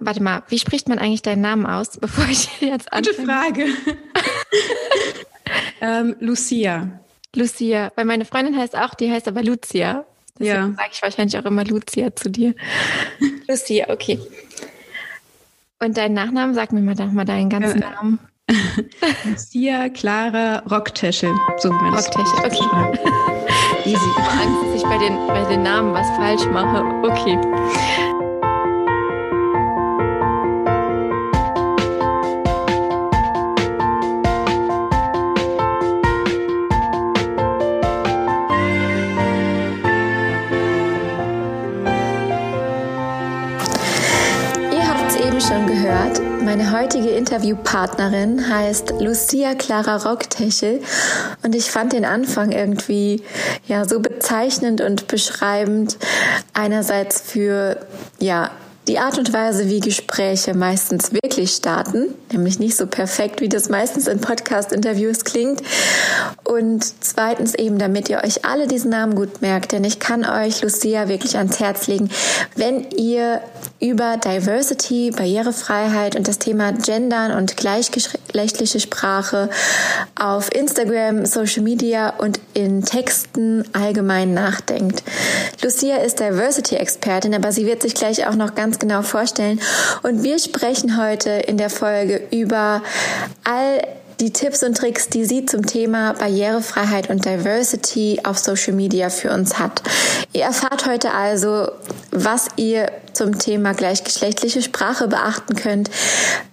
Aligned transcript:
warte 0.00 0.22
mal, 0.22 0.42
wie 0.48 0.58
spricht 0.58 0.88
man 0.88 0.98
eigentlich 0.98 1.22
deinen 1.22 1.42
Namen 1.42 1.66
aus, 1.66 1.96
bevor 2.00 2.26
ich 2.28 2.60
jetzt 2.60 2.92
anfange? 2.92 3.16
Gute 3.16 3.26
Frage. 3.26 3.66
ähm, 5.80 6.16
Lucia. 6.20 7.00
Lucia, 7.34 7.92
weil 7.94 8.04
meine 8.04 8.24
Freundin 8.24 8.56
heißt 8.56 8.76
auch, 8.76 8.94
die 8.94 9.10
heißt 9.10 9.28
aber 9.28 9.42
Lucia. 9.42 10.04
Deswegen 10.38 10.54
ja. 10.54 10.74
sage 10.76 10.90
ich 10.92 11.02
wahrscheinlich 11.02 11.38
auch 11.38 11.44
immer 11.44 11.64
Lucia 11.64 12.14
zu 12.14 12.30
dir. 12.30 12.54
Lucia, 13.48 13.88
okay. 13.90 14.18
Und 15.80 15.96
deinen 15.96 16.14
Nachnamen, 16.14 16.54
sag 16.54 16.72
mir 16.72 16.80
mal 16.80 16.94
doch 16.94 17.10
mal 17.10 17.24
deinen 17.24 17.50
ganzen 17.50 17.80
ja. 17.80 17.90
Namen. 17.90 18.18
Lucia 19.24 19.90
Clara 19.90 20.60
Rocktäschel, 20.70 21.30
so 21.58 21.68
wie 21.68 21.74
man 21.74 21.92
das 21.92 22.06
Rocktäschel, 22.06 22.38
okay. 22.46 22.98
Easy. 23.84 23.96
Ich 23.96 24.18
habe 24.18 24.42
Angst, 24.42 24.62
dass 24.64 24.74
ich 24.76 24.82
bei 24.82 24.98
den, 24.98 25.26
bei 25.28 25.44
den 25.48 25.62
Namen 25.62 25.94
was 25.94 26.08
falsch 26.16 26.44
mache. 26.46 26.84
Okay. 27.06 27.38
Interviewpartnerin 47.28 48.48
heißt 48.48 48.94
Lucia 49.00 49.54
Clara 49.54 49.96
Rocktechel. 49.96 50.80
Und 51.42 51.54
ich 51.54 51.70
fand 51.70 51.92
den 51.92 52.06
Anfang 52.06 52.52
irgendwie 52.52 53.22
ja 53.66 53.86
so 53.86 54.00
bezeichnend 54.00 54.80
und 54.80 55.08
beschreibend. 55.08 55.98
Einerseits 56.54 57.20
für 57.20 57.80
ja 58.18 58.50
die 58.88 58.98
Art 58.98 59.18
und 59.18 59.30
Weise, 59.34 59.68
wie 59.68 59.80
Gespräche 59.80 60.54
meistens 60.54 61.12
wirklich 61.12 61.50
starten, 61.50 62.14
nämlich 62.32 62.58
nicht 62.58 62.78
so 62.78 62.86
perfekt, 62.86 63.42
wie 63.42 63.50
das 63.50 63.68
meistens 63.68 64.06
in 64.06 64.22
Podcast-Interviews 64.22 65.24
klingt. 65.24 65.60
Und 66.48 66.82
zweitens 67.00 67.54
eben, 67.54 67.78
damit 67.78 68.08
ihr 68.08 68.24
euch 68.24 68.46
alle 68.46 68.66
diesen 68.66 68.90
Namen 68.90 69.14
gut 69.14 69.42
merkt, 69.42 69.72
denn 69.72 69.84
ich 69.84 69.98
kann 69.98 70.24
euch 70.24 70.62
Lucia 70.62 71.06
wirklich 71.06 71.36
ans 71.36 71.60
Herz 71.60 71.88
legen, 71.88 72.08
wenn 72.56 72.90
ihr 72.92 73.42
über 73.80 74.16
Diversity, 74.16 75.10
Barrierefreiheit 75.10 76.16
und 76.16 76.26
das 76.26 76.38
Thema 76.38 76.72
Gendern 76.72 77.32
und 77.32 77.58
gleichgeschlechtliche 77.58 78.80
Sprache 78.80 79.50
auf 80.18 80.50
Instagram, 80.54 81.26
Social 81.26 81.62
Media 81.62 82.14
und 82.16 82.40
in 82.54 82.82
Texten 82.82 83.64
allgemein 83.74 84.32
nachdenkt. 84.32 85.02
Lucia 85.62 85.98
ist 85.98 86.18
Diversity-Expertin, 86.18 87.34
aber 87.34 87.52
sie 87.52 87.66
wird 87.66 87.82
sich 87.82 87.94
gleich 87.94 88.26
auch 88.26 88.36
noch 88.36 88.54
ganz 88.54 88.78
genau 88.78 89.02
vorstellen. 89.02 89.60
Und 90.02 90.22
wir 90.22 90.38
sprechen 90.38 90.96
heute 90.96 91.28
in 91.28 91.58
der 91.58 91.68
Folge 91.68 92.22
über 92.30 92.82
all 93.44 93.82
die 94.20 94.32
Tipps 94.32 94.62
und 94.62 94.76
Tricks, 94.76 95.08
die 95.08 95.24
sie 95.24 95.46
zum 95.46 95.64
Thema 95.64 96.14
Barrierefreiheit 96.14 97.08
und 97.08 97.24
Diversity 97.24 98.20
auf 98.24 98.38
Social 98.38 98.72
Media 98.72 99.10
für 99.10 99.30
uns 99.32 99.58
hat. 99.58 99.82
Ihr 100.32 100.42
erfahrt 100.42 100.86
heute 100.86 101.12
also, 101.12 101.70
was 102.10 102.48
ihr 102.56 102.90
zum 103.12 103.38
Thema 103.38 103.74
gleichgeschlechtliche 103.74 104.62
Sprache 104.62 105.08
beachten 105.08 105.54
könnt, 105.54 105.90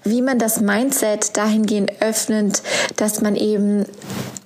wie 0.04 0.22
man 0.22 0.38
das 0.38 0.62
Mindset 0.62 1.36
dahingehend 1.38 2.02
öffnet, 2.02 2.62
dass 2.98 3.22
man 3.22 3.36
eben 3.36 3.86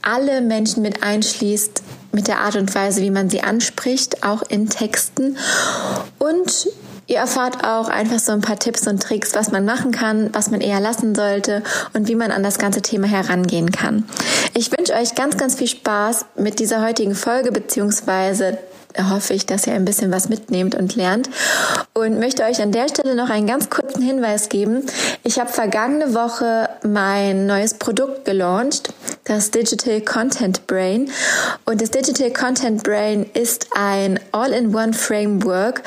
alle 0.02 0.42
Menschen 0.42 0.82
mit 0.82 1.04
einschließt 1.04 1.84
mit 2.12 2.28
der 2.28 2.40
Art 2.40 2.56
und 2.56 2.74
Weise, 2.74 3.02
wie 3.02 3.12
man 3.12 3.30
sie 3.30 3.42
anspricht, 3.42 4.24
auch 4.24 4.42
in 4.42 4.70
Texten 4.70 5.38
und 6.18 6.70
Ihr 7.10 7.18
erfahrt 7.18 7.66
auch 7.66 7.90
einfach 7.90 8.20
so 8.20 8.34
ein 8.34 8.42
paar 8.42 8.60
Tipps 8.60 8.86
und 8.88 9.02
Tricks, 9.02 9.34
was 9.34 9.52
man 9.52 9.66
machen 9.66 9.92
kann, 9.92 10.30
was 10.32 10.52
man 10.52 10.62
eher 10.62 10.80
lassen 10.80 11.16
sollte 11.16 11.64
und 11.94 12.08
wie 12.08 12.14
man 12.14 12.30
an 12.30 12.44
das 12.44 12.60
ganze 12.60 12.84
Thema 12.84 13.08
herangehen 13.08 13.72
kann. 13.72 14.08
Ich 14.54 14.72
wünsche 14.78 14.94
euch 14.94 15.16
ganz, 15.16 15.36
ganz 15.36 15.56
viel 15.56 15.68
Spaß 15.68 16.28
mit 16.36 16.60
dieser 16.60 16.84
heutigen 16.86 17.16
Folge 17.16 17.52
beziehungsweise 17.52 18.60
hoffe 18.98 19.34
ich, 19.34 19.46
dass 19.46 19.68
ihr 19.68 19.74
ein 19.74 19.86
bisschen 19.86 20.12
was 20.12 20.30
mitnehmt 20.30 20.76
und 20.76 20.96
lernt. 20.96 21.30
Und 21.94 22.20
möchte 22.20 22.44
euch 22.44 22.62
an 22.62 22.72
der 22.72 22.88
Stelle 22.88 23.16
noch 23.16 23.30
einen 23.30 23.48
ganz 23.48 23.70
kurzen 23.70 24.02
Hinweis 24.02 24.50
geben. 24.50 24.86
Ich 25.24 25.40
habe 25.40 25.52
vergangene 25.52 26.14
Woche 26.14 26.70
mein 26.84 27.46
neues 27.46 27.74
Produkt 27.76 28.26
gelauncht, 28.26 28.94
das 29.26 29.52
Digital 29.52 30.02
Content 30.02 30.66
Brain. 30.68 31.12
Und 31.66 31.82
das 31.82 31.92
Digital 31.92 32.32
Content 32.32 32.84
Brain 32.84 33.30
ist 33.34 33.68
ein 33.76 34.20
All-in-One 34.32 34.94
Framework 34.94 35.84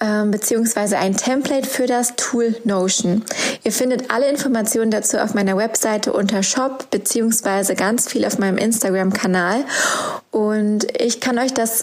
äh, 0.00 0.24
beziehungsweise 0.26 0.98
ein 0.98 1.16
Template 1.16 1.68
für 1.68 1.86
das 1.86 2.14
Tool 2.16 2.56
Notion. 2.64 3.24
Ihr 3.62 3.72
findet 3.72 4.10
alle 4.10 4.28
Informationen 4.28 4.90
dazu 4.90 5.18
auf 5.18 5.34
meiner 5.34 5.56
Webseite 5.56 6.12
unter 6.12 6.42
Shop 6.42 6.90
beziehungsweise 6.90 7.74
ganz 7.74 8.08
viel 8.08 8.24
auf 8.24 8.38
meinem 8.38 8.58
Instagram-Kanal. 8.58 9.64
Und 10.30 10.86
ich 11.00 11.20
kann 11.20 11.38
euch 11.38 11.52
das 11.52 11.82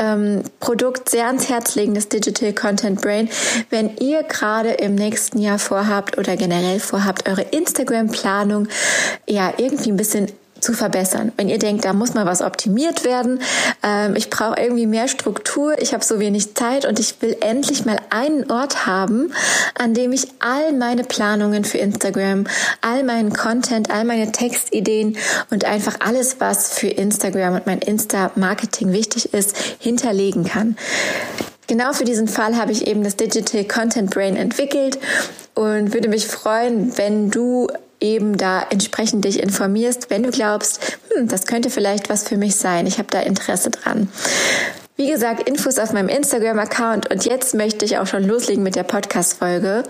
ähm, 0.00 0.42
Produkt 0.58 1.08
sehr 1.08 1.26
ans 1.26 1.48
Herz 1.48 1.76
legen, 1.76 1.94
das 1.94 2.08
Digital 2.08 2.52
Content 2.52 3.00
Brain, 3.00 3.28
wenn 3.68 3.96
ihr 3.98 4.22
gerade 4.24 4.70
im 4.70 4.94
nächsten 4.94 5.38
Jahr 5.38 5.58
vorhabt 5.58 6.18
oder 6.18 6.36
generell 6.36 6.80
vorhabt, 6.80 7.28
eure 7.28 7.42
Instagram-Planung 7.42 8.66
ja 9.28 9.52
irgendwie 9.58 9.92
ein 9.92 9.96
bisschen 9.96 10.32
zu 10.60 10.72
verbessern. 10.72 11.32
Wenn 11.36 11.48
ihr 11.48 11.58
denkt, 11.58 11.84
da 11.84 11.92
muss 11.92 12.14
mal 12.14 12.26
was 12.26 12.42
optimiert 12.42 13.04
werden, 13.04 13.40
ähm, 13.82 14.14
ich 14.16 14.30
brauche 14.30 14.60
irgendwie 14.60 14.86
mehr 14.86 15.08
Struktur, 15.08 15.80
ich 15.80 15.92
habe 15.92 16.04
so 16.04 16.20
wenig 16.20 16.54
Zeit 16.54 16.84
und 16.84 16.98
ich 16.98 17.20
will 17.20 17.36
endlich 17.40 17.84
mal 17.84 17.98
einen 18.10 18.50
Ort 18.50 18.86
haben, 18.86 19.32
an 19.78 19.94
dem 19.94 20.12
ich 20.12 20.28
all 20.40 20.72
meine 20.72 21.04
Planungen 21.04 21.64
für 21.64 21.78
Instagram, 21.78 22.44
all 22.80 23.02
meinen 23.04 23.32
Content, 23.32 23.90
all 23.90 24.04
meine 24.04 24.32
Textideen 24.32 25.16
und 25.50 25.64
einfach 25.64 25.96
alles, 26.00 26.36
was 26.38 26.72
für 26.72 26.88
Instagram 26.88 27.54
und 27.54 27.66
mein 27.66 27.78
Insta-Marketing 27.78 28.92
wichtig 28.92 29.32
ist, 29.34 29.56
hinterlegen 29.78 30.44
kann. 30.44 30.76
Genau 31.66 31.92
für 31.92 32.04
diesen 32.04 32.26
Fall 32.26 32.56
habe 32.56 32.72
ich 32.72 32.88
eben 32.88 33.04
das 33.04 33.14
Digital 33.14 33.64
Content 33.64 34.10
Brain 34.10 34.34
entwickelt 34.34 34.98
und 35.54 35.94
würde 35.94 36.08
mich 36.08 36.26
freuen, 36.26 36.98
wenn 36.98 37.30
du 37.30 37.68
eben 38.00 38.36
da 38.36 38.66
entsprechend 38.70 39.24
dich 39.24 39.42
informierst, 39.42 40.10
wenn 40.10 40.22
du 40.22 40.30
glaubst, 40.30 40.98
hm, 41.14 41.28
das 41.28 41.46
könnte 41.46 41.70
vielleicht 41.70 42.08
was 42.08 42.26
für 42.26 42.36
mich 42.36 42.56
sein. 42.56 42.86
Ich 42.86 42.98
habe 42.98 43.08
da 43.10 43.20
Interesse 43.20 43.70
dran. 43.70 44.08
Wie 44.96 45.10
gesagt, 45.10 45.48
Infos 45.48 45.78
auf 45.78 45.92
meinem 45.92 46.10
Instagram-Account 46.10 47.10
und 47.10 47.24
jetzt 47.24 47.54
möchte 47.54 47.86
ich 47.86 47.96
auch 47.96 48.06
schon 48.06 48.22
loslegen 48.22 48.62
mit 48.62 48.76
der 48.76 48.82
Podcast-Folge 48.82 49.84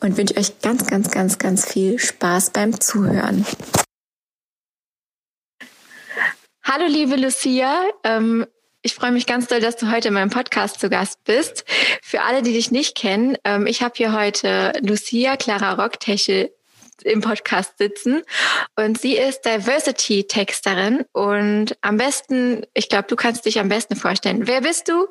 und 0.00 0.16
wünsche 0.16 0.36
euch 0.36 0.60
ganz, 0.60 0.86
ganz, 0.86 1.10
ganz, 1.10 1.38
ganz 1.38 1.66
viel 1.66 1.98
Spaß 1.98 2.50
beim 2.50 2.80
Zuhören. 2.80 3.44
Hallo 6.62 6.86
liebe 6.86 7.16
Lucia, 7.16 7.82
ähm, 8.04 8.46
ich 8.82 8.94
freue 8.94 9.10
mich 9.10 9.26
ganz 9.26 9.48
doll, 9.48 9.60
dass 9.60 9.76
du 9.76 9.90
heute 9.90 10.08
in 10.08 10.14
meinem 10.14 10.30
Podcast 10.30 10.78
zu 10.78 10.88
Gast 10.88 11.24
bist. 11.24 11.64
Für 12.02 12.22
alle, 12.22 12.42
die 12.42 12.52
dich 12.52 12.70
nicht 12.70 12.96
kennen, 12.96 13.36
ähm, 13.44 13.66
ich 13.66 13.82
habe 13.82 13.94
hier 13.96 14.12
heute 14.12 14.72
Lucia 14.80 15.36
Clara 15.36 15.74
Rocktechel 15.74 16.52
im 17.04 17.20
Podcast 17.20 17.78
sitzen. 17.78 18.22
Und 18.76 19.00
sie 19.00 19.16
ist 19.16 19.42
Diversity-Texterin. 19.44 21.04
Und 21.12 21.76
am 21.80 21.96
besten, 21.96 22.66
ich 22.74 22.88
glaube, 22.88 23.06
du 23.08 23.16
kannst 23.16 23.44
dich 23.46 23.58
am 23.60 23.68
besten 23.68 23.96
vorstellen. 23.96 24.46
Wer 24.46 24.62
bist 24.62 24.88
du? 24.88 25.06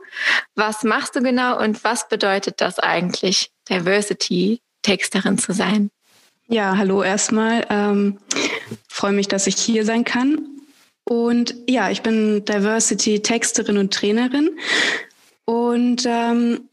Was 0.55 0.83
machst 0.83 1.15
du 1.15 1.21
genau? 1.21 1.59
Und 1.59 1.83
was 1.83 2.07
bedeutet 2.07 2.61
das 2.61 2.79
eigentlich, 2.79 3.51
Diversity-Texterin 3.69 5.37
zu 5.37 5.53
sein? 5.53 5.91
Ja, 6.47 6.77
hallo 6.77 7.01
erstmal. 7.01 7.65
Ähm, 7.69 8.19
freue 8.89 9.13
mich, 9.13 9.27
dass 9.27 9.47
ich 9.47 9.55
hier 9.55 9.85
sein 9.85 10.03
kann. 10.03 10.47
Und 11.03 11.55
ja, 11.67 11.89
ich 11.89 12.01
bin 12.01 12.45
Diversity-Texterin 12.45 13.77
und 13.77 13.93
Trainerin. 13.93 14.57
Und 15.45 16.05
ähm, 16.05 16.69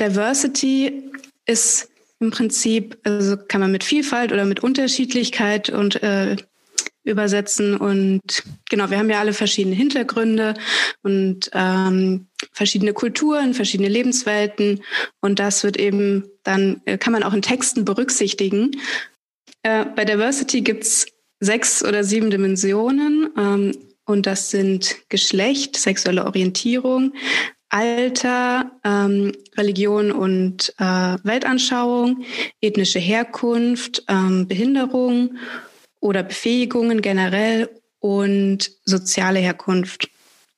Diversity 0.00 1.10
ist 1.46 1.88
im 2.18 2.30
Prinzip, 2.30 2.98
also 3.04 3.36
kann 3.36 3.60
man 3.60 3.72
mit 3.72 3.84
Vielfalt 3.84 4.32
oder 4.32 4.44
mit 4.44 4.62
Unterschiedlichkeit 4.62 5.70
und 5.70 6.02
äh, 6.02 6.36
übersetzen. 7.04 7.76
Und 7.76 8.42
genau, 8.68 8.90
wir 8.90 8.98
haben 8.98 9.10
ja 9.10 9.20
alle 9.20 9.32
verschiedene 9.32 9.76
Hintergründe 9.76 10.54
und 11.02 11.50
ähm, 11.54 12.26
verschiedene 12.52 12.92
Kulturen, 12.92 13.54
verschiedene 13.54 13.88
Lebenswelten. 13.88 14.82
Und 15.20 15.38
das 15.38 15.62
wird 15.62 15.76
eben 15.78 16.24
dann, 16.42 16.82
äh, 16.84 16.98
kann 16.98 17.12
man 17.12 17.22
auch 17.22 17.32
in 17.32 17.42
Texten 17.42 17.84
berücksichtigen. 17.84 18.72
Äh, 19.62 19.84
bei 19.84 20.04
Diversity 20.04 20.62
gibt's 20.62 21.06
sechs 21.40 21.84
oder 21.84 22.02
sieben 22.02 22.30
Dimensionen. 22.30 23.30
Ähm, 23.38 23.72
und 24.04 24.26
das 24.26 24.50
sind 24.50 24.96
Geschlecht, 25.08 25.76
sexuelle 25.76 26.26
Orientierung, 26.26 27.14
Alter, 27.68 28.70
ähm, 28.84 29.32
Religion 29.56 30.12
und 30.12 30.74
äh, 30.78 31.16
Weltanschauung, 31.22 32.24
ethnische 32.60 32.98
Herkunft, 32.98 34.04
ähm, 34.08 34.46
Behinderung 34.48 35.36
oder 36.00 36.22
Befähigungen 36.22 37.02
generell 37.02 37.68
und 38.00 38.70
soziale 38.84 39.38
Herkunft. 39.38 40.08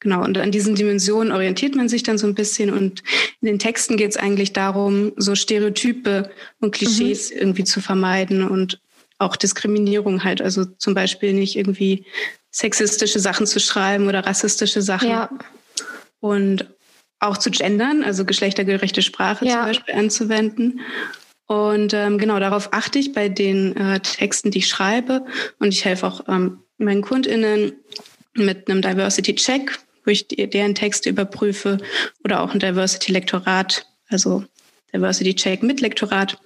Genau, 0.00 0.22
und 0.22 0.38
an 0.38 0.52
diesen 0.52 0.76
Dimensionen 0.76 1.32
orientiert 1.32 1.74
man 1.74 1.88
sich 1.88 2.04
dann 2.04 2.18
so 2.18 2.26
ein 2.26 2.34
bisschen 2.34 2.72
und 2.72 3.02
in 3.40 3.46
den 3.46 3.58
Texten 3.58 3.96
geht 3.96 4.10
es 4.10 4.16
eigentlich 4.16 4.52
darum, 4.52 5.12
so 5.16 5.34
Stereotype 5.34 6.30
und 6.60 6.72
Klischees 6.72 7.32
mhm. 7.32 7.38
irgendwie 7.38 7.64
zu 7.64 7.80
vermeiden 7.80 8.48
und 8.48 8.80
auch 9.18 9.34
Diskriminierung 9.34 10.22
halt, 10.22 10.40
also 10.40 10.64
zum 10.64 10.94
Beispiel 10.94 11.32
nicht 11.32 11.56
irgendwie 11.56 12.04
sexistische 12.52 13.18
Sachen 13.18 13.46
zu 13.46 13.58
schreiben 13.58 14.06
oder 14.06 14.24
rassistische 14.24 14.82
Sachen. 14.82 15.10
Ja. 15.10 15.30
Und 16.20 16.66
auch 17.20 17.36
zu 17.36 17.50
gendern, 17.50 18.02
also 18.04 18.24
geschlechtergerechte 18.24 19.02
Sprache 19.02 19.44
ja. 19.44 19.52
zum 19.52 19.62
Beispiel 19.62 19.94
anzuwenden. 19.94 20.80
Und 21.46 21.94
ähm, 21.94 22.18
genau 22.18 22.38
darauf 22.38 22.72
achte 22.72 22.98
ich 22.98 23.12
bei 23.12 23.28
den 23.28 23.74
äh, 23.76 24.00
Texten, 24.00 24.50
die 24.50 24.58
ich 24.58 24.68
schreibe. 24.68 25.24
Und 25.58 25.68
ich 25.68 25.84
helfe 25.84 26.06
auch 26.06 26.28
ähm, 26.28 26.60
meinen 26.76 27.02
KundInnen 27.02 27.72
mit 28.34 28.70
einem 28.70 28.82
Diversity-Check, 28.82 29.78
wo 30.04 30.10
ich 30.10 30.28
deren 30.28 30.74
Texte 30.74 31.08
überprüfe 31.08 31.78
oder 32.22 32.42
auch 32.42 32.52
ein 32.52 32.60
Diversity-Lektorat, 32.60 33.86
also 34.08 34.44
Diversity-Check 34.92 35.62
mit 35.62 35.80
Lektorat. 35.80 36.38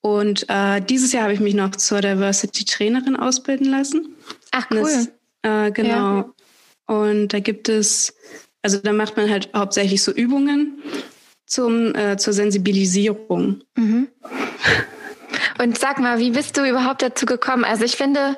Und 0.00 0.46
äh, 0.48 0.80
dieses 0.80 1.12
Jahr 1.12 1.24
habe 1.24 1.34
ich 1.34 1.40
mich 1.40 1.54
noch 1.54 1.76
zur 1.76 2.00
Diversity-Trainerin 2.00 3.16
ausbilden 3.16 3.66
lassen. 3.66 4.16
Ach, 4.50 4.66
cool. 4.70 4.80
Das, 4.80 5.08
äh, 5.42 5.70
genau. 5.70 6.16
Ja. 6.16 6.34
Und 6.86 7.28
da 7.28 7.38
gibt 7.38 7.68
es, 7.68 8.14
also 8.62 8.78
da 8.78 8.92
macht 8.92 9.16
man 9.16 9.30
halt 9.30 9.50
hauptsächlich 9.54 10.02
so 10.02 10.12
Übungen 10.12 10.82
zum, 11.46 11.94
äh, 11.94 12.16
zur 12.16 12.32
Sensibilisierung. 12.32 13.62
Mhm. 13.76 14.08
Und 15.58 15.78
sag 15.78 15.98
mal, 15.98 16.18
wie 16.18 16.30
bist 16.30 16.56
du 16.56 16.68
überhaupt 16.68 17.02
dazu 17.02 17.26
gekommen? 17.26 17.64
Also 17.64 17.84
ich 17.84 17.96
finde, 17.96 18.36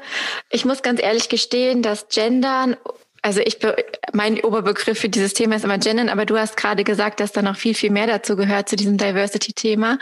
ich 0.50 0.64
muss 0.64 0.82
ganz 0.82 1.00
ehrlich 1.02 1.28
gestehen, 1.28 1.82
dass 1.82 2.08
Gendern 2.08 2.76
also 3.24 3.40
ich, 3.40 3.56
mein 4.12 4.38
Oberbegriff 4.40 4.98
für 4.98 5.08
dieses 5.08 5.32
Thema 5.32 5.56
ist 5.56 5.64
immer 5.64 5.78
Gendern, 5.78 6.10
aber 6.10 6.26
du 6.26 6.36
hast 6.36 6.58
gerade 6.58 6.84
gesagt, 6.84 7.20
dass 7.20 7.32
da 7.32 7.40
noch 7.40 7.56
viel, 7.56 7.74
viel 7.74 7.90
mehr 7.90 8.06
dazu 8.06 8.36
gehört, 8.36 8.68
zu 8.68 8.76
diesem 8.76 8.98
Diversity-Thema. 8.98 9.98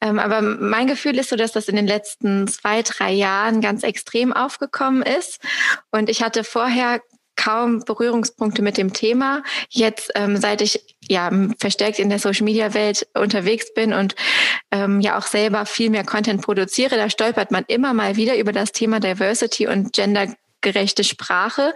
Ähm, 0.00 0.18
aber 0.18 0.42
mein 0.42 0.88
Gefühl 0.88 1.16
ist 1.18 1.30
so, 1.30 1.36
dass 1.36 1.52
das 1.52 1.68
in 1.68 1.76
den 1.76 1.86
letzten 1.86 2.48
zwei, 2.48 2.82
drei 2.82 3.12
Jahren 3.12 3.60
ganz 3.60 3.84
extrem 3.84 4.32
aufgekommen 4.32 5.02
ist. 5.02 5.38
Und 5.92 6.10
ich 6.10 6.20
hatte 6.20 6.42
vorher 6.42 7.00
kaum 7.38 7.84
Berührungspunkte 7.84 8.60
mit 8.60 8.76
dem 8.76 8.92
Thema. 8.92 9.42
Jetzt, 9.70 10.10
ähm, 10.14 10.36
seit 10.36 10.60
ich 10.60 10.96
ja 11.08 11.30
verstärkt 11.58 11.98
in 11.98 12.10
der 12.10 12.18
Social 12.18 12.44
Media 12.44 12.74
Welt 12.74 13.06
unterwegs 13.14 13.72
bin 13.72 13.94
und 13.94 14.14
ähm, 14.70 15.00
ja 15.00 15.16
auch 15.16 15.26
selber 15.26 15.64
viel 15.64 15.88
mehr 15.88 16.04
Content 16.04 16.42
produziere, 16.42 16.96
da 16.96 17.08
stolpert 17.08 17.50
man 17.50 17.64
immer 17.68 17.94
mal 17.94 18.16
wieder 18.16 18.36
über 18.36 18.52
das 18.52 18.72
Thema 18.72 19.00
Diversity 19.00 19.66
und 19.68 19.94
gendergerechte 19.94 21.04
Sprache. 21.04 21.72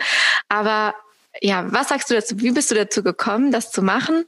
Aber 0.48 0.94
ja, 1.40 1.64
was 1.72 1.88
sagst 1.88 2.10
du 2.10 2.14
dazu? 2.14 2.40
Wie 2.40 2.50
bist 2.50 2.70
du 2.70 2.74
dazu 2.74 3.02
gekommen, 3.02 3.52
das 3.52 3.70
zu 3.70 3.80
machen? 3.80 4.24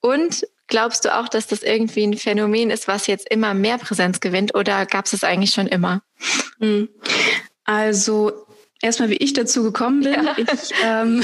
Und 0.00 0.44
glaubst 0.66 1.04
du 1.04 1.14
auch, 1.14 1.28
dass 1.28 1.46
das 1.46 1.62
irgendwie 1.62 2.04
ein 2.04 2.16
Phänomen 2.16 2.70
ist, 2.70 2.88
was 2.88 3.06
jetzt 3.06 3.30
immer 3.30 3.54
mehr 3.54 3.78
Präsenz 3.78 4.20
gewinnt 4.20 4.54
oder 4.54 4.86
gab 4.86 5.04
es 5.04 5.12
es 5.12 5.22
eigentlich 5.22 5.52
schon 5.52 5.66
immer? 5.66 6.02
Hm. 6.58 6.88
Also 7.64 8.47
erstmal, 8.82 9.10
wie 9.10 9.16
ich 9.16 9.32
dazu 9.32 9.62
gekommen 9.62 10.02
bin. 10.02 10.12
Ja. 10.12 10.36
Ich 10.36 10.72
ähm, 10.84 11.22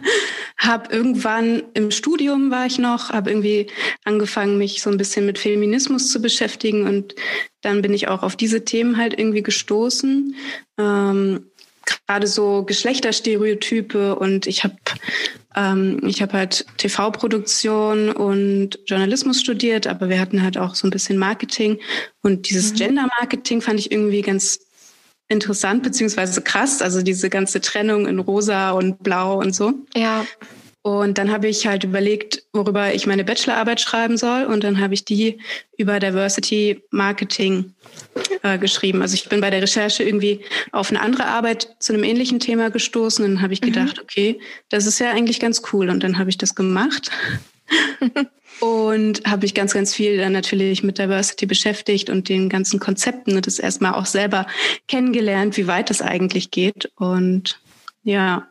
habe 0.58 0.92
irgendwann 0.94 1.62
im 1.74 1.90
Studium 1.90 2.50
war 2.50 2.66
ich 2.66 2.78
noch, 2.78 3.10
habe 3.10 3.30
irgendwie 3.30 3.68
angefangen, 4.04 4.58
mich 4.58 4.82
so 4.82 4.90
ein 4.90 4.96
bisschen 4.96 5.26
mit 5.26 5.38
Feminismus 5.38 6.10
zu 6.10 6.20
beschäftigen 6.20 6.86
und 6.86 7.14
dann 7.60 7.82
bin 7.82 7.94
ich 7.94 8.08
auch 8.08 8.22
auf 8.22 8.36
diese 8.36 8.64
Themen 8.64 8.96
halt 8.96 9.18
irgendwie 9.18 9.42
gestoßen. 9.42 10.34
Ähm, 10.78 11.46
Gerade 12.06 12.26
so 12.26 12.64
Geschlechterstereotype 12.64 14.16
und 14.16 14.46
ich 14.46 14.62
habe 14.62 14.76
ähm, 15.56 16.00
ich 16.04 16.20
habe 16.20 16.34
halt 16.34 16.66
TV-Produktion 16.76 18.10
und 18.10 18.78
Journalismus 18.86 19.40
studiert, 19.40 19.86
aber 19.86 20.10
wir 20.10 20.20
hatten 20.20 20.42
halt 20.42 20.58
auch 20.58 20.74
so 20.74 20.86
ein 20.86 20.90
bisschen 20.90 21.16
Marketing 21.16 21.78
und 22.22 22.50
dieses 22.50 22.72
mhm. 22.72 22.76
Gender-Marketing 22.76 23.62
fand 23.62 23.80
ich 23.80 23.90
irgendwie 23.90 24.20
ganz 24.20 24.67
interessant 25.28 25.82
beziehungsweise 25.82 26.40
krass, 26.42 26.82
also 26.82 27.02
diese 27.02 27.30
ganze 27.30 27.60
Trennung 27.60 28.06
in 28.06 28.18
rosa 28.18 28.70
und 28.70 29.02
blau 29.02 29.38
und 29.38 29.54
so. 29.54 29.74
Ja. 29.94 30.24
Und 30.82 31.18
dann 31.18 31.30
habe 31.30 31.48
ich 31.48 31.66
halt 31.66 31.84
überlegt, 31.84 32.44
worüber 32.52 32.94
ich 32.94 33.06
meine 33.06 33.24
Bachelorarbeit 33.24 33.80
schreiben 33.80 34.16
soll. 34.16 34.44
Und 34.44 34.64
dann 34.64 34.80
habe 34.80 34.94
ich 34.94 35.04
die 35.04 35.38
über 35.76 36.00
Diversity 36.00 36.82
Marketing 36.90 37.74
äh, 38.42 38.58
geschrieben. 38.58 39.02
Also 39.02 39.14
ich 39.14 39.28
bin 39.28 39.42
bei 39.42 39.50
der 39.50 39.60
Recherche 39.60 40.02
irgendwie 40.02 40.40
auf 40.72 40.88
eine 40.88 41.02
andere 41.02 41.26
Arbeit 41.26 41.76
zu 41.78 41.92
einem 41.92 42.04
ähnlichen 42.04 42.40
Thema 42.40 42.70
gestoßen. 42.70 43.22
Und 43.22 43.34
dann 43.34 43.42
habe 43.42 43.52
ich 43.52 43.60
mhm. 43.60 43.66
gedacht, 43.66 43.96
mhm. 43.98 44.02
okay, 44.02 44.40
das 44.70 44.86
ist 44.86 44.98
ja 44.98 45.10
eigentlich 45.10 45.40
ganz 45.40 45.62
cool. 45.72 45.90
Und 45.90 46.02
dann 46.02 46.16
habe 46.18 46.30
ich 46.30 46.38
das 46.38 46.54
gemacht. 46.54 47.10
und 48.60 49.22
habe 49.26 49.42
mich 49.42 49.54
ganz, 49.54 49.74
ganz 49.74 49.94
viel 49.94 50.16
dann 50.16 50.32
natürlich 50.32 50.82
mit 50.82 50.98
Diversity 50.98 51.46
beschäftigt 51.46 52.10
und 52.10 52.28
den 52.28 52.48
ganzen 52.48 52.80
Konzepten 52.80 53.36
und 53.36 53.46
das 53.46 53.58
erstmal 53.58 53.94
auch 53.94 54.06
selber 54.06 54.46
kennengelernt, 54.88 55.56
wie 55.56 55.66
weit 55.66 55.90
das 55.90 56.02
eigentlich 56.02 56.50
geht. 56.50 56.90
Und 56.96 57.60
ja, 58.02 58.48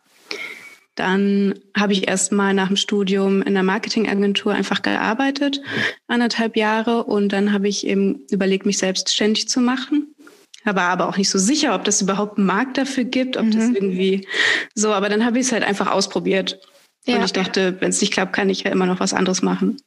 dann 0.96 1.56
habe 1.76 1.94
ich 1.94 2.08
erstmal 2.08 2.54
nach 2.54 2.68
dem 2.68 2.76
Studium 2.76 3.42
in 3.44 3.54
der 3.54 3.64
Marketingagentur 3.64 4.54
einfach 4.54 4.82
gearbeitet, 4.82 5.62
anderthalb 6.08 6.58
Jahre. 6.58 7.04
Und 7.04 7.30
dann 7.34 7.54
habe 7.54 7.68
ich 7.68 7.86
eben 7.86 8.26
überlegt, 8.32 8.66
mich 8.66 8.80
selbstständig 8.80 9.48
zu 9.48 9.60
machen. 9.60 10.16
War 10.64 10.90
aber 10.90 11.08
auch 11.08 11.16
nicht 11.16 11.30
so 11.30 11.38
sicher, 11.38 11.76
ob 11.76 11.86
das 11.86 12.02
überhaupt 12.02 12.38
einen 12.38 12.48
Markt 12.48 12.78
dafür 12.78 13.06
gibt, 13.06 13.38
ob 13.38 13.46
mhm. 13.46 13.52
das 13.52 13.70
irgendwie 13.70 14.28
so. 14.76 14.92
Aber 14.92 15.08
dann 15.08 15.24
habe 15.24 15.40
ich 15.40 15.46
es 15.46 15.52
halt 15.54 15.64
einfach 15.64 15.90
ausprobiert. 15.90 16.60
Ja. 17.06 17.18
Und 17.18 17.24
ich 17.24 17.32
dachte, 17.32 17.78
wenn 17.80 17.90
es 17.90 18.02
nicht 18.02 18.12
klappt, 18.12 18.34
kann 18.34 18.50
ich 18.50 18.64
ja 18.64 18.72
immer 18.72 18.86
noch 18.86 19.00
was 19.00 19.14
anderes 19.14 19.42
machen. 19.42 19.78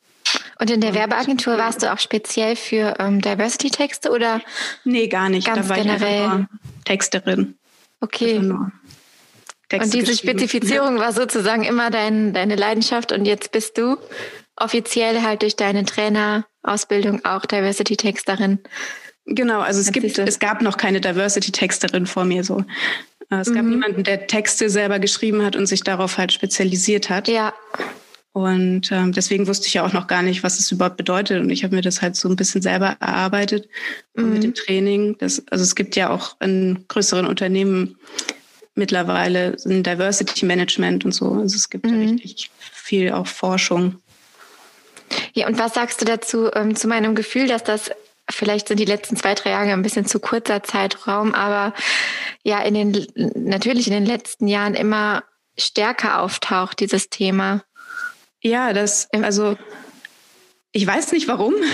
Und 0.61 0.71
in 0.71 0.83
der 0.83 0.95
Werbeagentur 0.95 1.57
warst 1.57 1.83
du 1.83 1.91
auch 1.91 1.99
speziell 1.99 2.55
für 2.55 2.95
ähm, 2.99 3.23
Diversity-Texte 3.23 4.11
oder? 4.11 4.43
Nee, 4.85 5.09
gar 5.09 5.31
nicht. 5.31 5.47
Ganz 5.47 5.67
da 5.67 5.69
war 5.71 5.83
generell. 5.83 6.25
ich 6.25 6.29
nur 6.29 6.49
Texterin. 6.85 7.55
Okay. 8.03 8.37
Also 8.37 9.85
und 9.85 9.95
diese 9.95 10.17
Spezifizierung 10.17 10.99
war 10.99 11.13
sozusagen 11.13 11.65
immer 11.65 11.91
dein, 11.91 12.35
deine 12.35 12.57
Leidenschaft 12.57 13.11
und 13.13 13.25
jetzt 13.25 13.53
bist 13.53 13.79
du 13.79 13.97
offiziell 14.57 15.23
halt 15.23 15.41
durch 15.41 15.57
deine 15.57 15.87
Trainerausbildung 15.87 17.25
auch 17.25 17.47
Diversity-Texterin. 17.47 18.59
Genau, 19.25 19.61
also 19.61 19.81
es 19.81 19.93
gibt, 19.93 20.19
es 20.19 20.39
gab 20.41 20.61
noch 20.61 20.77
keine 20.77 21.01
Diversity-Texterin 21.01 22.07
vor 22.07 22.27
mir 22.27 22.45
so. 22.45 22.65
Äh, 23.31 23.37
es 23.37 23.53
gab 23.53 23.63
mhm. 23.63 23.71
niemanden, 23.71 24.05
der 24.05 24.27
Texte 24.27 24.69
selber 24.69 24.99
geschrieben 24.99 25.43
hat 25.43 25.57
und 25.57 25.67
sich 25.67 25.85
darauf 25.85 26.19
halt 26.19 26.33
spezialisiert 26.33 27.09
hat. 27.09 27.29
Ja. 27.29 27.55
Und 28.33 28.93
ähm, 28.93 29.13
deswegen 29.13 29.49
wusste 29.49 29.67
ich 29.67 29.75
ja 29.75 29.85
auch 29.85 29.93
noch 29.93 30.07
gar 30.07 30.23
nicht, 30.23 30.45
was 30.45 30.61
es 30.61 30.71
überhaupt 30.71 30.97
bedeutet. 30.97 31.41
Und 31.41 31.51
ich 31.51 31.65
habe 31.65 31.75
mir 31.75 31.83
das 31.83 32.01
halt 32.01 32.15
so 32.15 32.29
ein 32.29 32.37
bisschen 32.37 32.63
selber 32.63 32.97
erarbeitet 33.01 33.69
mhm. 34.15 34.35
mit 34.35 34.43
dem 34.45 34.55
Training. 34.55 35.17
Das, 35.19 35.43
also 35.51 35.65
es 35.65 35.75
gibt 35.75 35.97
ja 35.97 36.11
auch 36.11 36.37
in 36.41 36.85
größeren 36.87 37.27
Unternehmen 37.27 37.97
mittlerweile 38.75 39.57
ein 39.67 39.83
Diversity 39.83 40.47
Management 40.47 41.05
und 41.05 41.13
so. 41.13 41.33
Also 41.33 41.57
es 41.57 41.71
gibt 41.71 41.87
mhm. 41.87 42.03
ja 42.03 42.11
richtig 42.11 42.51
viel 42.61 43.13
auch 43.13 43.27
Forschung. 43.27 43.97
Ja, 45.33 45.49
und 45.49 45.59
was 45.59 45.75
sagst 45.75 46.01
du 46.01 46.05
dazu 46.05 46.51
ähm, 46.55 46.77
zu 46.77 46.87
meinem 46.87 47.17
Gefühl, 47.17 47.49
dass 47.49 47.65
das 47.65 47.91
vielleicht 48.31 48.69
sind 48.69 48.79
die 48.79 48.85
letzten 48.85 49.17
zwei, 49.17 49.35
drei 49.35 49.51
Jahre 49.51 49.73
ein 49.73 49.83
bisschen 49.83 50.07
zu 50.07 50.21
kurzer 50.21 50.63
Zeitraum, 50.63 51.35
aber 51.35 51.75
ja, 52.45 52.63
in 52.63 52.75
den, 52.75 53.07
natürlich 53.35 53.89
in 53.89 53.93
den 53.93 54.07
letzten 54.07 54.47
Jahren 54.47 54.75
immer 54.75 55.25
stärker 55.59 56.21
auftaucht, 56.21 56.79
dieses 56.81 57.11
Thema. 57.11 57.65
Ja, 58.43 58.73
das, 58.73 59.09
also 59.13 59.57
ich 60.73 60.87
weiß 60.87 61.13
nicht 61.13 61.29
warum. 61.29 61.55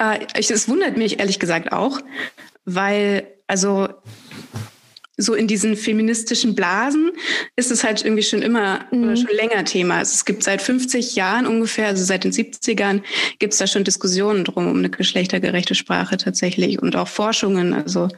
Äh, 0.00 0.26
es 0.34 0.68
wundert 0.68 0.96
mich 0.96 1.18
ehrlich 1.18 1.40
gesagt 1.40 1.72
auch, 1.72 1.98
weil, 2.64 3.26
also 3.48 3.88
so 5.16 5.34
in 5.34 5.48
diesen 5.48 5.76
feministischen 5.76 6.54
Blasen 6.54 7.10
ist 7.56 7.72
es 7.72 7.82
halt 7.82 8.04
irgendwie 8.04 8.22
schon 8.22 8.40
immer 8.40 8.86
mhm. 8.92 9.02
oder 9.02 9.16
schon 9.16 9.34
länger 9.34 9.64
Thema. 9.64 9.98
Also 9.98 10.14
es 10.14 10.24
gibt 10.24 10.44
seit 10.44 10.62
50 10.62 11.16
Jahren 11.16 11.48
ungefähr, 11.48 11.88
also 11.88 12.04
seit 12.04 12.22
den 12.22 12.30
70ern, 12.30 13.02
gibt 13.40 13.54
es 13.54 13.58
da 13.58 13.66
schon 13.66 13.82
Diskussionen 13.82 14.44
drum 14.44 14.68
um 14.68 14.78
eine 14.78 14.88
geschlechtergerechte 14.88 15.74
Sprache 15.74 16.16
tatsächlich 16.16 16.80
und 16.80 16.94
auch 16.94 17.08
Forschungen. 17.08 17.74
Also 17.74 18.08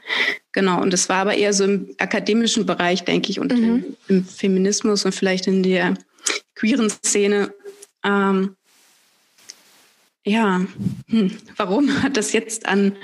genau. 0.53 0.83
Und 0.83 0.93
es 0.93 1.09
war 1.09 1.17
aber 1.17 1.35
eher 1.35 1.55
so 1.55 1.65
im 1.65 1.89
akademischen 1.97 2.67
Bereich, 2.67 3.05
denke 3.05 3.31
ich, 3.31 3.41
und 3.41 3.57
mhm. 3.57 3.65
im, 3.65 4.17
im, 4.17 4.25
Feminismus 4.27 5.07
und 5.07 5.15
vielleicht 5.15 5.47
in 5.47 5.63
der 5.63 5.95
queeren 6.61 6.91
Szene. 6.91 7.55
Ähm, 8.05 8.57
ja, 10.25 10.61
hm, 11.09 11.39
warum 11.57 12.03
hat 12.03 12.17
das 12.17 12.33
jetzt 12.33 12.67
an 12.67 12.97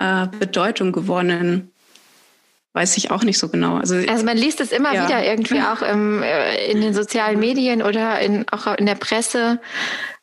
äh, 0.00 0.26
Bedeutung 0.38 0.92
gewonnen? 0.92 1.70
weiß 2.74 2.96
ich 2.96 3.10
auch 3.10 3.24
nicht 3.24 3.38
so 3.38 3.48
genau. 3.48 3.76
Also, 3.76 3.96
also 3.96 4.24
man 4.24 4.36
liest 4.36 4.60
es 4.60 4.70
immer 4.70 4.94
ja. 4.94 5.04
wieder 5.04 5.24
irgendwie 5.24 5.60
auch 5.62 5.82
im, 5.82 6.22
äh, 6.22 6.70
in 6.70 6.80
den 6.80 6.94
sozialen 6.94 7.40
Medien 7.40 7.82
oder 7.82 8.20
in, 8.20 8.48
auch 8.50 8.66
in 8.74 8.86
der 8.86 8.94
Presse. 8.94 9.60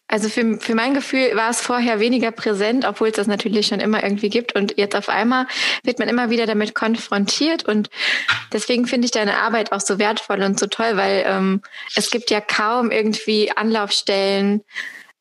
Also 0.08 0.30
für, 0.30 0.60
für 0.60 0.76
mein 0.76 0.94
Gefühl 0.94 1.36
war 1.36 1.50
es 1.50 1.62
vorher 1.62 2.00
weniger 2.00 2.32
präsent, 2.32 2.86
obwohl 2.86 3.08
es 3.08 3.16
das 3.16 3.28
natürlich 3.28 3.68
schon 3.68 3.80
immer 3.80 4.04
irgendwie 4.04 4.30
gibt. 4.30 4.56
Und 4.56 4.78
jetzt 4.78 4.96
auf 4.96 5.10
einmal 5.10 5.48
wird 5.84 5.98
man 5.98 6.08
immer 6.08 6.30
wieder 6.30 6.46
damit 6.46 6.76
konfrontiert. 6.76 7.68
Und 7.68 7.90
deswegen 8.54 8.86
finde 8.86 9.06
ich 9.06 9.12
deine 9.12 9.38
Arbeit 9.38 9.72
auch 9.72 9.82
so 9.82 9.98
wertvoll 9.98 10.44
und 10.44 10.60
so 10.60 10.68
toll, 10.68 10.96
weil 10.96 11.24
ähm, 11.28 11.62
es 11.96 12.12
gibt 12.12 12.30
ja 12.30 12.40
kaum 12.40 12.92
irgendwie 12.92 13.52
Anlaufstellen 13.56 14.64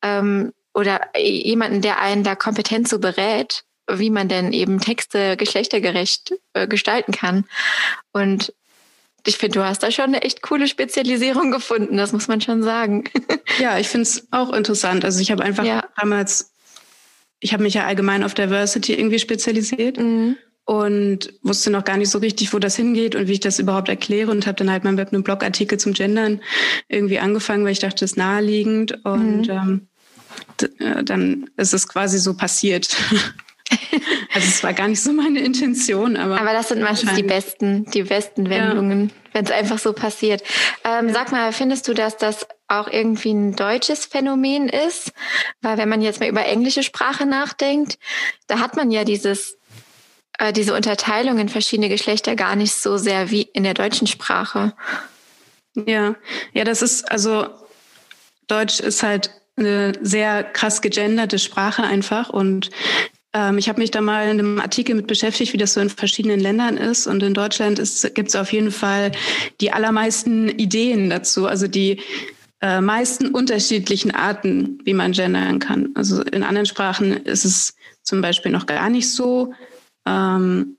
ähm, 0.03 0.53
oder 0.73 1.01
jemanden, 1.17 1.81
der 1.81 1.99
einen 1.99 2.23
da 2.23 2.35
kompetent 2.35 2.87
so 2.87 2.99
berät, 2.99 3.63
wie 3.89 4.11
man 4.11 4.27
denn 4.27 4.53
eben 4.53 4.79
Texte 4.79 5.35
geschlechtergerecht 5.35 6.33
äh, 6.53 6.67
gestalten 6.67 7.11
kann. 7.11 7.45
Und 8.11 8.53
ich 9.25 9.37
finde, 9.37 9.59
du 9.59 9.65
hast 9.65 9.83
da 9.83 9.91
schon 9.91 10.05
eine 10.05 10.21
echt 10.21 10.41
coole 10.41 10.67
Spezialisierung 10.67 11.51
gefunden, 11.51 11.97
das 11.97 12.13
muss 12.13 12.27
man 12.27 12.41
schon 12.41 12.63
sagen. 12.63 13.05
Ja, 13.57 13.79
ich 13.79 13.87
finde 13.87 14.03
es 14.03 14.27
auch 14.31 14.51
interessant. 14.51 15.05
Also 15.05 15.21
ich 15.21 15.31
habe 15.31 15.41
einfach 15.41 15.63
ja. 15.63 15.87
damals, 15.97 16.51
ich 17.39 17.53
habe 17.53 17.63
mich 17.63 17.73
ja 17.73 17.85
allgemein 17.85 18.21
auf 18.21 18.33
Diversity 18.33 18.95
irgendwie 18.95 19.19
spezialisiert. 19.19 19.97
Mhm 19.97 20.35
und 20.65 21.31
wusste 21.43 21.69
noch 21.69 21.83
gar 21.83 21.97
nicht 21.97 22.09
so 22.09 22.17
richtig, 22.17 22.51
wo 22.51 22.59
das 22.59 22.75
hingeht 22.75 23.15
und 23.15 23.27
wie 23.27 23.33
ich 23.33 23.39
das 23.39 23.59
überhaupt 23.59 23.87
erkläre 23.87 24.31
und 24.31 24.47
habe 24.47 24.57
dann 24.57 24.71
halt 24.71 24.83
mal 24.83 24.93
mit 24.93 25.13
einem 25.13 25.23
Blogartikel 25.23 25.77
zum 25.77 25.93
Gendern 25.93 26.41
irgendwie 26.89 27.19
angefangen, 27.19 27.63
weil 27.63 27.71
ich 27.71 27.79
dachte, 27.79 27.99
das 27.99 28.11
ist 28.11 28.17
naheliegend 28.17 29.05
und 29.05 29.47
mhm. 29.47 29.49
ähm, 29.49 29.87
äh, 30.79 31.03
dann 31.03 31.49
ist 31.55 31.73
es 31.73 31.87
quasi 31.87 32.17
so 32.17 32.35
passiert. 32.35 32.97
Also 34.35 34.49
es 34.49 34.63
war 34.63 34.73
gar 34.73 34.89
nicht 34.89 35.01
so 35.01 35.13
meine 35.13 35.39
Intention, 35.39 36.17
aber. 36.17 36.41
Aber 36.41 36.51
das 36.51 36.67
sind 36.67 36.81
meistens 36.81 37.13
die 37.13 37.23
besten, 37.23 37.85
die 37.85 38.03
besten 38.03 38.49
Wendungen, 38.49 39.07
ja. 39.07 39.15
wenn 39.31 39.45
es 39.45 39.51
einfach 39.51 39.79
so 39.79 39.93
passiert. 39.93 40.43
Ähm, 40.83 41.07
ja. 41.07 41.13
Sag 41.13 41.31
mal, 41.31 41.53
findest 41.53 41.87
du, 41.87 41.93
dass 41.93 42.17
das 42.17 42.45
auch 42.67 42.89
irgendwie 42.89 43.31
ein 43.31 43.55
deutsches 43.55 44.05
Phänomen 44.05 44.67
ist? 44.67 45.13
Weil 45.61 45.77
wenn 45.77 45.87
man 45.87 46.01
jetzt 46.01 46.19
mal 46.19 46.27
über 46.27 46.45
englische 46.45 46.83
Sprache 46.83 47.25
nachdenkt, 47.25 47.97
da 48.47 48.59
hat 48.59 48.75
man 48.75 48.91
ja 48.91 49.05
dieses 49.05 49.57
äh, 50.37 50.51
diese 50.51 50.75
Unterteilung 50.75 51.39
in 51.39 51.47
verschiedene 51.47 51.87
Geschlechter 51.87 52.35
gar 52.35 52.57
nicht 52.57 52.73
so 52.73 52.97
sehr 52.97 53.31
wie 53.31 53.43
in 53.43 53.63
der 53.63 53.73
deutschen 53.73 54.05
Sprache. 54.05 54.73
Ja, 55.75 56.15
ja, 56.51 56.65
das 56.65 56.81
ist 56.81 57.09
also 57.09 57.47
Deutsch 58.47 58.81
ist 58.81 59.01
halt 59.01 59.31
eine 59.55 59.93
sehr 60.01 60.43
krass 60.43 60.81
gegenderte 60.81 61.39
Sprache 61.39 61.83
einfach 61.83 62.29
und 62.29 62.69
ich 63.57 63.69
habe 63.69 63.81
mich 63.81 63.91
da 63.91 64.01
mal 64.01 64.25
in 64.25 64.39
einem 64.39 64.59
Artikel 64.59 64.95
mit 64.95 65.07
beschäftigt, 65.07 65.53
wie 65.53 65.57
das 65.57 65.73
so 65.73 65.81
in 65.81 65.89
verschiedenen 65.89 66.39
Ländern 66.39 66.77
ist. 66.77 67.07
Und 67.07 67.21
in 67.21 67.33
Deutschland 67.33 67.81
gibt 68.13 68.29
es 68.29 68.35
auf 68.35 68.53
jeden 68.53 68.71
Fall 68.71 69.11
die 69.61 69.71
allermeisten 69.71 70.49
Ideen 70.49 71.09
dazu, 71.09 71.45
also 71.45 71.67
die 71.67 72.01
äh, 72.61 72.81
meisten 72.81 73.27
unterschiedlichen 73.27 74.11
Arten, 74.11 74.79
wie 74.85 74.93
man 74.93 75.11
gendern 75.11 75.59
kann. 75.59 75.89
Also 75.95 76.21
in 76.21 76.43
anderen 76.43 76.65
Sprachen 76.65 77.11
ist 77.11 77.45
es 77.45 77.75
zum 78.03 78.21
Beispiel 78.21 78.51
noch 78.51 78.65
gar 78.65 78.89
nicht 78.89 79.11
so. 79.11 79.53
Ähm, 80.05 80.74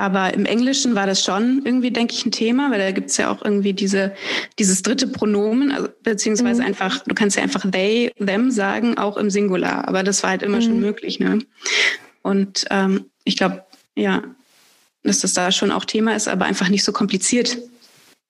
aber 0.00 0.32
im 0.32 0.46
Englischen 0.46 0.94
war 0.94 1.06
das 1.06 1.22
schon 1.22 1.60
irgendwie, 1.62 1.90
denke 1.90 2.14
ich, 2.14 2.24
ein 2.24 2.32
Thema, 2.32 2.70
weil 2.70 2.78
da 2.78 2.90
gibt 2.90 3.10
es 3.10 3.18
ja 3.18 3.30
auch 3.30 3.44
irgendwie 3.44 3.74
diese, 3.74 4.14
dieses 4.58 4.80
dritte 4.80 5.06
Pronomen, 5.06 5.72
also, 5.72 5.88
beziehungsweise 6.02 6.62
mhm. 6.62 6.68
einfach, 6.68 7.00
du 7.04 7.14
kannst 7.14 7.36
ja 7.36 7.42
einfach 7.42 7.70
they, 7.70 8.10
them 8.18 8.50
sagen, 8.50 8.96
auch 8.96 9.18
im 9.18 9.28
Singular. 9.28 9.86
Aber 9.86 10.02
das 10.02 10.22
war 10.22 10.30
halt 10.30 10.42
immer 10.42 10.56
mhm. 10.56 10.62
schon 10.62 10.80
möglich. 10.80 11.20
Ne? 11.20 11.40
Und 12.22 12.64
ähm, 12.70 13.10
ich 13.24 13.36
glaube, 13.36 13.62
ja, 13.94 14.22
dass 15.02 15.20
das 15.20 15.34
da 15.34 15.52
schon 15.52 15.70
auch 15.70 15.84
Thema 15.84 16.16
ist, 16.16 16.28
aber 16.28 16.46
einfach 16.46 16.70
nicht 16.70 16.84
so 16.84 16.92
kompliziert. 16.92 17.58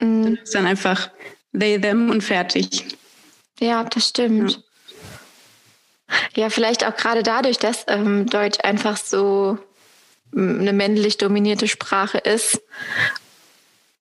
Mhm. 0.01 0.39
ist 0.43 0.55
dann 0.55 0.67
einfach 0.67 1.09
they, 1.57 1.81
them 1.81 2.11
und 2.11 2.25
fertig. 2.25 2.85
Ja, 3.61 3.85
das 3.85 4.09
stimmt. 4.09 4.61
Ja, 6.35 6.43
ja 6.43 6.51
vielleicht 6.51 6.85
auch 6.85 6.97
gerade 6.97 7.23
dadurch, 7.23 7.59
dass 7.59 7.85
ähm, 7.87 8.27
Deutsch 8.27 8.59
einfach 8.65 8.97
so 8.97 9.59
eine 10.35 10.73
männlich 10.73 11.19
dominierte 11.19 11.69
Sprache 11.69 12.19
ist 12.19 12.61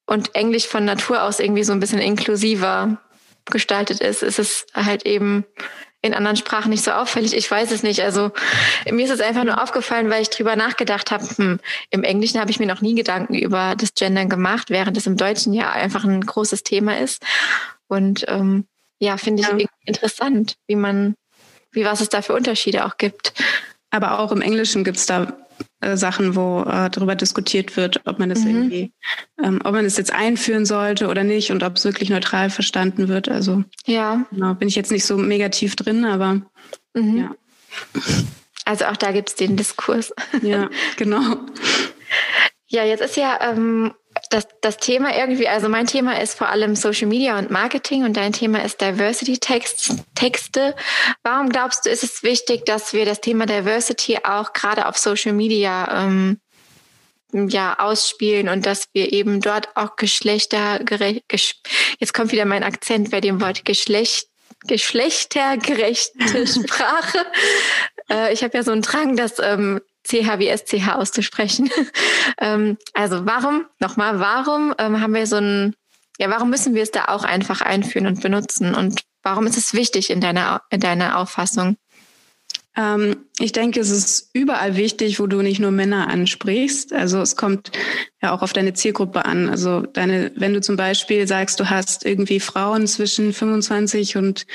und 0.05 0.35
Englisch 0.35 0.67
von 0.67 0.85
Natur 0.85 1.23
aus 1.23 1.39
irgendwie 1.39 1.63
so 1.63 1.71
ein 1.71 1.79
bisschen 1.79 1.99
inklusiver 1.99 2.97
gestaltet 3.45 3.99
ist, 3.99 4.23
ist 4.23 4.39
es 4.39 4.65
halt 4.73 5.05
eben 5.05 5.45
in 6.01 6.13
anderen 6.13 6.37
Sprachen 6.37 6.69
nicht 6.69 6.83
so 6.83 6.91
auffällig. 6.91 7.35
Ich 7.35 7.49
weiß 7.49 7.71
es 7.71 7.83
nicht. 7.83 8.01
Also 8.01 8.31
mir 8.89 9.03
ist 9.03 9.11
es 9.11 9.19
einfach 9.19 9.43
nur 9.43 9.61
aufgefallen, 9.61 10.09
weil 10.09 10.21
ich 10.21 10.29
drüber 10.29 10.55
nachgedacht 10.55 11.11
habe. 11.11 11.25
Hm, 11.25 11.59
Im 11.89 12.03
Englischen 12.03 12.39
habe 12.39 12.51
ich 12.51 12.59
mir 12.59 12.67
noch 12.67 12.81
nie 12.81 12.95
Gedanken 12.95 13.35
über 13.35 13.75
das 13.75 13.93
Gendern 13.93 14.29
gemacht, 14.29 14.69
während 14.69 14.95
es 14.97 15.07
im 15.07 15.17
Deutschen 15.17 15.53
ja 15.53 15.71
einfach 15.71 16.05
ein 16.05 16.21
großes 16.21 16.63
Thema 16.63 16.99
ist. 16.99 17.21
Und 17.87 18.25
ähm, 18.29 18.65
ja, 18.99 19.17
finde 19.17 19.41
ich 19.41 19.49
ja. 19.49 19.67
interessant, 19.85 20.55
wie 20.67 20.75
man, 20.75 21.15
wie 21.71 21.83
was 21.83 22.01
es 22.01 22.09
da 22.09 22.21
für 22.21 22.33
Unterschiede 22.33 22.85
auch 22.85 22.97
gibt. 22.97 23.33
Aber 23.89 24.19
auch 24.19 24.31
im 24.31 24.41
Englischen 24.41 24.83
gibt 24.83 24.97
es 24.97 25.05
da 25.05 25.33
äh, 25.81 25.95
Sachen, 25.95 26.35
wo 26.35 26.61
äh, 26.61 26.89
darüber 26.89 27.15
diskutiert 27.15 27.77
wird, 27.77 28.01
ob 28.05 28.19
man 28.19 28.29
das 28.29 28.39
mhm. 28.39 28.47
irgendwie, 28.47 28.93
ähm, 29.41 29.61
ob 29.63 29.73
man 29.73 29.85
das 29.85 29.97
jetzt 29.97 30.11
einführen 30.11 30.65
sollte 30.65 31.07
oder 31.07 31.23
nicht 31.23 31.51
und 31.51 31.63
ob 31.63 31.77
es 31.77 31.85
wirklich 31.85 32.09
neutral 32.09 32.49
verstanden 32.49 33.07
wird. 33.07 33.29
Also 33.29 33.63
ja, 33.85 34.25
genau, 34.31 34.53
bin 34.55 34.67
ich 34.67 34.75
jetzt 34.75 34.91
nicht 34.91 35.05
so 35.05 35.17
mega 35.17 35.49
tief 35.49 35.75
drin, 35.75 36.05
aber 36.05 36.41
mhm. 36.93 37.17
ja. 37.17 37.35
Also 38.65 38.85
auch 38.85 38.97
da 38.97 39.11
gibt 39.11 39.29
es 39.29 39.35
den 39.35 39.55
Diskurs. 39.55 40.13
Ja, 40.41 40.69
genau. 40.97 41.37
Ja, 42.67 42.83
jetzt 42.83 43.01
ist 43.01 43.17
ja 43.17 43.39
ähm, 43.41 43.93
das, 44.29 44.47
das 44.61 44.77
Thema 44.77 45.17
irgendwie, 45.17 45.47
also 45.47 45.69
mein 45.69 45.87
Thema 45.87 46.21
ist 46.21 46.37
vor 46.37 46.49
allem 46.49 46.75
Social 46.75 47.07
Media 47.07 47.37
und 47.39 47.49
Marketing 47.49 48.03
und 48.03 48.15
dein 48.15 48.31
Thema 48.31 48.63
ist 48.63 48.79
Diversity 48.79 49.39
Text, 49.39 49.91
Texte. 50.13 50.75
Warum 51.23 51.49
glaubst 51.49 51.85
du, 51.85 51.89
ist 51.89 52.03
es 52.03 52.21
wichtig, 52.21 52.65
dass 52.65 52.93
wir 52.93 53.05
das 53.05 53.21
Thema 53.21 53.47
Diversity 53.47 54.19
auch 54.23 54.53
gerade 54.53 54.87
auf 54.87 54.97
Social 54.97 55.33
Media 55.33 56.03
ähm, 56.03 56.39
ja 57.31 57.79
ausspielen 57.79 58.49
und 58.49 58.65
dass 58.67 58.87
wir 58.93 59.11
eben 59.13 59.41
dort 59.41 59.75
auch 59.75 59.95
geschlechtergerecht, 59.95 61.23
jetzt 61.99 62.13
kommt 62.13 62.31
wieder 62.31 62.45
mein 62.45 62.63
Akzent 62.63 63.09
bei 63.09 63.21
dem 63.21 63.41
Wort 63.41 63.65
Geschlecht, 63.65 64.27
geschlechtergerechte 64.67 66.47
Sprache. 66.47 67.25
äh, 68.11 68.31
ich 68.31 68.43
habe 68.43 68.57
ja 68.57 68.63
so 68.63 68.71
einen 68.71 68.83
Drang, 68.83 69.15
dass 69.15 69.39
ähm, 69.39 69.81
CH 70.09 70.39
wie 70.39 70.49
SCH 70.49 70.95
auszusprechen. 70.95 71.69
ähm, 72.41 72.77
also 72.93 73.25
warum, 73.25 73.65
nochmal, 73.79 74.19
warum 74.19 74.73
ähm, 74.77 74.99
haben 75.01 75.13
wir 75.13 75.27
so 75.27 75.37
ein, 75.37 75.75
ja, 76.17 76.29
warum 76.29 76.49
müssen 76.49 76.75
wir 76.75 76.83
es 76.83 76.91
da 76.91 77.05
auch 77.05 77.23
einfach 77.23 77.61
einführen 77.61 78.07
und 78.07 78.21
benutzen? 78.21 78.75
Und 78.75 79.01
warum 79.23 79.45
ist 79.47 79.57
es 79.57 79.73
wichtig 79.73 80.09
in 80.09 80.19
deiner, 80.19 80.63
in 80.69 80.79
deiner 80.79 81.17
Auffassung? 81.17 81.77
Ähm, 82.75 83.25
ich 83.39 83.51
denke, 83.51 83.79
es 83.79 83.89
ist 83.89 84.29
überall 84.33 84.75
wichtig, 84.75 85.19
wo 85.19 85.27
du 85.27 85.41
nicht 85.41 85.59
nur 85.59 85.71
Männer 85.71 86.07
ansprichst. 86.09 86.93
Also 86.93 87.21
es 87.21 87.35
kommt 87.35 87.71
ja 88.21 88.31
auch 88.31 88.41
auf 88.41 88.53
deine 88.53 88.73
Zielgruppe 88.73 89.25
an. 89.25 89.49
Also 89.49 89.81
deine, 89.81 90.31
wenn 90.35 90.53
du 90.53 90.61
zum 90.61 90.77
Beispiel 90.77 91.27
sagst, 91.27 91.59
du 91.59 91.69
hast 91.69 92.05
irgendwie 92.05 92.39
Frauen 92.39 92.87
zwischen 92.87 93.33
25 93.33 94.17
und 94.17 94.45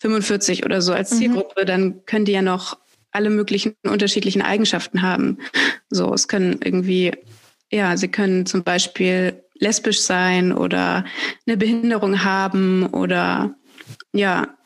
45 0.00 0.64
oder 0.64 0.82
so 0.82 0.92
als 0.92 1.12
mhm. 1.12 1.16
Zielgruppe, 1.16 1.62
mhm. 1.62 1.66
dann 1.66 2.04
können 2.04 2.24
die 2.24 2.32
ja 2.32 2.42
noch 2.42 2.78
alle 3.12 3.30
möglichen 3.30 3.74
unterschiedlichen 3.84 4.42
Eigenschaften 4.42 5.02
haben. 5.02 5.38
So, 5.90 6.12
es 6.12 6.28
können 6.28 6.60
irgendwie, 6.64 7.12
ja, 7.70 7.96
sie 7.96 8.08
können 8.08 8.46
zum 8.46 8.64
Beispiel 8.64 9.42
lesbisch 9.58 10.00
sein 10.00 10.52
oder 10.52 11.04
eine 11.46 11.56
Behinderung 11.56 12.24
haben 12.24 12.86
oder 12.86 13.54
ja, 14.12 14.56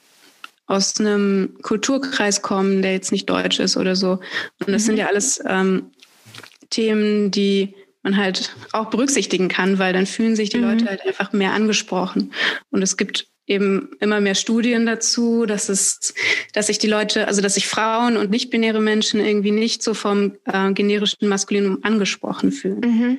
aus 0.67 0.99
einem 0.99 1.59
Kulturkreis 1.63 2.43
kommen, 2.43 2.83
der 2.83 2.93
jetzt 2.93 3.13
nicht 3.13 3.29
deutsch 3.31 3.61
ist 3.61 3.77
oder 3.77 3.95
so. 3.95 4.21
Und 4.61 4.73
das 4.73 4.83
mhm. 4.83 4.87
sind 4.87 4.97
ja 4.97 5.07
alles 5.07 5.41
ähm, 5.47 5.91
Themen, 6.71 7.31
die 7.31 7.75
man 8.03 8.17
halt 8.17 8.55
auch 8.73 8.91
berücksichtigen 8.91 9.49
kann, 9.49 9.79
weil 9.79 9.93
dann 9.93 10.07
fühlen 10.07 10.37
sich 10.37 10.51
die 10.51 10.59
mhm. 10.59 10.65
Leute 10.65 10.87
halt 10.87 11.07
einfach 11.07 11.33
mehr 11.33 11.53
angesprochen. 11.53 12.33
Und 12.71 12.83
es 12.83 12.97
gibt 12.97 13.29
eben 13.47 13.91
immer 14.01 14.21
mehr 14.21 14.35
Studien 14.35 14.87
dazu, 14.87 15.47
dass 15.47 15.69
es, 15.69 16.15
dass 16.53 16.67
sich 16.67 16.79
die 16.79 16.89
Leute, 16.89 17.29
also 17.29 17.41
dass 17.41 17.55
sich 17.55 17.69
Frauen 17.69 18.17
und 18.17 18.31
nicht-binäre 18.31 18.81
Menschen 18.81 19.21
irgendwie 19.21 19.53
nicht 19.53 19.83
so 19.83 19.95
vom 19.95 20.33
äh, 20.45 20.73
generischen 20.73 21.29
Maskulinum 21.29 21.79
angesprochen 21.83 22.53
fühlen. 22.53 22.81
Mhm. 22.81 23.19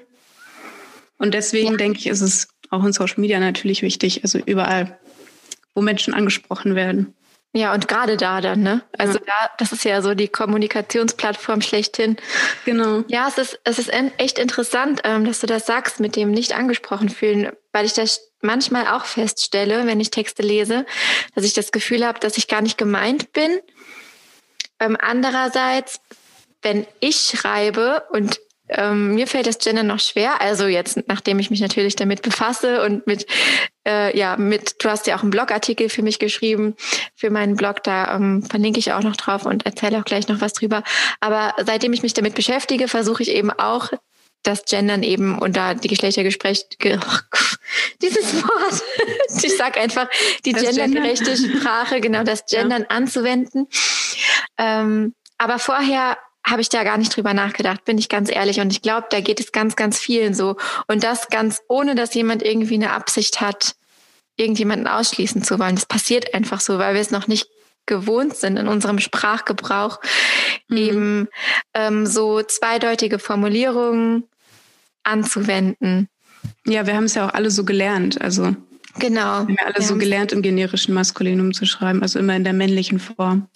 Und 1.17 1.34
deswegen 1.34 1.72
ja. 1.72 1.77
denke 1.77 2.00
ich, 2.00 2.07
ist 2.07 2.22
es 2.22 2.48
auch 2.69 2.84
in 2.84 2.93
Social 2.93 3.19
Media 3.22 3.39
natürlich 3.39 3.81
wichtig, 3.81 4.22
also 4.24 4.39
überall, 4.39 5.00
wo 5.74 5.81
Menschen 5.81 6.13
angesprochen 6.13 6.75
werden. 6.75 7.13
Ja, 7.53 7.74
und 7.74 7.88
gerade 7.88 8.17
da 8.17 8.41
dann, 8.41 8.62
ne? 8.62 8.84
Also 8.98 9.17
ja. 9.19 9.25
da, 9.25 9.50
das 9.57 9.72
ist 9.72 9.84
ja 9.84 10.01
so 10.01 10.13
die 10.13 10.27
Kommunikationsplattform 10.27 11.62
schlechthin. 11.62 12.17
Genau. 12.65 13.03
Ja, 13.07 13.27
es 13.27 13.38
ist, 13.38 13.60
es 13.63 13.79
ist 13.79 13.91
echt 14.17 14.38
interessant, 14.38 15.01
ähm, 15.05 15.25
dass 15.25 15.39
du 15.39 15.48
das 15.48 15.65
sagst 15.65 16.00
mit 16.00 16.15
dem 16.15 16.31
nicht 16.31 16.53
angesprochen 16.53 17.10
fühlen, 17.10 17.51
weil 17.72 17.86
ich 17.86 17.93
das 17.93 18.26
manchmal 18.41 18.88
auch 18.88 19.06
feststelle, 19.06 19.86
wenn 19.86 20.00
ich 20.00 20.12
Texte 20.12 20.44
lese, 20.44 20.86
dass 21.36 21.44
ich 21.44 21.53
das 21.53 21.72
Gefühl 21.72 22.06
habe, 22.06 22.20
dass 22.20 22.38
ich 22.38 22.48
gar 22.48 22.62
nicht 22.62 22.77
gemeint 22.77 23.34
bin. 23.34 23.60
Ähm, 24.79 24.98
andererseits, 25.00 26.00
wenn 26.62 26.86
ich 27.00 27.34
schreibe 27.36 28.03
und 28.12 28.39
ähm, 28.70 29.15
mir 29.15 29.27
fällt 29.27 29.48
das 29.48 29.60
Gender 29.60 29.84
noch 29.84 30.00
schwer. 30.00 30.41
Also 30.41 30.67
jetzt, 30.67 31.08
nachdem 31.08 31.39
ich 31.39 31.50
mich 31.50 31.62
natürlich 31.62 31.96
damit 31.96 32.22
befasse 32.22 32.84
und 32.84 33.08
mit, 33.08 33.25
äh, 33.88 34.17
ja, 34.17 34.36
mit, 34.38 34.84
du 34.84 34.89
hast 34.89 35.08
ja 35.08 35.15
auch 35.15 35.22
einen 35.22 35.32
Blogartikel 35.32 35.89
für 35.89 36.01
mich 36.01 36.20
geschrieben, 36.20 36.75
für 37.15 37.29
meinen 37.29 37.56
Blog, 37.56 37.84
da 37.84 38.15
ähm, 38.15 38.44
verlinke 38.44 38.79
ich 38.79 38.91
auch 38.91 39.03
noch 39.03 39.15
drauf 39.15 39.46
und 39.46 39.65
erzähle 39.65 40.00
auch 40.00 40.06
gleich 40.06 40.27
noch 40.27 40.41
was 40.41 40.53
drüber. 40.53 40.84
Aber 41.22 41.53
seitdem 41.65 41.94
ich 41.94 42.03
mich 42.03 42.13
damit 42.13 42.36
beschäftige, 42.36 42.88
versuche 42.88 43.24
ich 43.24 43.29
eben 43.29 43.51
auch 43.51 43.91
das 44.48 44.66
Gendern 44.66 45.04
eben 45.04 45.38
und 45.38 45.58
da 45.58 45.74
die 45.74 45.88
Geschlechtergespräch, 45.88 46.66
ge 46.80 47.00
dieses 48.01 48.34
Wort, 48.44 48.84
ich 49.44 49.58
sag 49.58 49.77
einfach 49.77 50.08
die 50.46 50.54
gendergerechte 50.54 51.34
Gender. 51.34 51.60
Sprache, 51.60 52.01
genau 52.01 52.24
das 52.24 52.46
Gendern 52.46 52.84
ja. 52.84 52.89
anzuwenden. 52.89 53.68
Ähm, 54.58 55.13
aber 55.38 55.60
vorher 55.60 56.18
habe 56.46 56.62
ich 56.62 56.70
da 56.70 56.84
gar 56.84 56.98
nicht 56.98 57.16
drüber 57.16 57.34
nachgedacht, 57.34 57.84
bin 57.84 57.98
ich 57.98 58.08
ganz 58.08 58.32
ehrlich. 58.32 58.62
Und 58.62 58.72
ich 58.72 58.82
glaube, 58.82 59.08
da 59.10 59.20
geht 59.20 59.39
es 59.39 59.51
ganz, 59.51 59.75
ganz 59.75 60.00
vielen 60.00 60.34
so. 60.34 60.56
Und 60.88 61.04
das 61.04 61.27
ganz 61.27 61.62
ohne, 61.68 61.94
dass 61.94 62.13
jemand 62.13 62.42
irgendwie 62.42 62.75
eine 62.75 62.94
Absicht 62.94 63.42
hat, 63.42 63.75
irgendjemanden 64.38 64.88
ausschließen 64.88 65.44
zu 65.44 65.60
wollen. 65.60 65.75
Das 65.75 65.86
passiert 65.86 66.34
einfach 66.34 66.62
so, 66.62 66.80
weil 66.80 66.94
wir 66.94 67.01
es 67.01 67.12
noch 67.12 67.27
nicht 67.27 67.48
gewohnt 67.86 68.36
sind 68.36 68.58
in 68.58 68.68
unserem 68.68 69.00
Sprachgebrauch, 69.00 70.00
mhm. 70.68 70.77
eben 70.77 71.27
ähm, 71.74 72.06
so 72.06 72.42
zweideutige 72.44 73.20
Formulierungen 73.20 74.30
anzuwenden. 75.08 76.10
Ja, 76.66 76.86
wir 76.86 76.96
haben 76.96 77.06
es 77.06 77.16
ja 77.16 77.28
auch 77.28 77.34
alle 77.34 77.52
so 77.52 77.64
gelernt. 77.64 78.22
Also 78.22 78.56
genau. 79.00 79.22
Wir 79.22 79.38
haben 79.38 79.58
ja 79.60 79.66
alle 79.66 79.76
wir 79.76 79.82
so 79.82 79.98
gelernt, 79.98 80.32
im 80.32 80.42
generischen 80.42 80.94
Maskulinum 80.94 81.54
zu 81.54 81.66
schreiben, 81.66 82.02
also 82.02 82.20
immer 82.20 82.36
in 82.36 82.44
der 82.44 82.54
männlichen 82.54 83.00
Form. 83.00 83.48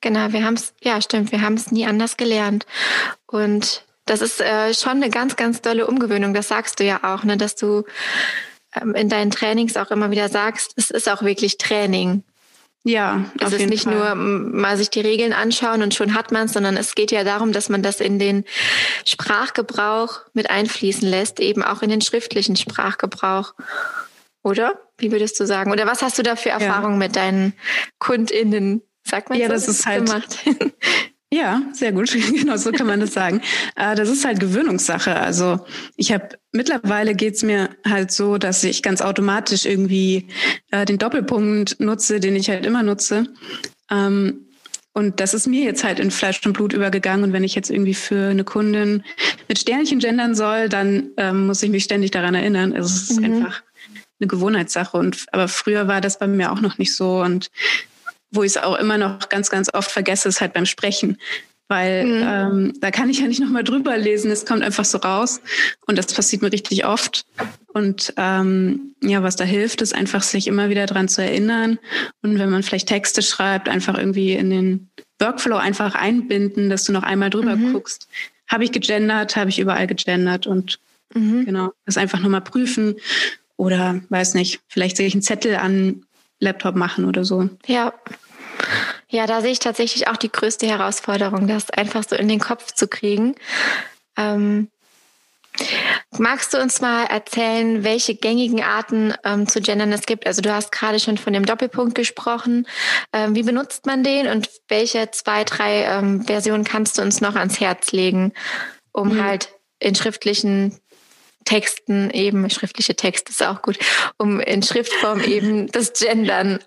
Genau, 0.00 0.32
wir 0.32 0.44
haben 0.44 0.54
es, 0.54 0.74
ja 0.82 1.00
stimmt, 1.00 1.32
wir 1.32 1.40
haben 1.40 1.54
es 1.54 1.72
nie 1.72 1.86
anders 1.86 2.16
gelernt. 2.16 2.66
Und 3.26 3.84
das 4.04 4.20
ist 4.20 4.40
äh, 4.40 4.74
schon 4.74 4.92
eine 4.92 5.08
ganz, 5.08 5.36
ganz 5.36 5.62
tolle 5.62 5.86
Umgewöhnung. 5.86 6.34
Das 6.34 6.48
sagst 6.48 6.78
du 6.78 6.84
ja 6.84 7.00
auch, 7.02 7.24
ne, 7.24 7.36
dass 7.36 7.56
du 7.56 7.84
ähm, 8.74 8.94
in 8.94 9.08
deinen 9.08 9.30
Trainings 9.30 9.76
auch 9.76 9.90
immer 9.90 10.10
wieder 10.10 10.28
sagst, 10.28 10.74
es 10.76 10.90
ist 10.90 11.08
auch 11.08 11.22
wirklich 11.22 11.56
Training. 11.56 12.22
Ja, 12.86 13.24
es 13.40 13.54
ist 13.54 13.68
nicht 13.70 13.84
Fall. 13.84 13.94
nur 13.94 14.14
mal 14.14 14.76
sich 14.76 14.90
die 14.90 15.00
Regeln 15.00 15.32
anschauen 15.32 15.82
und 15.82 15.94
schon 15.94 16.12
hat 16.12 16.32
man 16.32 16.46
es, 16.46 16.52
sondern 16.52 16.76
es 16.76 16.94
geht 16.94 17.10
ja 17.12 17.24
darum, 17.24 17.50
dass 17.52 17.70
man 17.70 17.82
das 17.82 17.98
in 17.98 18.18
den 18.18 18.44
Sprachgebrauch 19.06 20.20
mit 20.34 20.50
einfließen 20.50 21.08
lässt, 21.08 21.40
eben 21.40 21.62
auch 21.62 21.80
in 21.80 21.88
den 21.88 22.02
schriftlichen 22.02 22.56
Sprachgebrauch. 22.56 23.54
Oder? 24.42 24.78
Wie 24.98 25.10
würdest 25.10 25.40
du 25.40 25.46
sagen? 25.46 25.72
Oder 25.72 25.86
was 25.86 26.02
hast 26.02 26.18
du 26.18 26.22
da 26.22 26.36
für 26.36 26.50
Erfahrungen 26.50 27.00
ja. 27.00 27.06
mit 27.06 27.16
deinen 27.16 27.54
KundInnen? 27.98 28.82
Sagt 29.02 29.30
man 29.30 29.38
ja, 29.38 29.46
so? 29.46 29.54
das 29.54 29.68
ist 29.68 29.86
halt. 29.86 30.06
Gemacht? 30.06 30.38
Ja, 31.34 31.62
sehr 31.72 31.90
gut. 31.90 32.12
genau 32.32 32.56
so 32.56 32.70
kann 32.70 32.86
man 32.86 33.00
das 33.00 33.12
sagen. 33.12 33.40
Äh, 33.74 33.96
das 33.96 34.08
ist 34.08 34.24
halt 34.24 34.38
Gewöhnungssache. 34.38 35.16
Also 35.16 35.58
ich 35.96 36.12
habe 36.12 36.28
mittlerweile 36.52 37.16
geht's 37.16 37.42
mir 37.42 37.70
halt 37.84 38.12
so, 38.12 38.38
dass 38.38 38.62
ich 38.62 38.84
ganz 38.84 39.02
automatisch 39.02 39.66
irgendwie 39.66 40.28
äh, 40.70 40.84
den 40.84 40.98
Doppelpunkt 40.98 41.80
nutze, 41.80 42.20
den 42.20 42.36
ich 42.36 42.50
halt 42.50 42.64
immer 42.64 42.84
nutze. 42.84 43.26
Ähm, 43.90 44.46
und 44.92 45.18
das 45.18 45.34
ist 45.34 45.48
mir 45.48 45.64
jetzt 45.64 45.82
halt 45.82 45.98
in 45.98 46.12
Fleisch 46.12 46.40
und 46.46 46.52
Blut 46.52 46.72
übergegangen. 46.72 47.24
Und 47.24 47.32
wenn 47.32 47.42
ich 47.42 47.56
jetzt 47.56 47.68
irgendwie 47.68 47.94
für 47.94 48.28
eine 48.28 48.44
Kundin 48.44 49.02
mit 49.48 49.58
Sternchen 49.58 49.98
gendern 49.98 50.36
soll, 50.36 50.68
dann 50.68 51.10
ähm, 51.16 51.48
muss 51.48 51.64
ich 51.64 51.70
mich 51.70 51.82
ständig 51.82 52.12
daran 52.12 52.36
erinnern. 52.36 52.72
Also 52.72 52.94
es 52.94 53.10
ist 53.10 53.18
mhm. 53.18 53.24
einfach 53.24 53.64
eine 54.20 54.28
Gewohnheitssache. 54.28 54.96
Und 54.96 55.26
aber 55.32 55.48
früher 55.48 55.88
war 55.88 56.00
das 56.00 56.20
bei 56.20 56.28
mir 56.28 56.52
auch 56.52 56.60
noch 56.60 56.78
nicht 56.78 56.94
so. 56.94 57.22
Und 57.22 57.50
wo 58.34 58.42
ich 58.42 58.52
es 58.52 58.56
auch 58.56 58.76
immer 58.76 58.98
noch 58.98 59.28
ganz, 59.28 59.50
ganz 59.50 59.72
oft 59.72 59.90
vergesse, 59.90 60.28
ist 60.28 60.40
halt 60.40 60.52
beim 60.52 60.66
Sprechen. 60.66 61.18
Weil 61.68 62.04
mhm. 62.04 62.22
ähm, 62.22 62.72
da 62.80 62.90
kann 62.90 63.08
ich 63.08 63.20
ja 63.20 63.26
nicht 63.26 63.40
nochmal 63.40 63.64
drüber 63.64 63.96
lesen, 63.96 64.30
es 64.30 64.44
kommt 64.44 64.62
einfach 64.62 64.84
so 64.84 64.98
raus. 64.98 65.40
Und 65.86 65.96
das 65.96 66.12
passiert 66.12 66.42
mir 66.42 66.52
richtig 66.52 66.84
oft. 66.84 67.24
Und 67.72 68.12
ähm, 68.18 68.94
ja, 69.02 69.22
was 69.22 69.36
da 69.36 69.44
hilft, 69.44 69.80
ist 69.80 69.94
einfach, 69.94 70.22
sich 70.22 70.46
immer 70.46 70.68
wieder 70.68 70.84
dran 70.86 71.08
zu 71.08 71.22
erinnern. 71.22 71.78
Und 72.22 72.38
wenn 72.38 72.50
man 72.50 72.62
vielleicht 72.62 72.88
Texte 72.88 73.22
schreibt, 73.22 73.68
einfach 73.68 73.96
irgendwie 73.96 74.34
in 74.34 74.50
den 74.50 74.90
Workflow 75.18 75.56
einfach 75.56 75.94
einbinden, 75.94 76.68
dass 76.68 76.84
du 76.84 76.92
noch 76.92 77.02
einmal 77.02 77.30
drüber 77.30 77.56
mhm. 77.56 77.72
guckst. 77.72 78.08
Habe 78.46 78.64
ich 78.64 78.72
gegendert, 78.72 79.36
habe 79.36 79.48
ich 79.48 79.58
überall 79.58 79.86
gegendert 79.86 80.46
und 80.46 80.78
mhm. 81.14 81.46
genau, 81.46 81.72
das 81.86 81.96
einfach 81.96 82.20
nochmal 82.20 82.42
prüfen. 82.42 82.96
Oder 83.56 84.02
weiß 84.10 84.34
nicht, 84.34 84.60
vielleicht 84.68 84.98
sehe 84.98 85.06
ich 85.06 85.14
einen 85.14 85.22
Zettel 85.22 85.56
an 85.56 86.04
Laptop 86.40 86.74
machen 86.74 87.06
oder 87.06 87.24
so. 87.24 87.48
Ja, 87.66 87.94
ja, 89.08 89.26
da 89.26 89.40
sehe 89.40 89.52
ich 89.52 89.58
tatsächlich 89.58 90.08
auch 90.08 90.16
die 90.16 90.32
größte 90.32 90.66
Herausforderung, 90.66 91.46
das 91.46 91.70
einfach 91.70 92.04
so 92.08 92.16
in 92.16 92.28
den 92.28 92.40
Kopf 92.40 92.72
zu 92.72 92.88
kriegen. 92.88 93.34
Ähm, 94.16 94.68
magst 96.18 96.52
du 96.54 96.58
uns 96.58 96.80
mal 96.80 97.04
erzählen, 97.04 97.84
welche 97.84 98.14
gängigen 98.14 98.62
Arten 98.62 99.14
ähm, 99.24 99.46
zu 99.46 99.60
gendern 99.60 99.92
es 99.92 100.06
gibt? 100.06 100.26
Also 100.26 100.42
du 100.42 100.52
hast 100.52 100.72
gerade 100.72 100.98
schon 100.98 101.18
von 101.18 101.32
dem 101.32 101.46
Doppelpunkt 101.46 101.94
gesprochen. 101.94 102.66
Ähm, 103.12 103.34
wie 103.34 103.42
benutzt 103.42 103.86
man 103.86 104.02
den 104.02 104.26
und 104.26 104.50
welche 104.68 105.10
zwei, 105.10 105.44
drei 105.44 105.84
ähm, 105.84 106.22
Versionen 106.24 106.64
kannst 106.64 106.98
du 106.98 107.02
uns 107.02 107.20
noch 107.20 107.36
ans 107.36 107.60
Herz 107.60 107.92
legen, 107.92 108.32
um 108.92 109.14
mhm. 109.14 109.22
halt 109.22 109.50
in 109.78 109.94
schriftlichen 109.94 110.78
Texten 111.44 112.10
eben, 112.10 112.48
schriftliche 112.48 112.96
Texte 112.96 113.30
ist 113.30 113.42
auch 113.42 113.62
gut, 113.62 113.78
um 114.16 114.40
in 114.40 114.62
Schriftform 114.62 115.20
eben 115.20 115.70
das 115.70 115.92
Gendern 115.92 116.58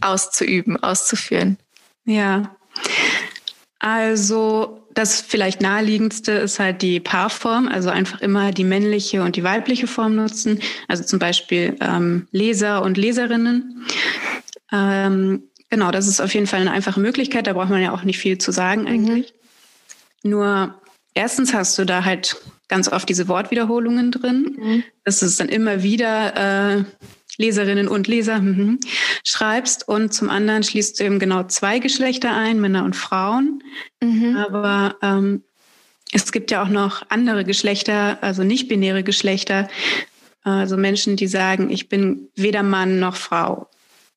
auszuüben, 0.00 0.82
auszuführen. 0.82 1.58
Ja. 2.04 2.56
Also 3.78 4.78
das 4.94 5.20
vielleicht 5.20 5.60
naheliegendste 5.60 6.32
ist 6.32 6.58
halt 6.58 6.82
die 6.82 6.98
Paarform, 6.98 7.68
also 7.68 7.88
einfach 7.88 8.20
immer 8.20 8.50
die 8.50 8.64
männliche 8.64 9.22
und 9.22 9.36
die 9.36 9.44
weibliche 9.44 9.86
Form 9.86 10.16
nutzen. 10.16 10.60
Also 10.88 11.04
zum 11.04 11.20
Beispiel 11.20 11.76
ähm, 11.80 12.26
Leser 12.32 12.82
und 12.82 12.96
Leserinnen. 12.96 13.86
Ähm, 14.72 15.44
genau, 15.70 15.92
das 15.92 16.08
ist 16.08 16.20
auf 16.20 16.34
jeden 16.34 16.48
Fall 16.48 16.60
eine 16.60 16.72
einfache 16.72 16.98
Möglichkeit. 16.98 17.46
Da 17.46 17.52
braucht 17.52 17.70
man 17.70 17.80
ja 17.80 17.92
auch 17.92 18.02
nicht 18.02 18.18
viel 18.18 18.38
zu 18.38 18.50
sagen 18.50 18.82
mhm. 18.82 18.88
eigentlich. 18.88 19.34
Mhm. 20.24 20.30
Nur 20.30 20.74
erstens 21.14 21.54
hast 21.54 21.78
du 21.78 21.84
da 21.84 22.04
halt 22.04 22.36
ganz 22.66 22.88
oft 22.90 23.08
diese 23.08 23.28
Wortwiederholungen 23.28 24.10
drin. 24.10 24.56
Mhm. 24.58 24.84
Das 25.04 25.22
ist 25.22 25.38
dann 25.38 25.48
immer 25.48 25.84
wieder 25.84 26.78
äh, 26.78 26.84
Leserinnen 27.38 27.88
und 27.88 28.08
Leser 28.08 28.40
mhm, 28.40 28.80
schreibst 29.24 29.88
und 29.88 30.12
zum 30.12 30.28
anderen 30.28 30.62
schließt 30.64 30.98
du 30.98 31.04
eben 31.04 31.18
genau 31.18 31.44
zwei 31.44 31.78
Geschlechter 31.78 32.36
ein, 32.36 32.60
Männer 32.60 32.84
und 32.84 32.96
Frauen. 32.96 33.62
Mhm. 34.02 34.36
Aber 34.36 34.96
ähm, 35.02 35.44
es 36.12 36.32
gibt 36.32 36.50
ja 36.50 36.62
auch 36.62 36.68
noch 36.68 37.02
andere 37.08 37.44
Geschlechter, 37.44 38.18
also 38.22 38.42
nicht-binäre 38.42 39.04
Geschlechter, 39.04 39.68
also 40.42 40.76
Menschen, 40.76 41.16
die 41.16 41.26
sagen, 41.26 41.70
ich 41.70 41.88
bin 41.88 42.28
weder 42.34 42.62
Mann 42.62 42.98
noch 42.98 43.16
Frau 43.16 43.68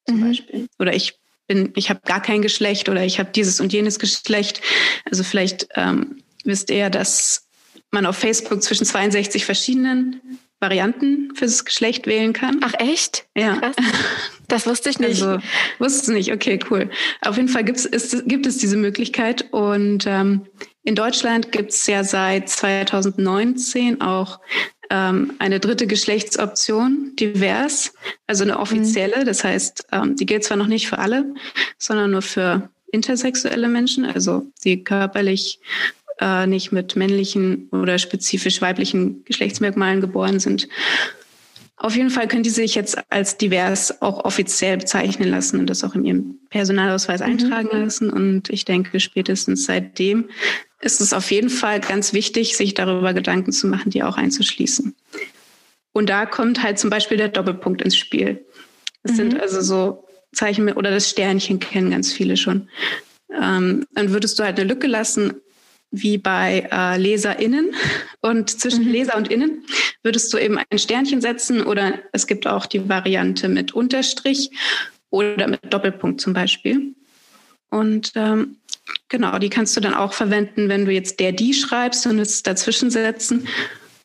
zum 0.07 0.19
mhm. 0.19 0.27
Beispiel. 0.27 0.67
Oder 0.79 0.95
ich 0.95 1.15
bin, 1.47 1.73
ich 1.75 1.89
habe 1.89 2.01
gar 2.05 2.21
kein 2.21 2.41
Geschlecht 2.41 2.89
oder 2.89 3.03
ich 3.03 3.19
habe 3.19 3.31
dieses 3.31 3.60
und 3.60 3.73
jenes 3.73 3.99
Geschlecht. 3.99 4.62
Also 5.05 5.23
vielleicht 5.23 5.67
ähm, 5.75 6.23
wisst 6.43 6.69
ihr, 6.69 6.89
dass 6.89 7.47
man 7.91 8.05
auf 8.05 8.17
Facebook 8.17 8.63
zwischen 8.63 8.86
62 8.86 9.45
verschiedenen 9.45 10.21
Varianten 10.62 11.36
fürs 11.36 11.65
Geschlecht 11.65 12.06
wählen 12.08 12.34
kann. 12.34 12.60
Ach 12.62 12.74
echt? 12.78 13.26
Ja. 13.36 13.56
Krass. 13.58 13.76
Das 14.47 14.67
wusste 14.67 14.89
ich 14.89 15.00
nicht. 15.00 15.24
Also, 15.24 15.39
wusste 15.80 16.02
es 16.02 16.08
nicht. 16.10 16.34
Okay, 16.34 16.60
cool. 16.69 16.89
Auf 17.21 17.38
jeden 17.38 17.47
Fall 17.47 17.63
gibt's, 17.63 17.86
ist, 17.86 18.28
gibt 18.28 18.45
es 18.45 18.58
diese 18.58 18.78
Möglichkeit. 18.78 19.52
Und 19.52 20.06
ähm, 20.06 20.45
in 20.84 20.95
Deutschland 20.95 21.52
gibt 21.52 21.71
es 21.71 21.88
ja 21.88 22.04
seit 22.04 22.50
2019 22.50 24.02
auch 24.02 24.39
ähm, 24.89 25.34
eine 25.39 25.60
dritte 25.60 25.88
Geschlechtsoption, 25.88 27.13
divers, 27.17 27.93
also 28.28 28.43
eine 28.43 28.60
offizielle. 28.60 29.21
Mhm. 29.21 29.26
Das 29.26 29.43
heißt, 29.43 29.88
ähm, 29.93 30.15
die 30.15 30.26
gilt 30.26 30.43
zwar 30.43 30.58
noch 30.58 30.67
nicht 30.67 30.88
für 30.88 31.00
alle, 31.00 31.34
sondern 31.78 32.12
nur 32.12 32.21
für 32.21 32.69
intersexuelle 32.91 33.69
Menschen, 33.69 34.06
also 34.06 34.45
die 34.63 34.84
körperlich 34.84 35.60
äh, 36.21 36.47
nicht 36.47 36.71
mit 36.71 36.95
männlichen 36.95 37.67
oder 37.71 37.97
spezifisch 37.97 38.62
weiblichen 38.62 39.25
Geschlechtsmerkmalen 39.25 39.99
geboren 39.99 40.39
sind. 40.39 40.69
Auf 41.75 41.95
jeden 41.95 42.12
Fall 42.12 42.27
können 42.27 42.43
die 42.43 42.51
sich 42.51 42.75
jetzt 42.75 42.99
als 43.10 43.38
divers 43.38 44.03
auch 44.03 44.23
offiziell 44.23 44.77
bezeichnen 44.77 45.29
lassen 45.29 45.60
und 45.60 45.67
das 45.67 45.84
auch 45.84 45.95
in 45.95 46.05
ihrem 46.05 46.39
Personalausweis 46.51 47.21
mhm. 47.21 47.25
eintragen 47.25 47.69
lassen. 47.71 48.12
Und 48.12 48.51
ich 48.51 48.65
denke, 48.65 48.99
spätestens 48.99 49.65
seitdem 49.65 50.29
ist 50.79 51.01
es 51.01 51.12
auf 51.12 51.31
jeden 51.31 51.49
Fall 51.49 51.79
ganz 51.79 52.13
wichtig, 52.13 52.55
sich 52.55 52.75
darüber 52.75 53.15
Gedanken 53.15 53.51
zu 53.51 53.65
machen, 53.65 53.89
die 53.89 54.03
auch 54.03 54.17
einzuschließen. 54.17 54.95
Und 55.91 56.10
da 56.10 56.27
kommt 56.27 56.62
halt 56.62 56.77
zum 56.77 56.91
Beispiel 56.91 57.17
der 57.17 57.29
Doppelpunkt 57.29 57.81
ins 57.81 57.97
Spiel. 57.97 58.45
Es 59.01 59.13
mhm. 59.13 59.15
sind 59.15 59.41
also 59.41 59.62
so 59.62 60.07
Zeichen 60.34 60.71
oder 60.71 60.91
das 60.91 61.10
Sternchen 61.10 61.60
kennen 61.60 61.89
ganz 61.89 62.13
viele 62.13 62.38
schon. 62.38 62.69
Ähm, 63.34 63.86
dann 63.95 64.12
würdest 64.12 64.38
du 64.38 64.43
halt 64.43 64.60
eine 64.60 64.69
Lücke 64.69 64.86
lassen 64.86 65.34
wie 65.91 66.17
bei 66.17 66.67
äh, 66.71 66.97
LeserInnen. 66.97 67.75
Und 68.21 68.49
zwischen 68.49 68.86
mhm. 68.86 68.91
Leser 68.91 69.17
und 69.17 69.30
Innen 69.30 69.65
würdest 70.04 70.34
du 70.34 70.38
eben 70.38 70.58
ein 70.58 70.80
Sternchen 70.80 71.21
setzen 71.21 71.62
oder 71.62 71.99
es 72.13 72.27
gibt 72.27 72.47
auch 72.47 72.65
die 72.65 72.88
Variante 72.89 73.49
mit 73.49 73.73
Unterstrich 73.73 74.49
oder 75.10 75.47
mit 75.47 75.62
Doppelpunkt 75.71 76.21
zum 76.21 76.34
Beispiel. 76.34 76.95
Und 77.69 78.13
ähm, 78.15 78.58
genau, 79.10 79.38
die 79.38 79.49
kannst 79.49 79.75
du 79.75 79.82
dann 79.82 79.93
auch 79.93 80.13
verwenden, 80.13 80.69
wenn 80.69 80.86
du 80.86 80.91
jetzt 80.91 81.19
der, 81.19 81.32
die 81.32 81.54
schreibst 81.54 82.08
und 82.08 82.19
es 82.19 82.43
dazwischen 82.43 82.89
setzen. 82.89 83.47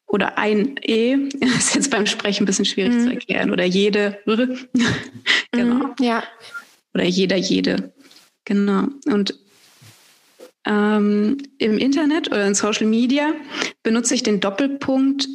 Oder 0.09 0.38
ein 0.38 0.77
E, 0.83 1.16
das 1.40 1.68
ist 1.68 1.75
jetzt 1.75 1.90
beim 1.90 2.07
Sprechen 2.07 2.44
ein 2.44 2.46
bisschen 2.46 2.64
schwierig 2.64 2.94
mhm. 2.94 3.05
zu 3.05 3.11
erklären. 3.11 3.51
Oder 3.51 3.64
jede. 3.64 4.18
genau. 5.53 5.87
Mhm, 5.87 5.94
ja. 6.01 6.22
Oder 6.94 7.05
jeder, 7.05 7.37
jede. 7.37 7.92
Genau. 8.44 8.88
Und 9.07 9.35
ähm, 10.66 11.38
im 11.59 11.79
Internet 11.79 12.29
oder 12.29 12.46
in 12.46 12.55
Social 12.55 12.87
Media 12.87 13.33
benutze 13.83 14.14
ich 14.14 14.22
den 14.22 14.40
Doppelpunkt 14.40 15.29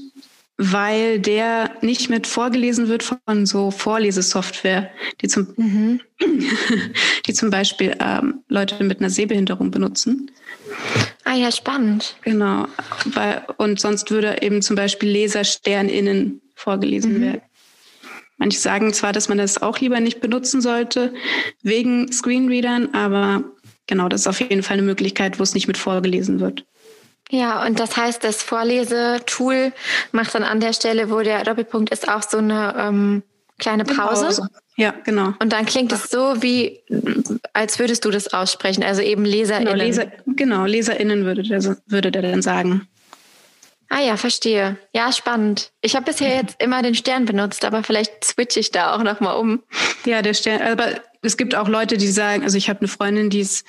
weil 0.63 1.19
der 1.19 1.71
nicht 1.81 2.11
mit 2.11 2.27
vorgelesen 2.27 2.87
wird 2.87 3.01
von 3.01 3.47
so 3.47 3.71
Vorlesesoftware, 3.71 4.91
die 5.19 5.27
zum, 5.27 5.47
mhm. 5.57 6.01
die 7.25 7.33
zum 7.33 7.49
Beispiel 7.49 7.95
ähm, 7.99 8.43
Leute 8.47 8.83
mit 8.83 8.99
einer 8.99 9.09
Sehbehinderung 9.09 9.71
benutzen. 9.71 10.29
Ah 11.23 11.33
ja, 11.33 11.51
spannend. 11.51 12.15
Genau. 12.21 12.67
Weil, 13.05 13.43
und 13.57 13.79
sonst 13.79 14.11
würde 14.11 14.43
eben 14.43 14.61
zum 14.61 14.75
Beispiel 14.75 15.09
LesersternInnen 15.09 16.41
vorgelesen 16.53 17.17
mhm. 17.17 17.21
werden. 17.21 17.41
Manche 18.37 18.59
sagen 18.59 18.93
zwar, 18.93 19.13
dass 19.13 19.29
man 19.29 19.39
das 19.39 19.63
auch 19.63 19.79
lieber 19.79 19.99
nicht 19.99 20.21
benutzen 20.21 20.61
sollte, 20.61 21.11
wegen 21.63 22.11
Screenreadern, 22.11 22.93
aber 22.93 23.50
genau, 23.91 24.07
das 24.07 24.21
ist 24.21 24.27
auf 24.27 24.39
jeden 24.39 24.63
Fall 24.63 24.77
eine 24.77 24.83
Möglichkeit, 24.83 25.37
wo 25.37 25.43
es 25.43 25.53
nicht 25.53 25.67
mit 25.67 25.77
vorgelesen 25.77 26.39
wird. 26.39 26.63
Ja, 27.29 27.65
und 27.65 27.77
das 27.77 27.97
heißt, 27.97 28.23
das 28.23 28.41
Vorlesetool 28.41 29.73
macht 30.13 30.33
dann 30.33 30.43
an 30.43 30.61
der 30.61 30.71
Stelle, 30.71 31.11
wo 31.11 31.19
der 31.19 31.43
Doppelpunkt 31.43 31.91
ist, 31.91 32.07
auch 32.07 32.23
so 32.23 32.37
eine 32.37 32.73
ähm, 32.77 33.23
kleine 33.59 33.83
Pause. 33.83 34.25
Pause. 34.25 34.47
Ja, 34.77 34.93
genau. 35.03 35.33
Und 35.39 35.51
dann 35.51 35.65
klingt 35.65 35.91
es 35.91 36.09
so, 36.09 36.41
wie 36.41 36.79
als 37.51 37.79
würdest 37.79 38.05
du 38.05 38.11
das 38.11 38.33
aussprechen, 38.33 38.81
also 38.81 39.01
eben 39.01 39.25
LeserInnen. 39.25 39.73
Genau, 39.73 39.83
Leser, 39.83 40.05
genau 40.25 40.65
LeserInnen 40.65 41.25
würde 41.25 41.43
der, 41.43 41.77
würde 41.85 42.11
der 42.11 42.21
dann 42.21 42.41
sagen. 42.41 42.87
Ah 43.93 43.99
ja, 43.99 44.15
verstehe. 44.15 44.77
Ja, 44.93 45.11
spannend. 45.11 45.71
Ich 45.81 45.97
habe 45.97 46.05
bisher 46.05 46.33
jetzt 46.33 46.61
immer 46.63 46.81
den 46.81 46.95
Stern 46.95 47.25
benutzt, 47.25 47.65
aber 47.65 47.83
vielleicht 47.83 48.23
switche 48.23 48.61
ich 48.61 48.71
da 48.71 48.95
auch 48.95 49.03
nochmal 49.03 49.35
um. 49.35 49.61
Ja, 50.05 50.21
der 50.21 50.33
Stern, 50.33 50.61
aber 50.61 51.01
es 51.21 51.35
gibt 51.35 51.55
auch 51.55 51.67
Leute, 51.67 51.97
die 51.97 52.07
sagen, 52.07 52.43
also 52.43 52.57
ich 52.57 52.69
habe 52.69 52.79
eine 52.79 52.87
Freundin, 52.87 53.29
die 53.29 53.41
ist 53.41 53.65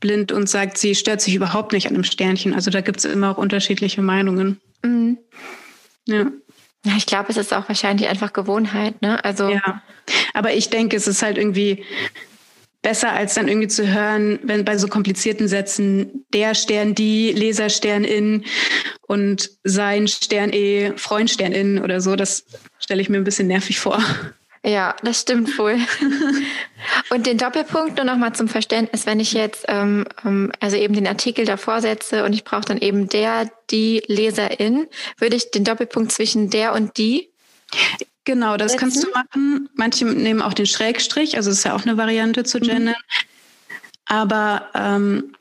blind 0.00 0.32
und 0.32 0.48
sagt, 0.48 0.78
sie 0.78 0.94
stört 0.94 1.20
sich 1.20 1.34
überhaupt 1.34 1.74
nicht 1.74 1.86
an 1.88 1.92
einem 1.92 2.04
Sternchen. 2.04 2.54
Also 2.54 2.70
da 2.70 2.80
gibt 2.80 3.00
es 3.00 3.04
immer 3.04 3.32
auch 3.32 3.36
unterschiedliche 3.36 4.00
Meinungen. 4.00 4.62
Mhm. 4.82 5.18
Ja. 6.06 6.30
Ja, 6.86 6.92
ich 6.96 7.04
glaube, 7.04 7.28
es 7.28 7.36
ist 7.36 7.52
auch 7.52 7.68
wahrscheinlich 7.68 8.08
einfach 8.08 8.32
Gewohnheit, 8.32 9.02
ne? 9.02 9.22
Also. 9.22 9.50
Ja. 9.50 9.82
Aber 10.32 10.54
ich 10.54 10.70
denke, 10.70 10.96
es 10.96 11.06
ist 11.06 11.22
halt 11.22 11.36
irgendwie 11.36 11.84
besser, 12.82 13.12
als 13.12 13.34
dann 13.34 13.48
irgendwie 13.48 13.68
zu 13.68 13.86
hören, 13.86 14.38
wenn 14.42 14.64
bei 14.64 14.78
so 14.78 14.88
komplizierten 14.88 15.48
Sätzen 15.48 16.24
der 16.32 16.54
Stern, 16.54 16.94
die, 16.94 17.32
Leserstern 17.32 18.04
in 18.04 18.44
und 19.06 19.50
sein 19.64 20.08
Stern 20.08 20.52
eh, 20.52 20.92
Freund 20.96 21.30
Stern 21.30 21.52
in 21.52 21.82
oder 21.82 22.00
so, 22.00 22.16
das 22.16 22.44
stelle 22.78 23.02
ich 23.02 23.08
mir 23.08 23.18
ein 23.18 23.24
bisschen 23.24 23.48
nervig 23.48 23.78
vor. 23.78 24.02
Ja, 24.62 24.94
das 25.02 25.22
stimmt 25.22 25.58
wohl. 25.58 25.78
Und 27.10 27.26
den 27.26 27.38
Doppelpunkt 27.38 27.96
nur 27.96 28.04
nochmal 28.04 28.34
zum 28.34 28.46
Verständnis, 28.46 29.06
wenn 29.06 29.18
ich 29.18 29.32
jetzt 29.32 29.64
ähm, 29.68 30.06
ähm, 30.22 30.52
also 30.60 30.76
eben 30.76 30.92
den 30.92 31.06
Artikel 31.06 31.46
davor 31.46 31.80
setze 31.80 32.24
und 32.24 32.34
ich 32.34 32.44
brauche 32.44 32.66
dann 32.66 32.78
eben 32.78 33.08
der, 33.08 33.50
die 33.70 34.02
Leserin, 34.06 34.86
würde 35.16 35.36
ich 35.36 35.50
den 35.50 35.64
Doppelpunkt 35.64 36.12
zwischen 36.12 36.50
der 36.50 36.74
und 36.74 36.98
die 36.98 37.30
Genau, 38.24 38.56
das 38.56 38.72
setzen? 38.72 38.80
kannst 38.80 39.04
du 39.04 39.10
machen. 39.10 39.68
Manche 39.74 40.04
nehmen 40.04 40.42
auch 40.42 40.54
den 40.54 40.66
Schrägstrich, 40.66 41.36
also 41.36 41.50
ist 41.50 41.64
ja 41.64 41.74
auch 41.74 41.82
eine 41.82 41.96
Variante 41.96 42.44
zu 42.44 42.58
mhm. 42.58 42.62
gendern. 42.62 42.94
Mhm. 42.94 43.74
Aber 44.06 44.68
ähm, 44.74 45.32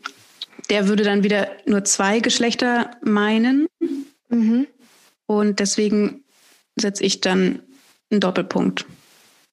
der 0.69 0.87
würde 0.87 1.03
dann 1.03 1.23
wieder 1.23 1.49
nur 1.65 1.83
zwei 1.83 2.19
Geschlechter 2.19 2.91
meinen. 3.01 3.67
Mhm. 4.29 4.67
Und 5.25 5.59
deswegen 5.59 6.23
setze 6.75 7.03
ich 7.03 7.21
dann 7.21 7.61
einen 8.11 8.21
Doppelpunkt. 8.21 8.85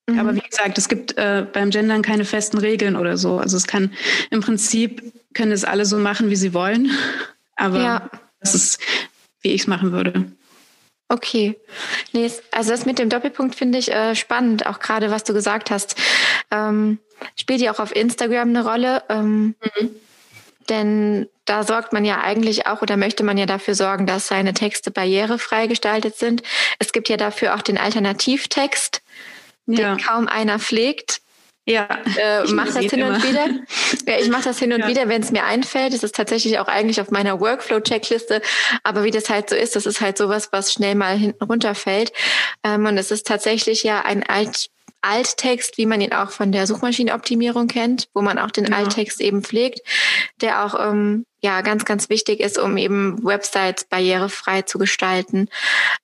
Mhm. 0.08 0.18
Aber 0.18 0.34
wie 0.34 0.40
gesagt, 0.40 0.78
es 0.78 0.88
gibt 0.88 1.16
äh, 1.16 1.46
beim 1.50 1.70
Gendern 1.70 2.02
keine 2.02 2.24
festen 2.24 2.58
Regeln 2.58 2.96
oder 2.96 3.16
so. 3.16 3.38
Also 3.38 3.56
es 3.56 3.66
kann 3.66 3.92
im 4.30 4.40
Prinzip 4.40 5.12
können 5.34 5.52
es 5.52 5.64
alle 5.64 5.84
so 5.84 5.98
machen, 5.98 6.30
wie 6.30 6.36
sie 6.36 6.54
wollen. 6.54 6.90
Aber 7.56 7.80
ja. 7.80 8.10
das 8.40 8.54
ist, 8.54 8.80
wie 9.40 9.52
ich 9.52 9.62
es 9.62 9.66
machen 9.66 9.92
würde. 9.92 10.30
Okay. 11.08 11.58
Nee, 12.12 12.30
also 12.50 12.70
das 12.70 12.84
mit 12.84 12.98
dem 12.98 13.08
Doppelpunkt 13.08 13.54
finde 13.54 13.78
ich 13.78 13.92
äh, 13.92 14.14
spannend, 14.14 14.66
auch 14.66 14.80
gerade 14.80 15.10
was 15.10 15.24
du 15.24 15.32
gesagt 15.32 15.70
hast. 15.70 15.96
Ähm, 16.50 16.98
spielt 17.36 17.60
ja 17.60 17.72
auch 17.72 17.78
auf 17.78 17.94
Instagram 17.94 18.48
eine 18.48 18.64
Rolle. 18.64 19.02
Ähm, 19.08 19.54
mhm. 19.60 19.90
Denn 20.68 21.28
da 21.44 21.62
sorgt 21.62 21.92
man 21.92 22.04
ja 22.04 22.20
eigentlich 22.22 22.66
auch 22.66 22.82
oder 22.82 22.96
möchte 22.96 23.22
man 23.22 23.38
ja 23.38 23.46
dafür 23.46 23.76
sorgen, 23.76 24.06
dass 24.06 24.26
seine 24.26 24.52
Texte 24.52 24.90
barrierefrei 24.90 25.68
gestaltet 25.68 26.16
sind. 26.16 26.42
Es 26.80 26.92
gibt 26.92 27.08
ja 27.08 27.16
dafür 27.16 27.54
auch 27.54 27.62
den 27.62 27.78
Alternativtext 27.78 29.00
ja. 29.66 29.94
den 29.94 30.04
kaum 30.04 30.28
einer 30.28 30.58
pflegt. 30.58 31.20
Ja, 31.68 31.88
äh, 32.16 32.44
mache 32.52 32.74
das 32.74 32.92
hin 32.92 33.02
und 33.02 33.22
wieder. 33.24 33.48
Ja, 34.06 34.20
ich 34.20 34.28
mache 34.28 34.44
das 34.44 34.60
hin 34.60 34.72
und 34.72 34.80
ja. 34.80 34.88
wieder, 34.88 35.08
wenn 35.08 35.20
es 35.20 35.32
mir 35.32 35.44
einfällt. 35.44 35.92
Das 35.92 36.04
ist 36.04 36.14
tatsächlich 36.14 36.60
auch 36.60 36.68
eigentlich 36.68 37.00
auf 37.00 37.10
meiner 37.10 37.40
Workflow-Checkliste. 37.40 38.40
Aber 38.84 39.02
wie 39.02 39.10
das 39.10 39.28
halt 39.28 39.50
so 39.50 39.56
ist, 39.56 39.74
das 39.74 39.84
ist 39.84 40.00
halt 40.00 40.16
sowas, 40.16 40.50
was 40.52 40.72
schnell 40.72 40.94
mal 40.94 41.16
hinten 41.16 41.42
runterfällt. 41.42 42.12
Ähm, 42.62 42.86
und 42.86 42.96
es 42.96 43.10
ist 43.10 43.26
tatsächlich 43.26 43.82
ja 43.82 44.02
ein 44.02 44.22
alt 44.22 44.68
Alttext, 45.06 45.78
wie 45.78 45.86
man 45.86 46.00
ihn 46.00 46.12
auch 46.12 46.30
von 46.30 46.52
der 46.52 46.66
Suchmaschinenoptimierung 46.66 47.68
kennt, 47.68 48.08
wo 48.14 48.22
man 48.22 48.38
auch 48.38 48.50
den 48.50 48.66
ja. 48.66 48.76
Alttext 48.76 49.20
eben 49.20 49.42
pflegt, 49.42 49.80
der 50.40 50.64
auch 50.64 50.74
ähm, 50.78 51.26
ja 51.40 51.60
ganz, 51.60 51.84
ganz 51.84 52.08
wichtig 52.08 52.40
ist, 52.40 52.58
um 52.58 52.76
eben 52.76 53.22
Websites 53.24 53.84
barrierefrei 53.84 54.62
zu 54.62 54.78
gestalten. 54.78 55.48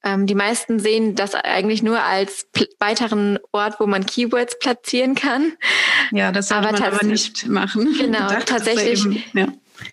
Ähm, 0.04 0.26
die 0.26 0.34
meisten 0.34 0.78
sehen 0.78 1.14
das 1.14 1.34
eigentlich 1.34 1.82
nur 1.82 2.02
als 2.02 2.46
weiteren 2.78 3.38
Ort, 3.50 3.80
wo 3.80 3.86
man 3.86 4.06
Keywords 4.06 4.58
platzieren 4.58 5.14
kann. 5.14 5.52
Ja, 6.12 6.32
das 6.32 6.48
sollte 6.48 6.68
aber 6.68 6.78
man 6.78 6.92
aber 6.94 7.06
nicht 7.06 7.46
machen. 7.48 7.94
Genau, 7.98 8.28
gedacht 8.28 8.48
tatsächlich. 8.48 9.04
Eben, 9.04 9.22
ja. 9.34 9.48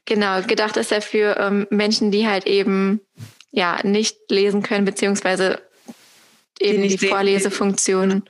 Genau, 0.06 0.42
gedacht 0.42 0.78
ist 0.78 0.92
er 0.92 1.02
für 1.02 1.38
ähm, 1.38 1.68
Menschen, 1.70 2.12
die 2.12 2.28
halt 2.28 2.46
eben 2.46 3.02
ja 3.52 3.80
nicht 3.84 4.18
lesen 4.30 4.62
können, 4.62 4.86
beziehungsweise 4.86 5.62
eben 6.60 6.84
die, 6.84 6.98
die 6.98 7.08
Vorlesefunktion 7.08 8.24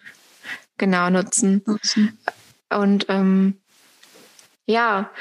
genau 0.79 1.09
nutzen. 1.11 1.61
nutzen. 1.65 2.17
Und 2.69 3.05
ähm, 3.09 3.59
ja, 4.65 5.11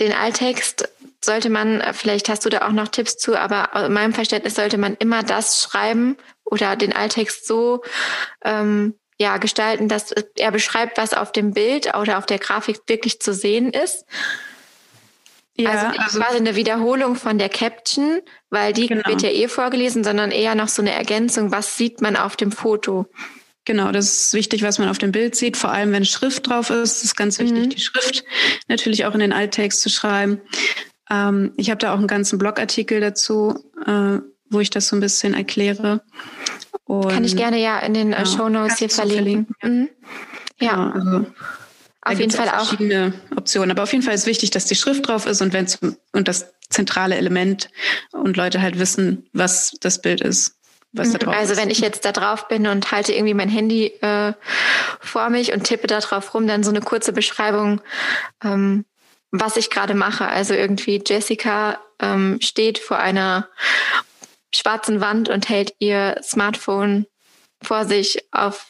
den 0.00 0.12
Alttext 0.12 0.88
sollte 1.24 1.50
man, 1.50 1.82
vielleicht 1.92 2.28
hast 2.28 2.44
du 2.44 2.48
da 2.48 2.66
auch 2.66 2.72
noch 2.72 2.88
Tipps 2.88 3.16
zu, 3.16 3.36
aber 3.36 3.86
in 3.86 3.92
meinem 3.92 4.12
Verständnis 4.12 4.54
sollte 4.54 4.78
man 4.78 4.94
immer 4.94 5.22
das 5.22 5.62
schreiben 5.62 6.16
oder 6.44 6.76
den 6.76 6.92
Alttext 6.92 7.46
so 7.46 7.82
ähm, 8.44 8.94
ja, 9.18 9.38
gestalten, 9.38 9.88
dass 9.88 10.12
er 10.36 10.50
beschreibt, 10.52 10.98
was 10.98 11.14
auf 11.14 11.32
dem 11.32 11.52
Bild 11.52 11.94
oder 11.94 12.18
auf 12.18 12.26
der 12.26 12.38
Grafik 12.38 12.80
wirklich 12.86 13.20
zu 13.20 13.32
sehen 13.32 13.70
ist. 13.70 14.04
Ja, 15.58 15.70
also 15.70 15.98
also 15.98 16.20
quasi 16.20 16.36
eine 16.36 16.54
Wiederholung 16.54 17.16
von 17.16 17.38
der 17.38 17.48
Caption, 17.48 18.20
weil 18.50 18.74
die 18.74 18.88
genau. 18.88 19.08
wird 19.08 19.22
ja 19.22 19.30
eh 19.30 19.48
vorgelesen, 19.48 20.04
sondern 20.04 20.30
eher 20.30 20.54
noch 20.54 20.68
so 20.68 20.82
eine 20.82 20.92
Ergänzung, 20.92 21.50
was 21.50 21.76
sieht 21.76 22.02
man 22.02 22.16
auf 22.16 22.36
dem 22.36 22.52
Foto. 22.52 23.06
Genau, 23.66 23.90
das 23.90 24.06
ist 24.06 24.32
wichtig, 24.32 24.62
was 24.62 24.78
man 24.78 24.88
auf 24.88 24.98
dem 24.98 25.10
Bild 25.10 25.34
sieht, 25.34 25.56
vor 25.56 25.72
allem 25.72 25.90
wenn 25.90 26.04
Schrift 26.04 26.48
drauf 26.48 26.70
ist. 26.70 26.98
Es 26.98 27.04
ist 27.04 27.16
ganz 27.16 27.40
wichtig, 27.40 27.64
mhm. 27.64 27.70
die 27.70 27.80
Schrift 27.80 28.24
natürlich 28.68 29.04
auch 29.04 29.12
in 29.12 29.20
den 29.20 29.32
Alttext 29.32 29.82
zu 29.82 29.90
schreiben. 29.90 30.40
Ähm, 31.10 31.52
ich 31.56 31.68
habe 31.68 31.78
da 31.78 31.92
auch 31.92 31.98
einen 31.98 32.06
ganzen 32.06 32.38
Blogartikel 32.38 33.00
dazu, 33.00 33.58
äh, 33.84 34.18
wo 34.50 34.60
ich 34.60 34.70
das 34.70 34.86
so 34.86 34.94
ein 34.94 35.00
bisschen 35.00 35.34
erkläre. 35.34 36.00
Und, 36.84 37.08
Kann 37.08 37.24
ich 37.24 37.36
gerne 37.36 37.60
ja 37.60 37.80
in 37.80 37.92
den 37.92 38.12
äh, 38.12 38.18
ja, 38.18 38.26
Show 38.26 38.48
Notes 38.48 38.78
hier 38.78 38.88
verlinken. 38.88 39.48
Mhm. 39.60 39.88
Ja. 40.60 40.92
Genau, 40.92 40.92
also, 40.92 41.26
auf 42.02 42.20
jeden 42.20 42.30
Fall 42.30 42.48
auch. 42.50 42.68
Verschiedene 42.68 43.14
Optionen. 43.34 43.72
Aber 43.72 43.82
auf 43.82 43.92
jeden 43.92 44.04
Fall 44.04 44.14
ist 44.14 44.26
wichtig, 44.26 44.52
dass 44.52 44.66
die 44.66 44.76
Schrift 44.76 45.08
drauf 45.08 45.26
ist 45.26 45.42
und 45.42 45.52
wenn 45.52 45.66
und 46.12 46.28
das 46.28 46.54
zentrale 46.70 47.16
Element 47.16 47.68
und 48.12 48.36
Leute 48.36 48.62
halt 48.62 48.78
wissen, 48.78 49.28
was 49.32 49.72
das 49.80 50.00
Bild 50.00 50.20
ist 50.20 50.56
was 50.92 51.12
da 51.12 51.18
mhm. 51.18 51.24
drauf 51.24 51.34
Also 51.36 51.52
ist. 51.52 51.60
wenn 51.60 51.70
ich 51.70 51.80
jetzt 51.80 52.04
da 52.04 52.12
drauf 52.12 52.48
bin 52.48 52.66
und 52.66 52.90
halte 52.92 53.12
irgendwie 53.12 53.34
mein 53.34 53.48
Handy 53.48 53.86
äh, 54.00 54.32
vor 55.00 55.30
mich 55.30 55.52
und 55.52 55.64
tippe 55.64 55.86
da 55.86 56.00
drauf 56.00 56.34
rum, 56.34 56.46
dann 56.46 56.64
so 56.64 56.70
eine 56.70 56.80
kurze 56.80 57.12
Beschreibung, 57.12 57.80
ähm, 58.42 58.84
was 59.30 59.56
ich 59.56 59.70
gerade 59.70 59.94
mache. 59.94 60.26
Also 60.26 60.54
irgendwie 60.54 61.02
Jessica 61.04 61.78
ähm, 62.00 62.38
steht 62.40 62.78
vor 62.78 62.98
einer 62.98 63.48
schwarzen 64.54 65.00
Wand 65.00 65.28
und 65.28 65.48
hält 65.48 65.74
ihr 65.78 66.18
Smartphone 66.22 67.06
vor 67.62 67.84
sich, 67.84 68.24
auf 68.32 68.66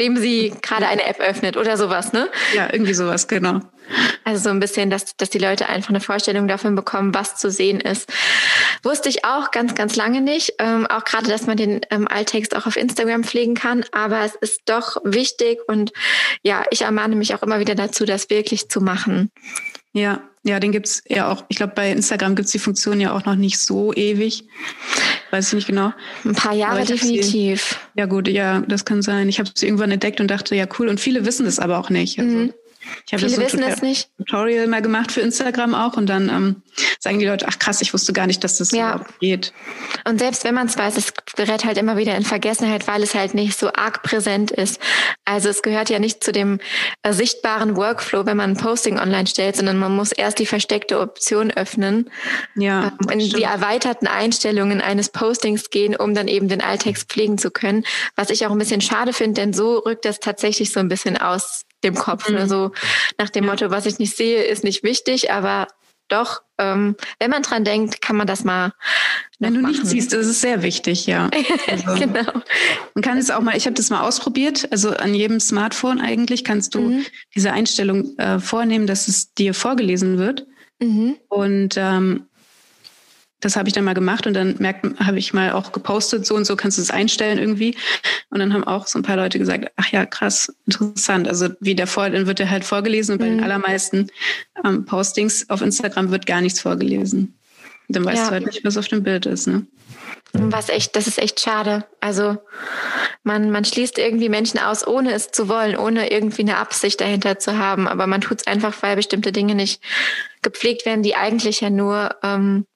dem 0.00 0.16
sie 0.16 0.52
gerade 0.62 0.86
eine 0.86 1.04
App 1.04 1.20
öffnet 1.20 1.56
oder 1.56 1.76
sowas, 1.76 2.12
ne? 2.12 2.28
Ja, 2.54 2.68
irgendwie 2.72 2.94
sowas, 2.94 3.28
genau. 3.28 3.60
Also 4.24 4.44
so 4.44 4.50
ein 4.50 4.60
bisschen, 4.60 4.90
dass, 4.90 5.16
dass 5.16 5.30
die 5.30 5.38
Leute 5.38 5.68
einfach 5.68 5.90
eine 5.90 6.00
Vorstellung 6.00 6.48
davon 6.48 6.74
bekommen, 6.74 7.14
was 7.14 7.36
zu 7.36 7.50
sehen 7.50 7.80
ist. 7.80 8.10
Wusste 8.82 9.08
ich 9.08 9.24
auch 9.24 9.50
ganz, 9.50 9.74
ganz 9.74 9.96
lange 9.96 10.20
nicht. 10.20 10.54
Ähm, 10.58 10.86
auch 10.86 11.04
gerade, 11.04 11.28
dass 11.28 11.46
man 11.46 11.56
den 11.56 11.82
ähm, 11.90 12.08
Alttext 12.08 12.56
auch 12.56 12.66
auf 12.66 12.76
Instagram 12.76 13.24
pflegen 13.24 13.54
kann. 13.54 13.84
Aber 13.92 14.20
es 14.20 14.34
ist 14.34 14.62
doch 14.66 14.96
wichtig 15.04 15.60
und 15.68 15.92
ja, 16.42 16.64
ich 16.70 16.82
ermahne 16.82 17.16
mich 17.16 17.34
auch 17.34 17.42
immer 17.42 17.60
wieder 17.60 17.74
dazu, 17.74 18.04
das 18.04 18.30
wirklich 18.30 18.68
zu 18.68 18.80
machen. 18.80 19.30
Ja, 19.92 20.22
ja, 20.44 20.60
den 20.60 20.72
gibt's 20.72 21.02
ja 21.08 21.32
auch. 21.32 21.44
Ich 21.48 21.56
glaube, 21.56 21.72
bei 21.74 21.90
Instagram 21.90 22.34
gibt's 22.34 22.52
die 22.52 22.58
Funktion 22.58 23.00
ja 23.00 23.12
auch 23.12 23.24
noch 23.24 23.34
nicht 23.34 23.58
so 23.58 23.94
ewig. 23.94 24.44
Weiß 25.30 25.48
ich 25.48 25.54
nicht 25.54 25.66
genau. 25.66 25.92
Ein 26.24 26.34
paar 26.34 26.52
Jahre 26.52 26.84
definitiv. 26.84 27.70
Sie, 27.70 28.00
ja 28.00 28.06
gut, 28.06 28.28
ja, 28.28 28.60
das 28.68 28.84
kann 28.84 29.00
sein. 29.00 29.28
Ich 29.28 29.38
habe 29.38 29.50
sie 29.54 29.66
irgendwann 29.66 29.90
entdeckt 29.90 30.20
und 30.20 30.30
dachte, 30.30 30.54
ja 30.54 30.66
cool. 30.78 30.88
Und 30.88 31.00
viele 31.00 31.24
wissen 31.24 31.46
das 31.46 31.58
aber 31.58 31.78
auch 31.78 31.88
nicht. 31.88 32.18
Also. 32.18 32.36
Mhm. 32.36 32.54
Ich 33.06 33.12
habe 33.12 33.22
das 33.22 33.32
so 33.32 33.40
wissen 33.40 33.62
es 33.62 33.82
nicht. 33.82 34.10
Tutorial 34.18 34.66
mal 34.66 34.82
gemacht 34.82 35.12
für 35.12 35.20
Instagram 35.20 35.74
auch 35.74 35.96
und 35.96 36.06
dann 36.06 36.28
ähm, 36.28 36.62
sagen 36.98 37.18
die 37.18 37.26
Leute, 37.26 37.46
ach 37.48 37.58
krass, 37.58 37.80
ich 37.80 37.92
wusste 37.92 38.12
gar 38.12 38.26
nicht, 38.26 38.42
dass 38.44 38.58
das 38.58 38.70
ja. 38.70 38.94
überhaupt 38.94 39.20
geht. 39.20 39.52
Und 40.04 40.18
selbst 40.18 40.44
wenn 40.44 40.54
man 40.54 40.66
es 40.66 40.76
weiß, 40.76 40.96
es 40.96 41.12
gerät 41.36 41.64
halt 41.64 41.78
immer 41.78 41.96
wieder 41.96 42.16
in 42.16 42.24
Vergessenheit, 42.24 42.86
weil 42.86 43.02
es 43.02 43.14
halt 43.14 43.34
nicht 43.34 43.58
so 43.58 43.72
arg 43.72 44.02
präsent 44.02 44.50
ist. 44.50 44.80
Also 45.24 45.48
es 45.48 45.62
gehört 45.62 45.90
ja 45.90 45.98
nicht 45.98 46.24
zu 46.24 46.32
dem 46.32 46.60
äh, 47.02 47.12
sichtbaren 47.12 47.76
Workflow, 47.76 48.26
wenn 48.26 48.36
man 48.36 48.50
ein 48.50 48.56
Posting 48.56 48.98
online 48.98 49.26
stellt, 49.26 49.56
sondern 49.56 49.78
man 49.78 49.94
muss 49.94 50.12
erst 50.12 50.38
die 50.38 50.46
versteckte 50.46 51.00
Option 51.00 51.50
öffnen, 51.50 52.10
ja, 52.54 52.92
ähm, 53.02 53.10
in 53.10 53.18
die 53.18 53.42
erweiterten 53.42 54.06
Einstellungen 54.06 54.80
eines 54.80 55.10
Postings 55.10 55.70
gehen, 55.70 55.96
um 55.96 56.14
dann 56.14 56.28
eben 56.28 56.48
den 56.48 56.60
Alltext 56.60 57.10
pflegen 57.10 57.38
zu 57.38 57.50
können. 57.50 57.84
Was 58.16 58.30
ich 58.30 58.46
auch 58.46 58.50
ein 58.50 58.58
bisschen 58.58 58.80
schade 58.80 59.12
finde, 59.12 59.40
denn 59.40 59.52
so 59.52 59.78
rückt 59.78 60.04
das 60.04 60.20
tatsächlich 60.20 60.72
so 60.72 60.80
ein 60.80 60.88
bisschen 60.88 61.16
aus 61.16 61.64
dem 61.84 61.94
Kopf. 61.94 62.28
Ne? 62.28 62.44
Mhm. 62.44 62.48
So 62.48 62.72
nach 63.18 63.30
dem 63.30 63.46
Motto, 63.46 63.70
was 63.70 63.86
ich 63.86 63.98
nicht 63.98 64.16
sehe, 64.16 64.42
ist 64.42 64.64
nicht 64.64 64.82
wichtig, 64.82 65.30
aber 65.30 65.68
doch, 66.08 66.42
ähm, 66.58 66.96
wenn 67.18 67.30
man 67.30 67.42
dran 67.42 67.64
denkt, 67.64 68.02
kann 68.02 68.16
man 68.16 68.26
das 68.26 68.44
mal. 68.44 68.72
Wenn 69.38 69.54
du 69.54 69.60
machen. 69.60 69.72
nicht 69.72 69.86
siehst, 69.86 70.12
ist 70.12 70.26
es 70.26 70.40
sehr 70.40 70.62
wichtig, 70.62 71.06
ja. 71.06 71.30
Also, 71.66 71.94
genau. 71.94 72.32
Man 72.94 73.02
kann 73.02 73.18
es 73.18 73.30
auch 73.30 73.40
mal, 73.40 73.56
ich 73.56 73.66
habe 73.66 73.74
das 73.74 73.90
mal 73.90 74.02
ausprobiert, 74.02 74.68
also 74.70 74.90
an 74.90 75.14
jedem 75.14 75.40
Smartphone 75.40 76.00
eigentlich 76.00 76.44
kannst 76.44 76.74
du 76.74 76.80
mhm. 76.80 77.06
diese 77.34 77.52
Einstellung 77.52 78.16
äh, 78.18 78.38
vornehmen, 78.38 78.86
dass 78.86 79.08
es 79.08 79.32
dir 79.34 79.54
vorgelesen 79.54 80.18
wird. 80.18 80.46
Mhm. 80.80 81.16
Und 81.28 81.74
ähm, 81.76 82.26
das 83.44 83.56
habe 83.56 83.68
ich 83.68 83.74
dann 83.74 83.84
mal 83.84 83.94
gemacht 83.94 84.26
und 84.26 84.34
dann 84.34 84.56
merkt, 84.58 84.84
habe 84.98 85.18
ich 85.18 85.34
mal 85.34 85.52
auch 85.52 85.72
gepostet, 85.72 86.26
so 86.26 86.34
und 86.34 86.46
so 86.46 86.56
kannst 86.56 86.78
du 86.78 86.82
es 86.82 86.90
einstellen 86.90 87.38
irgendwie. 87.38 87.76
Und 88.30 88.38
dann 88.38 88.54
haben 88.54 88.64
auch 88.64 88.86
so 88.86 88.98
ein 88.98 89.02
paar 89.02 89.16
Leute 89.16 89.38
gesagt, 89.38 89.70
ach 89.76 89.88
ja, 89.88 90.06
krass, 90.06 90.54
interessant. 90.66 91.28
Also 91.28 91.48
wie 91.60 91.74
der 91.74 91.86
vor, 91.86 92.08
dann 92.08 92.26
wird 92.26 92.38
der 92.38 92.50
halt 92.50 92.64
vorgelesen 92.64 93.12
und 93.12 93.18
bei 93.18 93.26
mhm. 93.26 93.36
den 93.36 93.44
allermeisten 93.44 94.10
ähm, 94.64 94.86
Postings 94.86 95.50
auf 95.50 95.60
Instagram 95.60 96.10
wird 96.10 96.26
gar 96.26 96.40
nichts 96.40 96.60
vorgelesen. 96.60 97.38
Und 97.88 97.96
dann 97.96 98.04
weißt 98.04 98.16
ja. 98.16 98.28
du 98.28 98.30
halt 98.32 98.46
nicht, 98.46 98.64
was 98.64 98.78
auf 98.78 98.88
dem 98.88 99.02
Bild 99.02 99.26
ist, 99.26 99.46
ne? 99.46 99.66
Was 100.36 100.68
echt, 100.68 100.96
das 100.96 101.06
ist 101.06 101.18
echt 101.18 101.40
schade. 101.40 101.84
Also 102.00 102.38
man, 103.22 103.50
man 103.50 103.64
schließt 103.64 103.98
irgendwie 103.98 104.28
Menschen 104.28 104.58
aus, 104.58 104.84
ohne 104.84 105.12
es 105.12 105.30
zu 105.30 105.48
wollen, 105.48 105.76
ohne 105.76 106.10
irgendwie 106.10 106.42
eine 106.42 106.56
Absicht 106.56 107.00
dahinter 107.00 107.38
zu 107.38 107.56
haben. 107.56 107.86
Aber 107.86 108.08
man 108.08 108.20
tut 108.20 108.40
es 108.40 108.46
einfach, 108.48 108.74
weil 108.82 108.96
bestimmte 108.96 109.30
Dinge 109.30 109.54
nicht 109.54 109.80
gepflegt 110.42 110.86
werden, 110.86 111.04
die 111.04 111.14
eigentlich 111.14 111.60
ja 111.60 111.70
nur 111.70 112.16
ähm, 112.24 112.66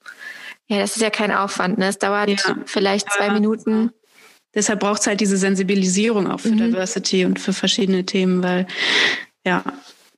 ja, 0.69 0.79
das 0.79 0.97
ist 0.97 1.03
ja 1.03 1.11
kein 1.11 1.33
Aufwand. 1.33 1.79
Ne? 1.79 1.89
Es 1.89 1.99
dauert 1.99 2.29
ja. 2.29 2.57
vielleicht 2.67 3.11
zwei 3.11 3.27
ja. 3.27 3.33
Minuten. 3.33 3.91
Deshalb 4.55 4.81
braucht 4.81 5.01
es 5.01 5.07
halt 5.07 5.21
diese 5.21 5.37
Sensibilisierung 5.37 6.27
auch 6.27 6.41
für 6.41 6.51
mhm. 6.51 6.59
Diversity 6.59 7.25
und 7.25 7.39
für 7.39 7.53
verschiedene 7.53 8.05
Themen, 8.05 8.43
weil 8.43 8.67
ja, 9.45 9.65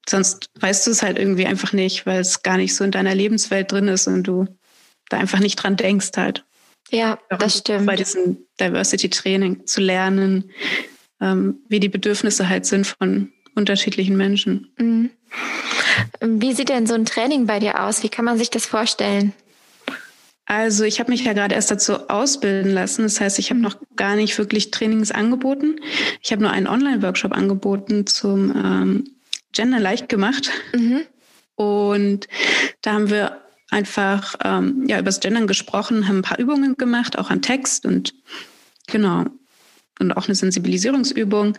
sonst 0.08 0.50
weißt 0.58 0.86
du 0.86 0.90
es 0.90 1.02
halt 1.02 1.18
irgendwie 1.18 1.46
einfach 1.46 1.72
nicht, 1.72 2.06
weil 2.06 2.20
es 2.20 2.42
gar 2.42 2.56
nicht 2.56 2.74
so 2.74 2.84
in 2.84 2.90
deiner 2.90 3.14
Lebenswelt 3.14 3.70
drin 3.70 3.88
ist 3.88 4.06
und 4.06 4.24
du 4.24 4.46
da 5.08 5.18
einfach 5.18 5.40
nicht 5.40 5.56
dran 5.56 5.76
denkst 5.76 6.10
halt. 6.16 6.44
Ja, 6.90 7.18
Darum 7.28 7.44
das 7.44 7.58
stimmt. 7.58 7.86
Bei 7.86 7.96
diesem 7.96 8.38
Diversity-Training 8.58 9.66
zu 9.66 9.80
lernen, 9.80 10.50
ähm, 11.20 11.60
wie 11.68 11.80
die 11.80 11.88
Bedürfnisse 11.88 12.48
halt 12.48 12.66
sind 12.66 12.86
von 12.86 13.32
unterschiedlichen 13.54 14.16
Menschen. 14.16 14.72
Mhm. 14.78 15.10
Wie 16.20 16.54
sieht 16.54 16.70
denn 16.70 16.86
so 16.86 16.94
ein 16.94 17.04
Training 17.04 17.46
bei 17.46 17.60
dir 17.60 17.82
aus? 17.84 18.02
Wie 18.02 18.08
kann 18.08 18.24
man 18.24 18.38
sich 18.38 18.50
das 18.50 18.66
vorstellen? 18.66 19.32
Also 20.50 20.82
ich 20.82 20.98
habe 20.98 21.12
mich 21.12 21.22
ja 21.22 21.32
gerade 21.32 21.54
erst 21.54 21.70
dazu 21.70 22.08
ausbilden 22.08 22.72
lassen. 22.72 23.04
Das 23.04 23.20
heißt, 23.20 23.38
ich 23.38 23.50
habe 23.50 23.58
mhm. 23.58 23.62
noch 23.66 23.76
gar 23.94 24.16
nicht 24.16 24.36
wirklich 24.36 24.72
Trainings 24.72 25.12
angeboten. 25.12 25.76
Ich 26.22 26.32
habe 26.32 26.42
nur 26.42 26.50
einen 26.50 26.66
Online-Workshop 26.66 27.30
angeboten 27.30 28.04
zum 28.04 28.50
ähm, 28.56 29.04
Gender 29.52 29.78
leicht 29.78 30.08
gemacht. 30.08 30.50
Mhm. 30.74 31.02
Und 31.54 32.26
da 32.82 32.94
haben 32.94 33.10
wir 33.10 33.40
einfach 33.70 34.34
ähm, 34.42 34.86
ja 34.88 34.96
über 34.96 35.04
das 35.04 35.20
Gendern 35.20 35.46
gesprochen, 35.46 36.08
haben 36.08 36.18
ein 36.18 36.22
paar 36.22 36.40
Übungen 36.40 36.76
gemacht, 36.76 37.16
auch 37.16 37.30
an 37.30 37.42
Text 37.42 37.86
und 37.86 38.12
genau 38.88 39.26
und 40.00 40.10
auch 40.10 40.26
eine 40.26 40.34
Sensibilisierungsübung 40.34 41.56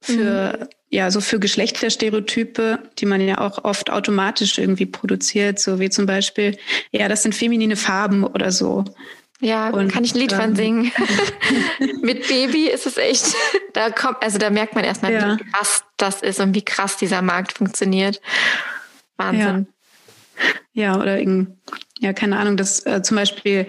für 0.00 0.58
mhm 0.60 0.75
ja, 0.88 1.10
so 1.10 1.20
für 1.20 1.40
Geschlechterstereotype, 1.40 2.78
die 2.98 3.06
man 3.06 3.20
ja 3.20 3.38
auch 3.38 3.64
oft 3.64 3.90
automatisch 3.90 4.58
irgendwie 4.58 4.86
produziert, 4.86 5.58
so 5.58 5.80
wie 5.80 5.90
zum 5.90 6.06
Beispiel, 6.06 6.56
ja, 6.92 7.08
das 7.08 7.22
sind 7.22 7.34
feminine 7.34 7.76
Farben 7.76 8.24
oder 8.24 8.52
so. 8.52 8.84
Ja, 9.40 9.68
und, 9.68 9.92
kann 9.92 10.04
ich 10.04 10.14
ein 10.14 10.20
Lied 10.20 10.32
ähm, 10.32 10.40
von 10.40 10.56
singen. 10.56 10.92
Mit 12.02 12.26
Baby 12.28 12.68
ist 12.68 12.86
es 12.86 12.96
echt, 12.96 13.34
da 13.74 13.90
kommt, 13.90 14.22
also 14.22 14.38
da 14.38 14.48
merkt 14.48 14.74
man 14.74 14.84
erstmal, 14.84 15.12
ja. 15.12 15.36
wie 15.36 15.44
krass 15.50 15.84
das 15.96 16.22
ist 16.22 16.40
und 16.40 16.54
wie 16.54 16.64
krass 16.64 16.96
dieser 16.96 17.20
Markt 17.20 17.52
funktioniert. 17.52 18.20
Wahnsinn. 19.16 19.66
Ja, 20.72 20.94
ja 20.94 21.00
oder 21.00 21.18
irgendwie, 21.18 21.52
ja, 21.98 22.12
keine 22.12 22.38
Ahnung, 22.38 22.56
dass 22.56 22.86
äh, 22.86 23.02
zum 23.02 23.16
Beispiel 23.16 23.66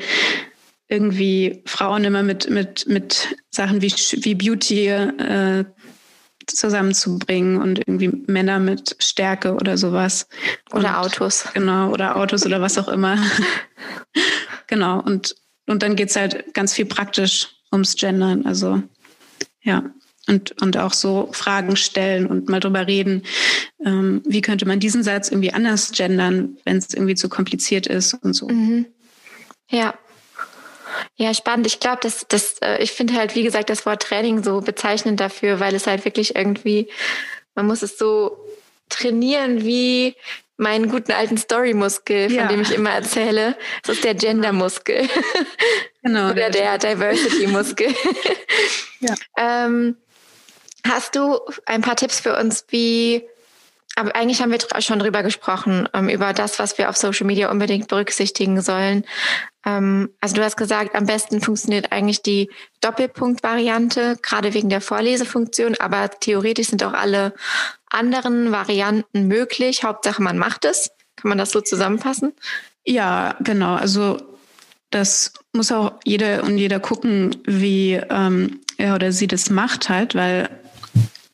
irgendwie 0.87 1.63
Frauen 1.65 2.05
immer 2.05 2.23
mit, 2.23 2.49
mit, 2.49 2.87
mit 2.87 3.35
Sachen 3.49 3.81
wie, 3.81 3.91
wie 3.91 4.35
Beauty 4.35 4.87
äh, 4.87 5.65
zusammenzubringen 6.47 7.61
und 7.61 7.79
irgendwie 7.79 8.09
Männer 8.27 8.59
mit 8.59 8.95
Stärke 8.99 9.53
oder 9.53 9.77
sowas. 9.77 10.27
Oder 10.71 10.89
und, 10.89 11.05
Autos. 11.05 11.45
Genau, 11.53 11.91
oder 11.91 12.15
Autos 12.15 12.45
oder 12.45 12.61
was 12.61 12.77
auch 12.77 12.87
immer. 12.87 13.17
genau. 14.67 15.01
Und, 15.01 15.35
und 15.67 15.83
dann 15.83 15.95
geht's 15.95 16.15
halt 16.15 16.53
ganz 16.53 16.73
viel 16.73 16.85
praktisch 16.85 17.49
ums 17.71 17.95
Gendern. 17.95 18.45
Also 18.45 18.81
ja. 19.61 19.83
Und, 20.29 20.61
und 20.61 20.75
auch 20.75 20.91
so 20.91 21.29
Fragen 21.31 21.77
stellen 21.77 22.27
und 22.27 22.49
mal 22.49 22.59
drüber 22.59 22.85
reden, 22.85 23.23
ähm, 23.85 24.21
wie 24.25 24.41
könnte 24.41 24.65
man 24.65 24.81
diesen 24.81 25.01
Satz 25.01 25.29
irgendwie 25.29 25.53
anders 25.53 25.93
gendern, 25.93 26.57
wenn 26.65 26.77
es 26.77 26.93
irgendwie 26.93 27.15
zu 27.15 27.29
kompliziert 27.29 27.87
ist 27.87 28.13
und 28.13 28.33
so. 28.33 28.49
Mhm. 28.49 28.87
Ja, 29.69 29.93
ja, 31.15 31.33
spannend. 31.33 31.67
Ich 31.67 31.79
glaube, 31.79 31.99
dass 32.01 32.25
das, 32.27 32.57
äh, 32.61 32.81
ich 32.81 32.91
finde 32.91 33.15
halt, 33.15 33.35
wie 33.35 33.43
gesagt, 33.43 33.69
das 33.69 33.85
Wort 33.85 34.03
Training 34.03 34.43
so 34.43 34.61
bezeichnend 34.61 35.19
dafür, 35.19 35.59
weil 35.59 35.75
es 35.75 35.87
halt 35.87 36.05
wirklich 36.05 36.35
irgendwie, 36.35 36.89
man 37.55 37.67
muss 37.67 37.81
es 37.81 37.97
so 37.97 38.37
trainieren 38.89 39.63
wie 39.63 40.15
meinen 40.57 40.89
guten 40.89 41.11
alten 41.11 41.37
Story-Muskel, 41.37 42.29
von 42.29 42.37
ja. 42.37 42.47
dem 42.47 42.61
ich 42.61 42.71
immer 42.73 42.91
erzähle. 42.91 43.55
Das 43.83 43.97
ist 43.97 44.03
der 44.03 44.15
Gender-Muskel. 44.15 45.07
Genau. 46.01 46.29
Oder 46.31 46.49
der 46.49 46.77
Diversity-Muskel. 46.79 47.93
ja. 48.99 49.13
ähm, 49.37 49.97
hast 50.87 51.15
du 51.15 51.39
ein 51.65 51.81
paar 51.81 51.95
Tipps 51.95 52.19
für 52.19 52.35
uns, 52.35 52.65
wie 52.69 53.23
aber 53.97 54.15
eigentlich 54.15 54.41
haben 54.41 54.51
wir 54.51 54.59
schon 54.79 54.99
drüber 54.99 55.23
gesprochen, 55.23 55.89
ähm, 55.93 56.07
über 56.07 56.31
das, 56.31 56.59
was 56.59 56.77
wir 56.77 56.89
auf 56.89 56.97
Social 56.97 57.25
Media 57.25 57.49
unbedingt 57.49 57.87
berücksichtigen 57.87 58.61
sollen. 58.61 59.03
Ähm, 59.65 60.09
also 60.21 60.35
du 60.35 60.43
hast 60.43 60.55
gesagt, 60.55 60.93
am 60.93 61.07
besten 61.07 61.41
funktioniert 61.41 61.91
eigentlich 61.91 62.21
die 62.21 62.51
Doppelpunkt-Variante, 62.81 64.19
gerade 64.21 64.53
wegen 64.53 64.69
der 64.69 64.81
Vorlesefunktion, 64.81 65.75
aber 65.79 66.11
theoretisch 66.11 66.67
sind 66.67 66.83
auch 66.83 66.93
alle 66.93 67.33
anderen 67.89 68.51
Varianten 68.51 69.27
möglich. 69.27 69.83
Hauptsache, 69.83 70.21
man 70.21 70.37
macht 70.37 70.65
es. 70.65 70.91
Kann 71.15 71.29
man 71.29 71.39
das 71.39 71.49
so 71.49 71.61
zusammenfassen? 71.61 72.33
Ja, 72.85 73.35
genau. 73.39 73.73
Also 73.73 74.21
das 74.91 75.33
muss 75.53 75.71
auch 75.71 75.93
jeder 76.05 76.43
und 76.43 76.59
jeder 76.59 76.79
gucken, 76.79 77.35
wie 77.45 77.93
ähm, 77.93 78.61
er 78.77 78.93
oder 78.93 79.11
sie 79.11 79.25
das 79.25 79.49
macht 79.49 79.89
halt, 79.89 80.13
weil 80.13 80.49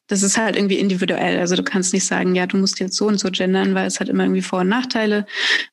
das 0.07 0.23
ist 0.23 0.37
halt 0.37 0.55
irgendwie 0.55 0.79
individuell. 0.79 1.39
Also 1.39 1.55
du 1.55 1.63
kannst 1.63 1.93
nicht 1.93 2.05
sagen, 2.05 2.35
ja, 2.35 2.45
du 2.45 2.57
musst 2.57 2.79
jetzt 2.79 2.95
so 2.95 3.07
und 3.07 3.19
so 3.19 3.29
gendern, 3.31 3.73
weil 3.75 3.87
es 3.87 3.99
hat 3.99 4.09
immer 4.09 4.23
irgendwie 4.23 4.41
Vor- 4.41 4.61
und 4.61 4.69
Nachteile. 4.69 5.25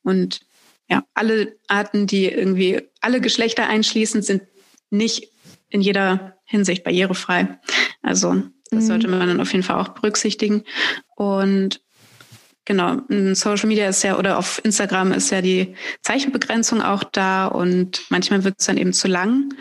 Und 0.03 0.41
ja, 0.89 1.03
alle 1.13 1.55
Arten, 1.67 2.07
die 2.07 2.25
irgendwie 2.25 2.81
alle 3.01 3.21
Geschlechter 3.21 3.67
einschließen, 3.67 4.21
sind 4.21 4.43
nicht 4.89 5.29
in 5.69 5.81
jeder 5.81 6.37
Hinsicht 6.45 6.83
barrierefrei. 6.83 7.59
Also 8.01 8.43
das 8.71 8.83
mhm. 8.83 8.87
sollte 8.87 9.07
man 9.07 9.27
dann 9.27 9.41
auf 9.41 9.51
jeden 9.51 9.63
Fall 9.63 9.79
auch 9.79 9.89
berücksichtigen. 9.89 10.63
Und 11.15 11.81
genau, 12.65 12.97
in 13.09 13.35
Social 13.35 13.67
Media 13.67 13.87
ist 13.87 14.03
ja 14.03 14.17
oder 14.17 14.37
auf 14.37 14.61
Instagram 14.63 15.11
ist 15.13 15.29
ja 15.29 15.41
die 15.41 15.75
Zeichenbegrenzung 16.01 16.81
auch 16.81 17.03
da 17.03 17.47
und 17.47 18.03
manchmal 18.09 18.43
wird 18.43 18.55
es 18.59 18.65
dann 18.65 18.77
eben 18.77 18.93
zu 18.93 19.07
lang. 19.07 19.53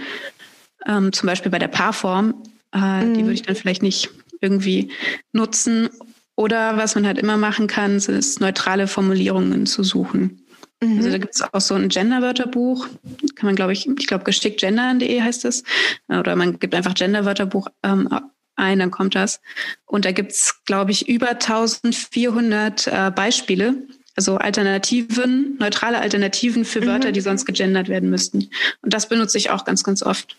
Ähm, 0.86 1.12
zum 1.12 1.26
Beispiel 1.26 1.50
bei 1.50 1.58
der 1.58 1.68
Paarform. 1.68 2.42
Äh, 2.72 3.04
mhm. 3.04 3.14
Die 3.14 3.20
würde 3.20 3.34
ich 3.34 3.42
dann 3.42 3.56
vielleicht 3.56 3.82
nicht 3.82 4.10
irgendwie 4.40 4.90
nutzen. 5.32 5.88
Oder 6.36 6.76
was 6.76 6.94
man 6.94 7.06
halt 7.06 7.18
immer 7.18 7.36
machen 7.36 7.66
kann, 7.66 7.96
ist 7.96 8.40
neutrale 8.40 8.86
Formulierungen 8.86 9.66
zu 9.66 9.82
suchen. 9.82 10.46
Mhm. 10.82 10.98
Also 10.98 11.10
da 11.10 11.18
gibt 11.18 11.34
es 11.34 11.42
auch 11.42 11.60
so 11.60 11.74
ein 11.74 11.88
Gender-Wörterbuch. 11.88 12.88
Kann 13.34 13.46
man, 13.46 13.56
glaube 13.56 13.72
ich, 13.72 13.86
ich 13.86 14.06
glaube, 14.06 14.24
gesticktgendern.de 14.24 15.20
heißt 15.20 15.44
es. 15.44 15.62
Oder 16.08 16.36
man 16.36 16.58
gibt 16.58 16.74
einfach 16.74 16.94
Gender-Wörterbuch 16.94 17.68
ähm, 17.82 18.08
ein, 18.56 18.78
dann 18.78 18.90
kommt 18.90 19.14
das. 19.14 19.40
Und 19.86 20.04
da 20.04 20.12
gibt 20.12 20.32
es, 20.32 20.62
glaube 20.64 20.92
ich, 20.92 21.08
über 21.08 21.30
1400 21.30 22.86
äh, 22.86 23.10
Beispiele, 23.10 23.74
also 24.16 24.36
Alternativen, 24.36 25.56
neutrale 25.58 25.98
Alternativen 25.98 26.64
für 26.64 26.86
Wörter, 26.86 27.08
mhm. 27.08 27.12
die 27.14 27.20
sonst 27.20 27.46
gegendert 27.46 27.88
werden 27.88 28.10
müssten. 28.10 28.50
Und 28.82 28.92
das 28.92 29.08
benutze 29.08 29.38
ich 29.38 29.50
auch 29.50 29.64
ganz, 29.64 29.82
ganz 29.82 30.02
oft. 30.02 30.36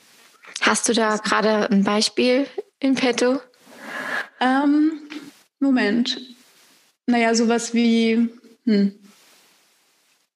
Hast 0.61 0.87
du 0.87 0.93
da 0.93 1.17
gerade 1.17 1.69
ein 1.71 1.83
Beispiel 1.83 2.45
in 2.79 2.95
petto? 2.95 3.39
Ähm, 4.41 4.99
Moment. 5.59 6.19
Naja, 7.05 7.33
sowas 7.35 7.73
wie 7.73 8.29
hm, 8.65 8.93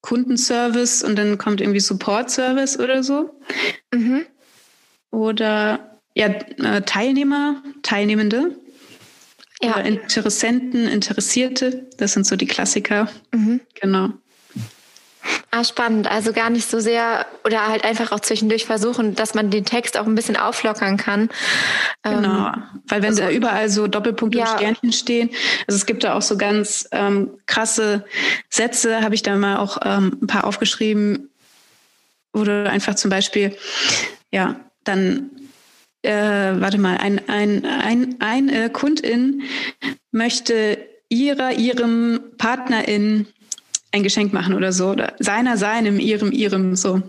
Kundenservice 0.00 1.02
und 1.02 1.16
dann 1.16 1.36
kommt 1.36 1.60
irgendwie 1.60 1.80
Support-Service 1.80 2.78
oder 2.78 3.02
so. 3.02 3.38
Mhm. 3.92 4.24
Oder 5.10 6.00
ja, 6.14 6.28
äh, 6.28 6.82
Teilnehmer, 6.82 7.62
Teilnehmende. 7.82 8.56
Ja. 9.60 9.72
Oder 9.72 9.84
Interessenten, 9.84 10.86
Interessierte. 10.86 11.88
Das 11.96 12.12
sind 12.12 12.26
so 12.26 12.36
die 12.36 12.46
Klassiker. 12.46 13.08
Mhm. 13.32 13.60
Genau. 13.80 14.10
Ah, 15.50 15.64
spannend. 15.64 16.10
Also 16.10 16.32
gar 16.32 16.50
nicht 16.50 16.68
so 16.68 16.80
sehr 16.80 17.26
oder 17.44 17.68
halt 17.68 17.84
einfach 17.84 18.12
auch 18.12 18.20
zwischendurch 18.20 18.66
versuchen, 18.66 19.14
dass 19.14 19.34
man 19.34 19.50
den 19.50 19.64
Text 19.64 19.96
auch 19.96 20.06
ein 20.06 20.14
bisschen 20.14 20.36
auflockern 20.36 20.96
kann. 20.96 21.30
Genau, 22.02 22.48
ähm, 22.48 22.62
weil 22.88 23.02
wenn 23.02 23.10
also, 23.10 23.22
da 23.22 23.30
überall 23.30 23.68
so 23.68 23.86
Doppelpunkte 23.86 24.38
ja. 24.38 24.50
und 24.50 24.58
Sternchen 24.58 24.92
stehen, 24.92 25.30
also 25.66 25.76
es 25.76 25.86
gibt 25.86 26.04
da 26.04 26.14
auch 26.14 26.22
so 26.22 26.36
ganz 26.36 26.88
ähm, 26.92 27.30
krasse 27.46 28.04
Sätze, 28.50 29.02
habe 29.02 29.14
ich 29.14 29.22
da 29.22 29.36
mal 29.36 29.56
auch 29.56 29.78
ähm, 29.84 30.18
ein 30.22 30.26
paar 30.26 30.44
aufgeschrieben, 30.44 31.30
wo 32.32 32.44
du 32.44 32.68
einfach 32.68 32.94
zum 32.96 33.10
Beispiel, 33.10 33.56
ja, 34.30 34.56
dann 34.84 35.30
äh, 36.02 36.10
warte 36.60 36.78
mal, 36.78 36.98
ein, 36.98 37.28
ein, 37.28 37.64
ein, 37.64 38.16
ein 38.20 38.48
äh, 38.48 38.70
Kundin 38.70 39.42
möchte 40.12 40.78
ihrer, 41.08 41.52
ihrem 41.52 42.20
Partnerin 42.38 43.26
ein 43.96 44.02
Geschenk 44.02 44.32
machen 44.32 44.54
oder 44.54 44.72
so. 44.72 44.90
Oder 44.90 45.14
seiner, 45.18 45.56
seinem, 45.56 45.98
ihrem, 45.98 46.32
ihrem, 46.32 46.76
so. 46.76 47.02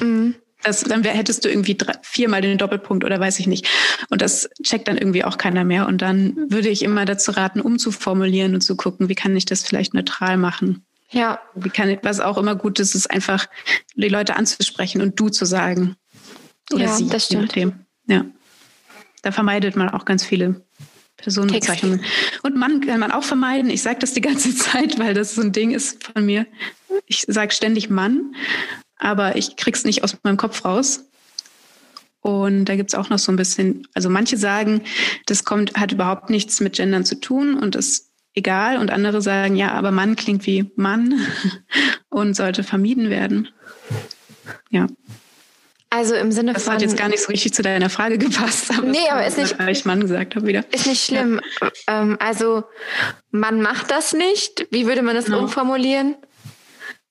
Mhm. 0.00 0.34
Das, 0.62 0.80
dann 0.80 1.04
wär, 1.04 1.12
hättest 1.12 1.44
du 1.44 1.50
irgendwie 1.50 1.74
drei, 1.74 1.92
viermal 2.02 2.40
den 2.40 2.56
Doppelpunkt 2.56 3.04
oder 3.04 3.20
weiß 3.20 3.38
ich 3.38 3.46
nicht. 3.46 3.68
Und 4.08 4.22
das 4.22 4.48
checkt 4.62 4.88
dann 4.88 4.96
irgendwie 4.96 5.24
auch 5.24 5.36
keiner 5.36 5.64
mehr. 5.64 5.86
Und 5.86 6.00
dann 6.00 6.36
würde 6.50 6.70
ich 6.70 6.82
immer 6.82 7.04
dazu 7.04 7.32
raten, 7.32 7.60
umzuformulieren 7.60 8.54
und 8.54 8.62
zu 8.62 8.74
gucken, 8.74 9.08
wie 9.08 9.14
kann 9.14 9.36
ich 9.36 9.44
das 9.44 9.62
vielleicht 9.62 9.92
neutral 9.92 10.38
machen. 10.38 10.84
Ja. 11.10 11.38
Wie 11.54 11.68
kann 11.68 11.90
ich, 11.90 11.98
was 12.02 12.20
auch 12.20 12.38
immer 12.38 12.56
gut 12.56 12.80
ist, 12.80 12.94
ist 12.94 13.10
einfach 13.10 13.46
die 13.94 14.08
Leute 14.08 14.36
anzusprechen 14.36 15.02
und 15.02 15.20
du 15.20 15.28
zu 15.28 15.44
sagen. 15.44 15.96
Oder 16.72 16.84
ja, 16.84 16.94
sie, 16.94 17.08
das 17.08 17.26
stimmt. 17.26 17.54
Ja. 18.06 18.24
Da 19.22 19.32
vermeidet 19.32 19.76
man 19.76 19.90
auch 19.90 20.06
ganz 20.06 20.24
viele 20.24 20.62
Personenbezeichnungen. 21.16 22.04
Und 22.42 22.56
Mann 22.56 22.80
kann 22.80 23.00
man 23.00 23.12
auch 23.12 23.24
vermeiden. 23.24 23.70
Ich 23.70 23.82
sage 23.82 23.98
das 24.00 24.12
die 24.12 24.20
ganze 24.20 24.54
Zeit, 24.56 24.98
weil 24.98 25.14
das 25.14 25.34
so 25.34 25.42
ein 25.42 25.52
Ding 25.52 25.72
ist 25.72 26.04
von 26.04 26.24
mir. 26.24 26.46
Ich 27.06 27.24
sage 27.26 27.52
ständig 27.52 27.90
Mann, 27.90 28.34
aber 28.96 29.36
ich 29.36 29.56
krieg's 29.56 29.84
nicht 29.84 30.04
aus 30.04 30.16
meinem 30.22 30.36
Kopf 30.36 30.64
raus. 30.64 31.04
Und 32.20 32.64
da 32.64 32.76
gibt's 32.76 32.94
auch 32.94 33.10
noch 33.10 33.18
so 33.18 33.30
ein 33.30 33.36
bisschen, 33.36 33.86
also 33.92 34.08
manche 34.08 34.38
sagen, 34.38 34.82
das 35.26 35.44
kommt, 35.44 35.74
hat 35.74 35.92
überhaupt 35.92 36.30
nichts 36.30 36.60
mit 36.60 36.76
Gendern 36.76 37.04
zu 37.04 37.20
tun 37.20 37.54
und 37.54 37.76
ist 37.76 38.10
egal. 38.34 38.78
Und 38.78 38.90
andere 38.90 39.20
sagen, 39.20 39.56
ja, 39.56 39.72
aber 39.72 39.90
Mann 39.90 40.16
klingt 40.16 40.46
wie 40.46 40.70
Mann 40.76 41.20
und 42.08 42.34
sollte 42.34 42.62
vermieden 42.62 43.10
werden. 43.10 43.48
Ja. 44.70 44.86
Also 45.94 46.16
im 46.16 46.32
Sinne 46.32 46.54
das 46.54 46.64
von. 46.64 46.72
Das 46.72 46.82
hat 46.82 46.90
jetzt 46.90 46.98
gar 46.98 47.08
nicht 47.08 47.22
so 47.22 47.28
richtig 47.28 47.54
zu 47.54 47.62
deiner 47.62 47.88
Frage 47.88 48.18
gepasst. 48.18 48.70
Aber 48.76 48.86
nee, 48.88 49.08
aber 49.08 49.24
ist 49.24 49.38
nicht. 49.38 49.56
Ich 49.68 49.84
Mann 49.84 50.00
gesagt 50.00 50.34
habe 50.34 50.46
wieder. 50.46 50.64
Ist 50.72 50.88
nicht 50.88 51.04
schlimm. 51.04 51.40
Ja. 51.60 51.70
Ähm, 51.86 52.16
also 52.18 52.64
man 53.30 53.62
macht 53.62 53.92
das 53.92 54.12
nicht. 54.12 54.66
Wie 54.72 54.86
würde 54.86 55.02
man 55.02 55.14
das 55.14 55.26
genau. 55.26 55.40
umformulieren? 55.40 56.16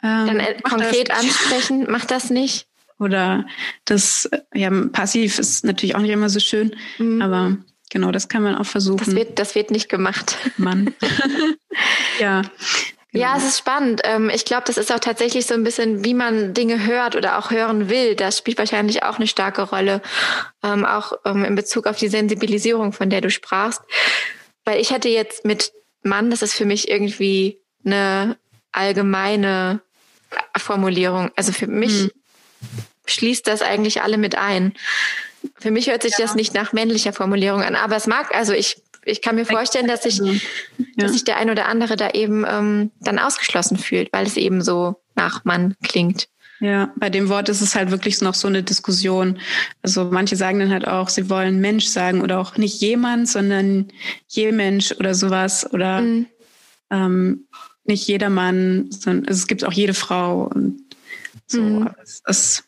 Ähm, 0.04 0.28
Dann 0.28 0.40
äh, 0.42 0.56
konkret 0.62 1.12
ansprechen. 1.12 1.86
Macht 1.90 2.12
das 2.12 2.30
nicht. 2.30 2.68
Oder 3.00 3.46
das, 3.86 4.30
ja, 4.54 4.70
passiv 4.92 5.40
ist 5.40 5.64
natürlich 5.64 5.96
auch 5.96 6.02
nicht 6.02 6.12
immer 6.12 6.30
so 6.30 6.40
schön, 6.40 6.76
mhm. 6.98 7.22
aber 7.22 7.58
genau, 7.90 8.12
das 8.12 8.28
kann 8.28 8.44
man 8.44 8.56
auch 8.56 8.66
versuchen. 8.66 9.04
Das 9.06 9.16
wird, 9.16 9.40
das 9.40 9.56
wird 9.56 9.72
nicht 9.72 9.90
gemacht. 9.90 10.38
Mann. 10.58 10.94
ja. 12.20 12.44
Genau. 13.14 13.26
Ja, 13.26 13.38
es 13.38 13.46
ist 13.46 13.60
spannend. 13.60 14.02
Ähm, 14.06 14.32
ich 14.34 14.44
glaube, 14.44 14.64
das 14.66 14.78
ist 14.78 14.92
auch 14.92 15.00
tatsächlich 15.00 15.46
so 15.46 15.54
ein 15.54 15.64
bisschen, 15.64 16.04
wie 16.04 16.16
man 16.16 16.56
Dinge 16.56 16.84
hört 16.84 17.16
oder 17.16 17.38
auch 17.38 17.52
hören 17.52 17.88
will. 17.88 18.16
Das 18.16 18.40
spielt 18.40 18.58
wahrscheinlich 18.58 19.04
auch 19.04 19.18
eine 19.18 19.28
starke 19.28 19.62
Rolle, 19.62 20.02
ähm, 20.64 20.84
auch 20.84 21.14
ähm, 21.24 21.46
in 21.46 21.54
Bezug 21.54 21.86
auf 21.86 21.98
die 21.98 22.08
Sensibilisierung, 22.08 22.92
von 22.92 23.12
der 23.12 23.22
du 23.22 23.30
sprachst. 23.30 23.82
Weil 24.66 24.82
ich 24.82 24.92
hatte 24.92 25.10
jetzt 25.10 25.46
mit 25.46 25.74
Mann, 26.02 26.32
das 26.32 26.42
ist 26.42 26.56
für 26.56 26.66
mich 26.66 26.90
irgendwie 26.90 27.60
eine 27.86 28.36
allgemeine 28.72 29.82
Formulierung. 30.58 31.30
Also 31.36 31.52
für 31.52 31.68
mich 31.68 32.02
hm. 32.02 32.12
schließt 33.06 33.46
das 33.46 33.62
eigentlich 33.62 34.02
alle 34.02 34.18
mit 34.18 34.40
ein. 34.40 34.74
Für 35.60 35.70
mich 35.70 35.88
hört 35.88 36.02
sich 36.02 36.18
ja. 36.18 36.26
das 36.26 36.34
nicht 36.34 36.56
nach 36.56 36.74
männlicher 36.74 37.14
Formulierung 37.14 37.62
an, 37.62 37.76
aber 37.76 37.96
es 37.96 38.08
mag, 38.08 38.34
also 38.34 38.54
ich 38.54 38.82
ich 39.06 39.22
kann 39.22 39.36
mir 39.36 39.46
vorstellen, 39.46 39.88
dass 39.88 40.04
sich, 40.04 40.18
ja. 40.18 40.34
dass 40.98 41.14
sich 41.14 41.24
der 41.24 41.38
ein 41.38 41.50
oder 41.50 41.68
andere 41.68 41.96
da 41.96 42.12
eben 42.12 42.46
ähm, 42.48 42.92
dann 43.00 43.20
ausgeschlossen 43.20 43.78
fühlt, 43.78 44.12
weil 44.14 44.26
es 44.26 44.38
eben 44.38 44.62
so 44.62 45.02
nach 45.16 45.46
Mann 45.46 45.76
klingt. 45.84 46.28
Ja, 46.60 46.94
bei 46.96 47.10
dem 47.10 47.28
Wort 47.28 47.50
ist 47.50 47.62
es 47.62 47.76
halt 47.76 47.92
wirklich 47.92 48.22
noch 48.22 48.36
so 48.36 48.48
eine 48.48 48.64
Diskussion. 48.64 49.40
Also 49.82 50.06
manche 50.06 50.38
sagen 50.38 50.60
dann 50.60 50.72
halt 50.72 50.88
auch, 50.88 51.10
sie 51.10 51.30
wollen 51.30 51.60
Mensch 51.60 51.88
sagen 51.88 52.22
oder 52.22 52.40
auch 52.40 52.56
nicht 52.56 52.80
jemand, 52.80 53.28
sondern 53.28 53.90
je 54.28 54.52
Mensch 54.52 54.94
oder 54.94 55.14
sowas 55.14 55.72
oder 55.74 56.02
mhm. 56.02 56.28
ähm, 56.90 57.48
nicht 57.84 58.08
jeder 58.08 58.30
Mann, 58.30 58.90
sondern 58.92 59.28
also 59.28 59.40
es 59.40 59.48
gibt 59.48 59.66
auch 59.66 59.74
jede 59.74 59.94
Frau 59.94 60.44
und 60.44 60.80
so. 61.48 61.62
Mhm. 61.62 61.90
Es, 62.02 62.22
es, 62.26 62.64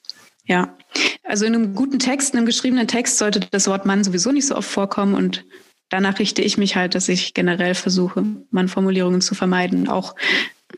ja, 0.45 0.76
also 1.24 1.45
in 1.45 1.56
einem 1.56 1.74
guten 1.74 2.00
Text, 2.00 2.34
in 2.34 2.39
einem 2.39 2.48
geschriebenen 2.48 2.88
Text 2.88 3.17
sollte 3.17 3.39
das 3.52 3.67
Wort 3.67 3.86
Mann 3.86 4.04
sowieso 4.04 4.32
nicht 4.32 4.48
so 4.48 4.56
oft 4.56 4.69
vorkommen 4.69 5.13
und 5.13 5.45
danach 5.89 6.19
richte 6.19 6.41
ich 6.41 6.58
mich 6.58 6.76
halt, 6.76 6.95
dass 6.95 7.10
ich 7.10 7.34
generell 7.34 7.76
versuche, 7.76 8.24
Mannformulierungen 8.52 9.21
zu 9.21 9.36
vermeiden, 9.36 9.88
auch 9.88 10.15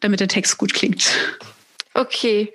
damit 0.01 0.19
der 0.19 0.27
Text 0.27 0.57
gut 0.57 0.73
klingt. 0.73 1.09
Okay. 1.93 2.53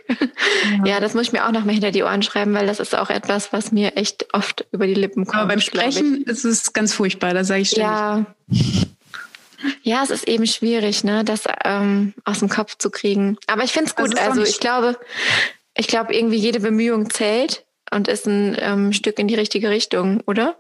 Ja. 0.78 0.86
ja, 0.86 1.00
das 1.00 1.14
muss 1.14 1.24
ich 1.24 1.32
mir 1.32 1.44
auch 1.44 1.50
noch 1.50 1.64
mal 1.64 1.72
hinter 1.72 1.90
die 1.90 2.04
Ohren 2.04 2.22
schreiben, 2.22 2.54
weil 2.54 2.66
das 2.66 2.78
ist 2.78 2.94
auch 2.94 3.10
etwas, 3.10 3.52
was 3.52 3.72
mir 3.72 3.96
echt 3.96 4.32
oft 4.32 4.64
über 4.70 4.86
die 4.86 4.94
Lippen 4.94 5.24
kommt. 5.24 5.36
Aber 5.36 5.48
beim 5.48 5.60
Sprechen 5.60 6.22
ist 6.22 6.44
es 6.44 6.72
ganz 6.72 6.94
furchtbar, 6.94 7.34
da 7.34 7.42
sage 7.42 7.62
ich 7.62 7.70
ständig. 7.70 7.90
Ja. 7.90 8.26
Ja, 9.82 10.02
es 10.02 10.10
ist 10.10 10.28
eben 10.28 10.46
schwierig, 10.46 11.04
ne, 11.04 11.24
das 11.24 11.42
ähm, 11.64 12.14
aus 12.24 12.40
dem 12.40 12.48
Kopf 12.48 12.78
zu 12.78 12.90
kriegen. 12.90 13.36
Aber 13.46 13.64
ich 13.64 13.72
finde 13.72 13.90
es 13.90 13.96
gut. 13.96 14.18
Also 14.18 14.42
ich 14.42 14.60
glaube, 14.60 14.96
ich 15.76 15.86
glaube, 15.86 16.14
irgendwie 16.14 16.36
jede 16.36 16.60
Bemühung 16.60 17.10
zählt 17.10 17.64
und 17.90 18.08
ist 18.08 18.26
ein 18.26 18.56
ähm, 18.60 18.92
Stück 18.92 19.18
in 19.18 19.28
die 19.28 19.34
richtige 19.34 19.70
Richtung, 19.70 20.20
oder? 20.26 20.56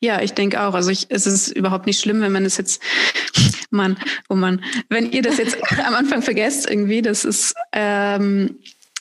Ja, 0.00 0.20
ich 0.20 0.34
denke 0.34 0.62
auch. 0.62 0.74
Also 0.74 0.90
ich, 0.90 1.06
es 1.08 1.26
ist 1.26 1.48
überhaupt 1.48 1.86
nicht 1.86 2.00
schlimm, 2.00 2.20
wenn 2.20 2.32
man 2.32 2.44
es 2.44 2.56
jetzt, 2.56 2.82
Mann, 3.70 3.96
oh 4.28 4.34
Mann, 4.34 4.62
wenn 4.88 5.10
ihr 5.10 5.22
das 5.22 5.38
jetzt 5.38 5.56
am 5.86 5.94
Anfang 5.94 6.22
vergesst 6.22 6.68
irgendwie, 6.68 7.02
das 7.02 7.24
ist 7.24 7.54
ähm, 7.72 8.56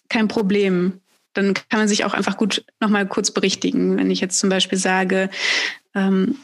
kein 0.09 0.27
Problem. 0.27 1.01
Dann 1.33 1.53
kann 1.53 1.79
man 1.79 1.87
sich 1.89 2.05
auch 2.05 2.13
einfach 2.13 2.37
gut 2.37 2.63
nochmal 2.79 3.05
kurz 3.07 3.31
berichtigen. 3.31 3.97
Wenn 3.97 4.09
ich 4.09 4.21
jetzt 4.21 4.39
zum 4.39 4.49
Beispiel 4.49 4.77
sage, 4.77 5.29
ähm, 5.93 6.37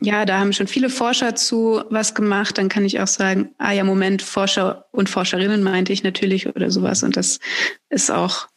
ja, 0.00 0.24
da 0.24 0.38
haben 0.38 0.52
schon 0.52 0.66
viele 0.66 0.90
Forscher 0.90 1.34
zu 1.34 1.82
was 1.90 2.14
gemacht, 2.14 2.58
dann 2.58 2.68
kann 2.68 2.84
ich 2.84 3.00
auch 3.00 3.06
sagen, 3.06 3.50
ah 3.58 3.72
ja, 3.72 3.84
Moment, 3.84 4.22
Forscher 4.22 4.86
und 4.90 5.08
Forscherinnen 5.08 5.62
meinte 5.62 5.92
ich 5.92 6.02
natürlich 6.02 6.48
oder 6.48 6.70
sowas. 6.70 7.02
Und 7.02 7.16
das 7.16 7.40
ist 7.90 8.10
auch 8.10 8.48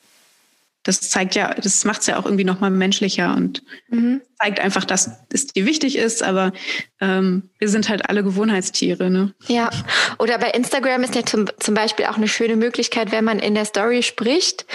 das 0.83 1.01
zeigt 1.01 1.35
ja, 1.35 1.53
das 1.53 1.85
macht 1.85 2.01
es 2.01 2.07
ja 2.07 2.17
auch 2.17 2.25
irgendwie 2.25 2.43
nochmal 2.43 2.71
menschlicher 2.71 3.35
und 3.35 3.63
mhm. 3.89 4.21
zeigt 4.39 4.59
einfach, 4.59 4.83
dass 4.83 5.11
es 5.31 5.47
dir 5.47 5.65
wichtig 5.65 5.97
ist, 5.97 6.23
aber 6.23 6.53
ähm, 6.99 7.49
wir 7.59 7.69
sind 7.69 7.89
halt 7.89 8.09
alle 8.09 8.23
Gewohnheitstiere. 8.23 9.09
Ne? 9.09 9.33
Ja, 9.47 9.69
oder 10.17 10.37
bei 10.39 10.49
Instagram 10.49 11.03
ist 11.03 11.15
ja 11.15 11.23
zum, 11.23 11.45
zum 11.59 11.75
Beispiel 11.75 12.05
auch 12.05 12.17
eine 12.17 12.27
schöne 12.27 12.55
Möglichkeit, 12.55 13.11
wenn 13.11 13.23
man 13.23 13.39
in 13.39 13.53
der 13.53 13.65
Story 13.65 14.01
spricht, 14.01 14.65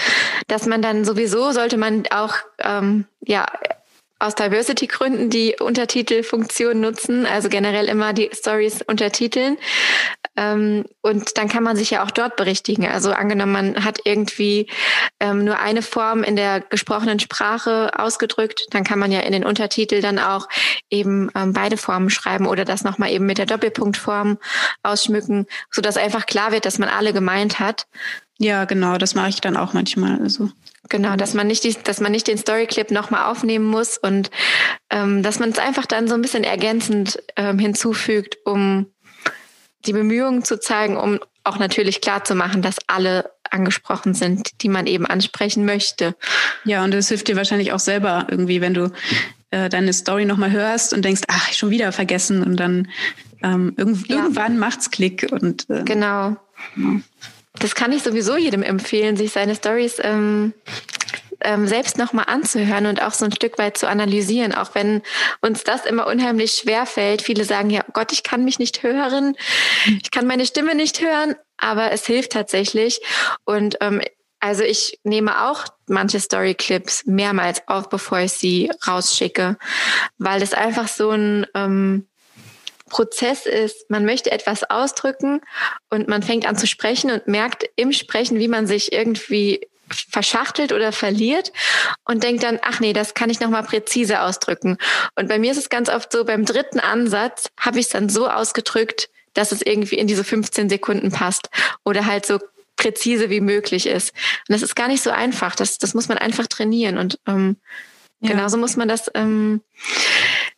dass 0.46 0.66
man 0.66 0.80
dann 0.80 1.04
sowieso, 1.04 1.50
sollte 1.50 1.76
man 1.76 2.04
auch 2.10 2.34
ähm, 2.60 3.06
ja 3.24 3.46
aus 4.18 4.34
Diversity-Gründen 4.34 5.28
die 5.28 5.56
Untertitelfunktion 5.60 6.80
nutzen, 6.80 7.26
also 7.26 7.48
generell 7.50 7.86
immer 7.86 8.14
die 8.14 8.30
Stories 8.32 8.80
untertiteln, 8.86 9.58
und 10.36 11.38
dann 11.38 11.48
kann 11.48 11.62
man 11.62 11.76
sich 11.76 11.90
ja 11.90 12.04
auch 12.04 12.10
dort 12.10 12.36
berichtigen. 12.36 12.86
Also 12.86 13.12
angenommen, 13.12 13.52
man 13.52 13.84
hat 13.84 14.00
irgendwie 14.04 14.68
ähm, 15.18 15.44
nur 15.44 15.58
eine 15.58 15.82
Form 15.82 16.22
in 16.22 16.36
der 16.36 16.60
gesprochenen 16.60 17.18
Sprache 17.18 17.90
ausgedrückt, 17.98 18.66
dann 18.70 18.84
kann 18.84 18.98
man 18.98 19.12
ja 19.12 19.20
in 19.20 19.32
den 19.32 19.44
Untertitel 19.44 20.00
dann 20.00 20.18
auch 20.18 20.48
eben 20.90 21.30
ähm, 21.34 21.52
beide 21.52 21.76
Formen 21.76 22.10
schreiben 22.10 22.46
oder 22.46 22.64
das 22.64 22.84
nochmal 22.84 23.10
eben 23.10 23.26
mit 23.26 23.38
der 23.38 23.46
Doppelpunktform 23.46 24.38
ausschmücken, 24.82 25.46
sodass 25.70 25.96
einfach 25.96 26.26
klar 26.26 26.52
wird, 26.52 26.66
dass 26.66 26.78
man 26.78 26.88
alle 26.88 27.12
gemeint 27.12 27.58
hat. 27.58 27.86
Ja, 28.38 28.66
genau, 28.66 28.98
das 28.98 29.14
mache 29.14 29.30
ich 29.30 29.40
dann 29.40 29.56
auch 29.56 29.72
manchmal. 29.72 30.20
Also 30.20 30.50
Genau, 30.88 31.16
dass 31.16 31.34
man 31.34 31.46
nicht 31.46 31.64
die, 31.64 31.74
dass 31.82 32.00
man 32.00 32.12
nicht 32.12 32.28
den 32.28 32.38
Storyclip 32.38 32.90
nochmal 32.90 33.30
aufnehmen 33.30 33.64
muss 33.64 33.98
und 33.98 34.30
ähm, 34.90 35.22
dass 35.22 35.38
man 35.38 35.50
es 35.50 35.58
einfach 35.58 35.86
dann 35.86 36.06
so 36.06 36.14
ein 36.14 36.22
bisschen 36.22 36.44
ergänzend 36.44 37.22
ähm, 37.36 37.58
hinzufügt, 37.58 38.38
um 38.44 38.86
die 39.86 39.92
Bemühungen 39.92 40.44
zu 40.44 40.58
zeigen, 40.58 40.96
um 40.96 41.20
auch 41.44 41.58
natürlich 41.58 42.00
klar 42.00 42.24
zu 42.24 42.34
machen, 42.34 42.62
dass 42.62 42.76
alle 42.86 43.30
angesprochen 43.50 44.14
sind, 44.14 44.62
die 44.62 44.68
man 44.68 44.86
eben 44.86 45.06
ansprechen 45.06 45.64
möchte. 45.64 46.16
Ja, 46.64 46.82
und 46.82 46.92
es 46.94 47.08
hilft 47.08 47.28
dir 47.28 47.36
wahrscheinlich 47.36 47.72
auch 47.72 47.78
selber 47.78 48.26
irgendwie, 48.28 48.60
wenn 48.60 48.74
du 48.74 48.90
äh, 49.50 49.68
deine 49.68 49.92
Story 49.92 50.24
nochmal 50.24 50.50
hörst 50.50 50.92
und 50.92 51.04
denkst, 51.04 51.22
ach, 51.28 51.52
schon 51.52 51.70
wieder 51.70 51.92
vergessen 51.92 52.42
und 52.42 52.56
dann 52.56 52.88
ähm, 53.42 53.74
irgend, 53.76 54.08
ja. 54.08 54.16
irgendwann 54.16 54.58
macht's 54.58 54.90
Klick 54.90 55.28
und 55.30 55.70
äh, 55.70 55.84
genau. 55.84 56.36
Ja 56.76 57.00
das 57.58 57.74
kann 57.74 57.92
ich 57.92 58.02
sowieso 58.02 58.36
jedem 58.36 58.62
empfehlen, 58.62 59.16
sich 59.16 59.32
seine 59.32 59.54
Stories 59.54 59.96
ähm, 60.02 60.52
ähm, 61.40 61.66
selbst 61.66 61.98
nochmal 61.98 62.26
anzuhören 62.28 62.86
und 62.86 63.02
auch 63.02 63.12
so 63.12 63.24
ein 63.24 63.32
Stück 63.32 63.58
weit 63.58 63.76
zu 63.76 63.88
analysieren, 63.88 64.54
auch 64.54 64.74
wenn 64.74 65.02
uns 65.40 65.64
das 65.64 65.86
immer 65.86 66.06
unheimlich 66.06 66.52
schwer 66.52 66.86
fällt. 66.86 67.22
Viele 67.22 67.44
sagen 67.44 67.70
ja, 67.70 67.82
oh 67.88 67.92
Gott, 67.92 68.12
ich 68.12 68.22
kann 68.22 68.44
mich 68.44 68.58
nicht 68.58 68.82
hören, 68.82 69.36
ich 69.86 70.10
kann 70.10 70.26
meine 70.26 70.46
Stimme 70.46 70.74
nicht 70.74 71.00
hören, 71.00 71.36
aber 71.58 71.92
es 71.92 72.06
hilft 72.06 72.32
tatsächlich. 72.32 73.00
Und 73.44 73.76
ähm, 73.80 74.00
also 74.40 74.62
ich 74.62 75.00
nehme 75.02 75.48
auch 75.48 75.64
manche 75.88 76.20
Storyclips 76.20 77.06
mehrmals 77.06 77.62
auf, 77.66 77.88
bevor 77.88 78.20
ich 78.20 78.32
sie 78.32 78.70
rausschicke, 78.86 79.56
weil 80.18 80.42
es 80.42 80.52
einfach 80.52 80.88
so 80.88 81.10
ein 81.10 81.46
ähm, 81.54 82.06
Prozess 82.88 83.46
ist, 83.46 83.90
man 83.90 84.04
möchte 84.04 84.30
etwas 84.30 84.62
ausdrücken 84.62 85.40
und 85.90 86.06
man 86.06 86.22
fängt 86.22 86.46
an 86.46 86.56
zu 86.56 86.66
sprechen 86.66 87.10
und 87.10 87.26
merkt 87.26 87.68
im 87.74 87.92
Sprechen, 87.92 88.38
wie 88.38 88.48
man 88.48 88.66
sich 88.66 88.92
irgendwie 88.92 89.66
verschachtelt 89.90 90.72
oder 90.72 90.92
verliert 90.92 91.52
und 92.04 92.22
denkt 92.22 92.42
dann, 92.42 92.58
ach 92.62 92.80
nee, 92.80 92.92
das 92.92 93.14
kann 93.14 93.30
ich 93.30 93.40
nochmal 93.40 93.62
präzise 93.62 94.20
ausdrücken. 94.20 94.78
Und 95.14 95.28
bei 95.28 95.38
mir 95.38 95.52
ist 95.52 95.58
es 95.58 95.68
ganz 95.68 95.88
oft 95.88 96.12
so, 96.12 96.24
beim 96.24 96.44
dritten 96.44 96.80
Ansatz 96.80 97.50
habe 97.58 97.78
ich 97.78 97.86
es 97.86 97.92
dann 97.92 98.08
so 98.08 98.28
ausgedrückt, 98.28 99.08
dass 99.34 99.52
es 99.52 99.62
irgendwie 99.62 99.96
in 99.96 100.06
diese 100.06 100.24
15 100.24 100.68
Sekunden 100.68 101.12
passt 101.12 101.50
oder 101.84 102.06
halt 102.06 102.26
so 102.26 102.38
präzise 102.76 103.30
wie 103.30 103.40
möglich 103.40 103.86
ist. 103.86 104.12
Und 104.48 104.52
das 104.54 104.62
ist 104.62 104.76
gar 104.76 104.88
nicht 104.88 105.02
so 105.02 105.10
einfach. 105.10 105.56
Das, 105.56 105.78
das 105.78 105.94
muss 105.94 106.08
man 106.08 106.18
einfach 106.18 106.46
trainieren. 106.46 106.98
Und 106.98 107.18
ähm, 107.26 107.56
ja. 108.20 108.30
genauso 108.30 108.58
muss 108.58 108.76
man 108.76 108.88
das, 108.88 109.10
ähm, 109.14 109.62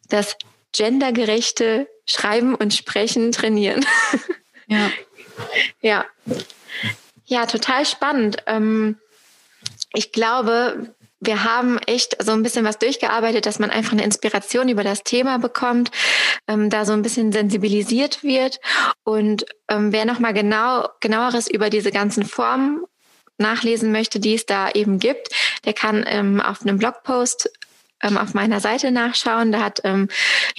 das 0.08 0.36
gendergerechte 0.72 1.88
Schreiben 2.06 2.54
und 2.54 2.74
Sprechen 2.74 3.32
trainieren. 3.32 3.84
Ja. 4.66 4.90
ja. 5.80 6.04
Ja, 7.24 7.46
total 7.46 7.84
spannend. 7.84 8.38
Ähm, 8.46 8.96
ich 9.92 10.12
glaube, 10.12 10.94
wir 11.20 11.44
haben 11.44 11.78
echt 11.86 12.22
so 12.22 12.32
ein 12.32 12.42
bisschen 12.42 12.64
was 12.64 12.78
durchgearbeitet, 12.78 13.46
dass 13.46 13.58
man 13.58 13.70
einfach 13.70 13.92
eine 13.92 14.04
Inspiration 14.04 14.68
über 14.68 14.84
das 14.84 15.02
Thema 15.02 15.38
bekommt, 15.38 15.90
ähm, 16.46 16.70
da 16.70 16.84
so 16.84 16.92
ein 16.92 17.02
bisschen 17.02 17.32
sensibilisiert 17.32 18.22
wird. 18.22 18.60
Und 19.02 19.44
ähm, 19.68 19.92
wer 19.92 20.04
nochmal 20.04 20.32
genau, 20.32 20.88
genaueres 21.00 21.50
über 21.50 21.70
diese 21.70 21.90
ganzen 21.90 22.24
Formen 22.24 22.84
nachlesen 23.36 23.90
möchte, 23.90 24.20
die 24.20 24.34
es 24.34 24.46
da 24.46 24.70
eben 24.70 24.98
gibt, 24.98 25.28
der 25.64 25.72
kann 25.72 26.04
ähm, 26.06 26.40
auf 26.40 26.62
einem 26.62 26.78
Blogpost 26.78 27.50
ähm, 28.02 28.16
auf 28.16 28.34
meiner 28.34 28.60
Seite 28.60 28.90
nachschauen. 28.92 29.50
Da 29.50 29.60
hat 29.60 29.80
ähm, 29.84 30.08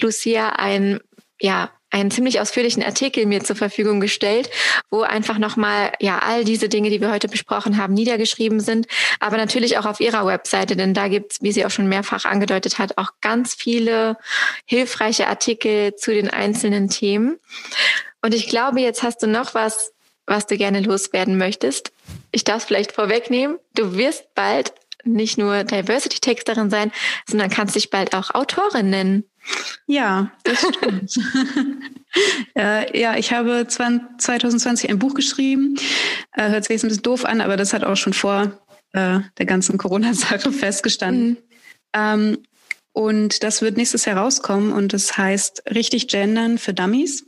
Lucia 0.00 0.50
ein 0.50 1.00
ja, 1.40 1.70
einen 1.90 2.10
ziemlich 2.10 2.40
ausführlichen 2.40 2.82
Artikel 2.82 3.26
mir 3.26 3.42
zur 3.42 3.56
Verfügung 3.56 4.00
gestellt, 4.00 4.50
wo 4.90 5.02
einfach 5.02 5.38
nochmal 5.38 5.92
ja 6.00 6.20
all 6.20 6.44
diese 6.44 6.68
Dinge, 6.68 6.90
die 6.90 7.00
wir 7.00 7.10
heute 7.10 7.28
besprochen 7.28 7.76
haben, 7.76 7.94
niedergeschrieben 7.94 8.60
sind, 8.60 8.86
aber 9.18 9.36
natürlich 9.36 9.78
auch 9.78 9.86
auf 9.86 10.00
ihrer 10.00 10.26
Webseite, 10.26 10.76
denn 10.76 10.94
da 10.94 11.08
gibt's, 11.08 11.42
wie 11.42 11.52
sie 11.52 11.66
auch 11.66 11.70
schon 11.70 11.88
mehrfach 11.88 12.24
angedeutet 12.24 12.78
hat, 12.78 12.98
auch 12.98 13.12
ganz 13.20 13.54
viele 13.54 14.16
hilfreiche 14.64 15.26
Artikel 15.26 15.94
zu 15.96 16.12
den 16.12 16.30
einzelnen 16.30 16.88
Themen. 16.88 17.38
Und 18.22 18.34
ich 18.34 18.48
glaube, 18.48 18.80
jetzt 18.80 19.02
hast 19.02 19.22
du 19.22 19.26
noch 19.26 19.54
was, 19.54 19.92
was 20.26 20.46
du 20.46 20.56
gerne 20.56 20.80
loswerden 20.80 21.38
möchtest. 21.38 21.92
Ich 22.30 22.44
darf 22.44 22.58
es 22.58 22.64
vielleicht 22.64 22.92
vorwegnehmen. 22.92 23.58
Du 23.74 23.96
wirst 23.96 24.34
bald 24.34 24.72
nicht 25.04 25.38
nur 25.38 25.64
Diversity-Texterin 25.64 26.70
sein, 26.70 26.92
sondern 27.26 27.50
kannst 27.50 27.74
dich 27.74 27.90
bald 27.90 28.14
auch 28.14 28.34
Autorin 28.34 28.90
nennen. 28.90 29.24
Ja, 29.86 30.30
das 30.44 30.60
stimmt. 30.60 31.14
äh, 32.56 32.98
ja, 32.98 33.16
ich 33.16 33.32
habe 33.32 33.66
2020 33.66 34.88
ein 34.88 34.98
Buch 34.98 35.14
geschrieben. 35.14 35.76
Äh, 36.32 36.50
hört 36.50 36.64
sich 36.64 36.74
jetzt 36.74 36.84
ein 36.84 36.88
bisschen 36.88 37.02
doof 37.02 37.24
an, 37.24 37.40
aber 37.40 37.56
das 37.56 37.72
hat 37.72 37.84
auch 37.84 37.96
schon 37.96 38.12
vor 38.12 38.52
äh, 38.92 39.20
der 39.38 39.46
ganzen 39.46 39.78
Corona-Sache 39.78 40.52
festgestanden. 40.52 41.30
Mhm. 41.30 41.36
Ähm, 41.92 42.38
und 42.92 43.42
das 43.42 43.62
wird 43.62 43.76
nächstes 43.76 44.04
Jahr 44.04 44.18
rauskommen 44.18 44.72
und 44.72 44.92
das 44.92 45.16
heißt 45.16 45.64
richtig 45.74 46.08
gendern 46.08 46.58
für 46.58 46.74
Dummies. 46.74 47.26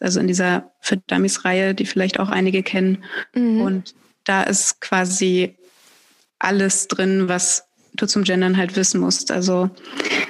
Also 0.00 0.20
in 0.20 0.28
dieser 0.28 0.72
für 0.80 0.96
Dummies-Reihe, 0.96 1.74
die 1.74 1.86
vielleicht 1.86 2.20
auch 2.20 2.28
einige 2.28 2.62
kennen. 2.62 3.04
Mhm. 3.34 3.60
Und 3.60 3.94
da 4.24 4.42
ist 4.42 4.80
quasi 4.80 5.56
alles 6.38 6.88
drin, 6.88 7.28
was 7.28 7.67
du 8.00 8.06
zum 8.06 8.24
Gendern 8.24 8.56
halt 8.56 8.76
wissen 8.76 9.00
musst. 9.00 9.30
Also 9.30 9.70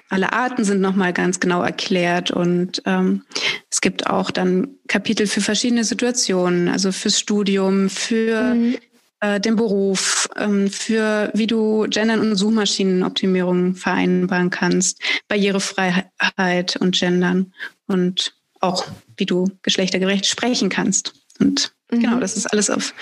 alle 0.08 0.32
Arten 0.32 0.64
sind 0.64 0.80
nochmal 0.80 1.12
ganz 1.12 1.40
genau 1.40 1.62
erklärt 1.62 2.30
und 2.30 2.82
ähm, 2.86 3.22
es 3.70 3.80
gibt 3.80 4.06
auch 4.06 4.30
dann 4.30 4.68
Kapitel 4.88 5.26
für 5.26 5.40
verschiedene 5.40 5.84
Situationen, 5.84 6.68
also 6.68 6.92
fürs 6.92 7.18
Studium, 7.18 7.88
für 7.88 8.54
mhm. 8.54 8.76
äh, 9.20 9.40
den 9.40 9.56
Beruf, 9.56 10.28
ähm, 10.36 10.68
für 10.70 11.30
wie 11.34 11.46
du 11.46 11.86
Gendern 11.88 12.20
und 12.20 12.36
Suchmaschinenoptimierung 12.36 13.74
vereinbaren 13.74 14.50
kannst, 14.50 15.00
Barrierefreiheit 15.28 16.76
und 16.76 16.98
Gendern 16.98 17.52
und 17.86 18.34
auch 18.60 18.86
wie 19.16 19.26
du 19.26 19.50
geschlechtergerecht 19.62 20.26
sprechen 20.26 20.68
kannst. 20.68 21.12
Und 21.38 21.72
Genau, 21.88 22.00
mhm. 22.00 22.04
Genau, 22.04 22.20
das 22.20 22.36
ist 22.36 22.46
alles 22.46 22.70
auf 22.70 22.94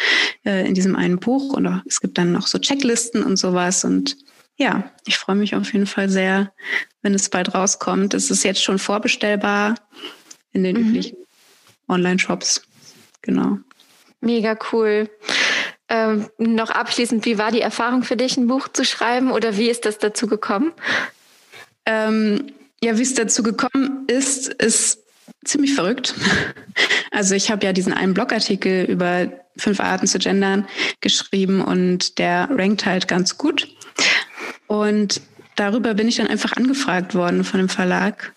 äh, 0.44 0.66
in 0.66 0.74
diesem 0.74 0.96
einen 0.96 1.18
Buch 1.18 1.52
und 1.54 1.82
es 1.86 2.00
gibt 2.00 2.18
dann 2.18 2.32
noch 2.32 2.46
so 2.46 2.58
Checklisten 2.58 3.22
und 3.22 3.36
sowas 3.36 3.84
und 3.84 4.16
ja, 4.56 4.90
ich 5.06 5.18
freue 5.18 5.36
mich 5.36 5.54
auf 5.54 5.72
jeden 5.72 5.86
Fall 5.86 6.08
sehr, 6.08 6.52
wenn 7.02 7.14
es 7.14 7.28
bald 7.28 7.54
rauskommt. 7.54 8.14
Es 8.14 8.30
ist 8.30 8.42
jetzt 8.42 8.62
schon 8.62 8.78
vorbestellbar 8.78 9.74
in 10.52 10.64
den 10.64 10.76
mhm. 10.76 10.88
üblichen 10.88 11.18
Online-Shops. 11.88 12.62
Genau. 13.22 13.58
Mega 14.20 14.56
cool. 14.72 15.10
Ähm, 15.88 16.28
noch 16.38 16.70
abschließend, 16.70 17.24
wie 17.26 17.38
war 17.38 17.52
die 17.52 17.60
Erfahrung 17.60 18.02
für 18.02 18.16
dich, 18.16 18.36
ein 18.36 18.48
Buch 18.48 18.68
zu 18.68 18.84
schreiben 18.84 19.30
oder 19.30 19.56
wie 19.56 19.68
ist 19.68 19.84
das 19.84 19.98
dazu 19.98 20.26
gekommen? 20.26 20.72
Ähm, 21.84 22.52
ja, 22.82 22.98
wie 22.98 23.02
es 23.02 23.14
dazu 23.14 23.42
gekommen 23.42 24.04
ist, 24.08 24.48
ist 24.48 25.04
ziemlich 25.44 25.74
verrückt. 25.74 26.14
Also 27.12 27.34
ich 27.34 27.50
habe 27.50 27.64
ja 27.64 27.72
diesen 27.72 27.94
einen 27.94 28.12
Blogartikel 28.12 28.84
über 28.84 29.32
fünf 29.56 29.80
Arten 29.80 30.06
zu 30.06 30.18
gendern 30.18 30.68
geschrieben 31.00 31.62
und 31.62 32.18
der 32.18 32.50
rankt 32.50 32.84
halt 32.84 33.08
ganz 33.08 33.38
gut. 33.38 33.68
Und 34.66 35.20
darüber 35.54 35.94
bin 35.94 36.08
ich 36.08 36.16
dann 36.16 36.26
einfach 36.26 36.52
angefragt 36.52 37.14
worden 37.14 37.44
von 37.44 37.58
dem 37.58 37.68
Verlag, 37.68 38.32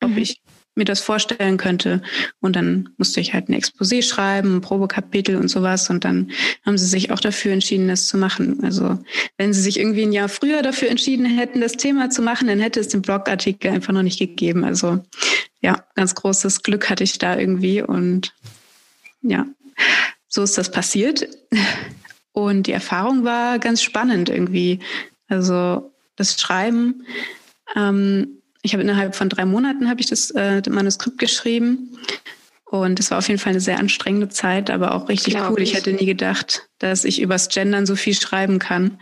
ob 0.00 0.10
mhm. 0.10 0.18
ich 0.18 0.42
mir 0.74 0.84
das 0.84 1.00
vorstellen 1.00 1.58
könnte. 1.58 2.02
Und 2.40 2.56
dann 2.56 2.88
musste 2.96 3.20
ich 3.20 3.34
halt 3.34 3.48
ein 3.48 3.54
Exposé 3.54 4.02
schreiben, 4.02 4.56
ein 4.56 4.60
Probekapitel 4.62 5.36
und 5.36 5.48
sowas. 5.48 5.90
Und 5.90 6.04
dann 6.04 6.30
haben 6.64 6.78
sie 6.78 6.86
sich 6.86 7.10
auch 7.10 7.20
dafür 7.20 7.52
entschieden, 7.52 7.88
das 7.88 8.08
zu 8.08 8.16
machen. 8.16 8.62
Also 8.62 8.98
wenn 9.36 9.52
sie 9.52 9.60
sich 9.60 9.78
irgendwie 9.78 10.02
ein 10.02 10.12
Jahr 10.12 10.28
früher 10.28 10.62
dafür 10.62 10.88
entschieden 10.88 11.26
hätten, 11.26 11.60
das 11.60 11.72
Thema 11.72 12.08
zu 12.08 12.22
machen, 12.22 12.48
dann 12.48 12.60
hätte 12.60 12.80
es 12.80 12.88
den 12.88 13.02
Blogartikel 13.02 13.70
einfach 13.70 13.92
noch 13.92 14.02
nicht 14.02 14.18
gegeben. 14.18 14.64
Also 14.64 15.04
ja, 15.60 15.84
ganz 15.94 16.14
großes 16.14 16.62
Glück 16.62 16.88
hatte 16.88 17.04
ich 17.04 17.18
da 17.18 17.38
irgendwie. 17.38 17.82
Und 17.82 18.34
ja, 19.20 19.46
so 20.28 20.42
ist 20.42 20.56
das 20.56 20.70
passiert. 20.70 21.28
Und 22.32 22.66
die 22.66 22.72
Erfahrung 22.72 23.24
war 23.24 23.58
ganz 23.58 23.82
spannend 23.82 24.30
irgendwie. 24.30 24.80
Also 25.32 25.92
das 26.16 26.38
Schreiben. 26.38 27.06
Ähm, 27.74 28.42
ich 28.62 28.74
habe 28.74 28.82
innerhalb 28.82 29.16
von 29.16 29.28
drei 29.28 29.44
Monaten 29.44 29.88
habe 29.88 30.00
ich 30.00 30.06
das 30.06 30.30
äh, 30.30 30.62
Manuskript 30.68 31.18
geschrieben. 31.18 31.98
Und 32.64 33.00
es 33.00 33.10
war 33.10 33.18
auf 33.18 33.28
jeden 33.28 33.40
Fall 33.40 33.50
eine 33.50 33.60
sehr 33.60 33.78
anstrengende 33.78 34.28
Zeit, 34.28 34.70
aber 34.70 34.94
auch 34.94 35.08
richtig 35.08 35.34
Glaub 35.34 35.52
cool. 35.52 35.62
Ich. 35.62 35.70
ich 35.70 35.76
hätte 35.76 35.92
nie 35.92 36.06
gedacht, 36.06 36.68
dass 36.78 37.04
ich 37.04 37.20
übers 37.20 37.48
Gendern 37.48 37.86
so 37.86 37.96
viel 37.96 38.14
schreiben 38.14 38.58
kann. 38.58 38.98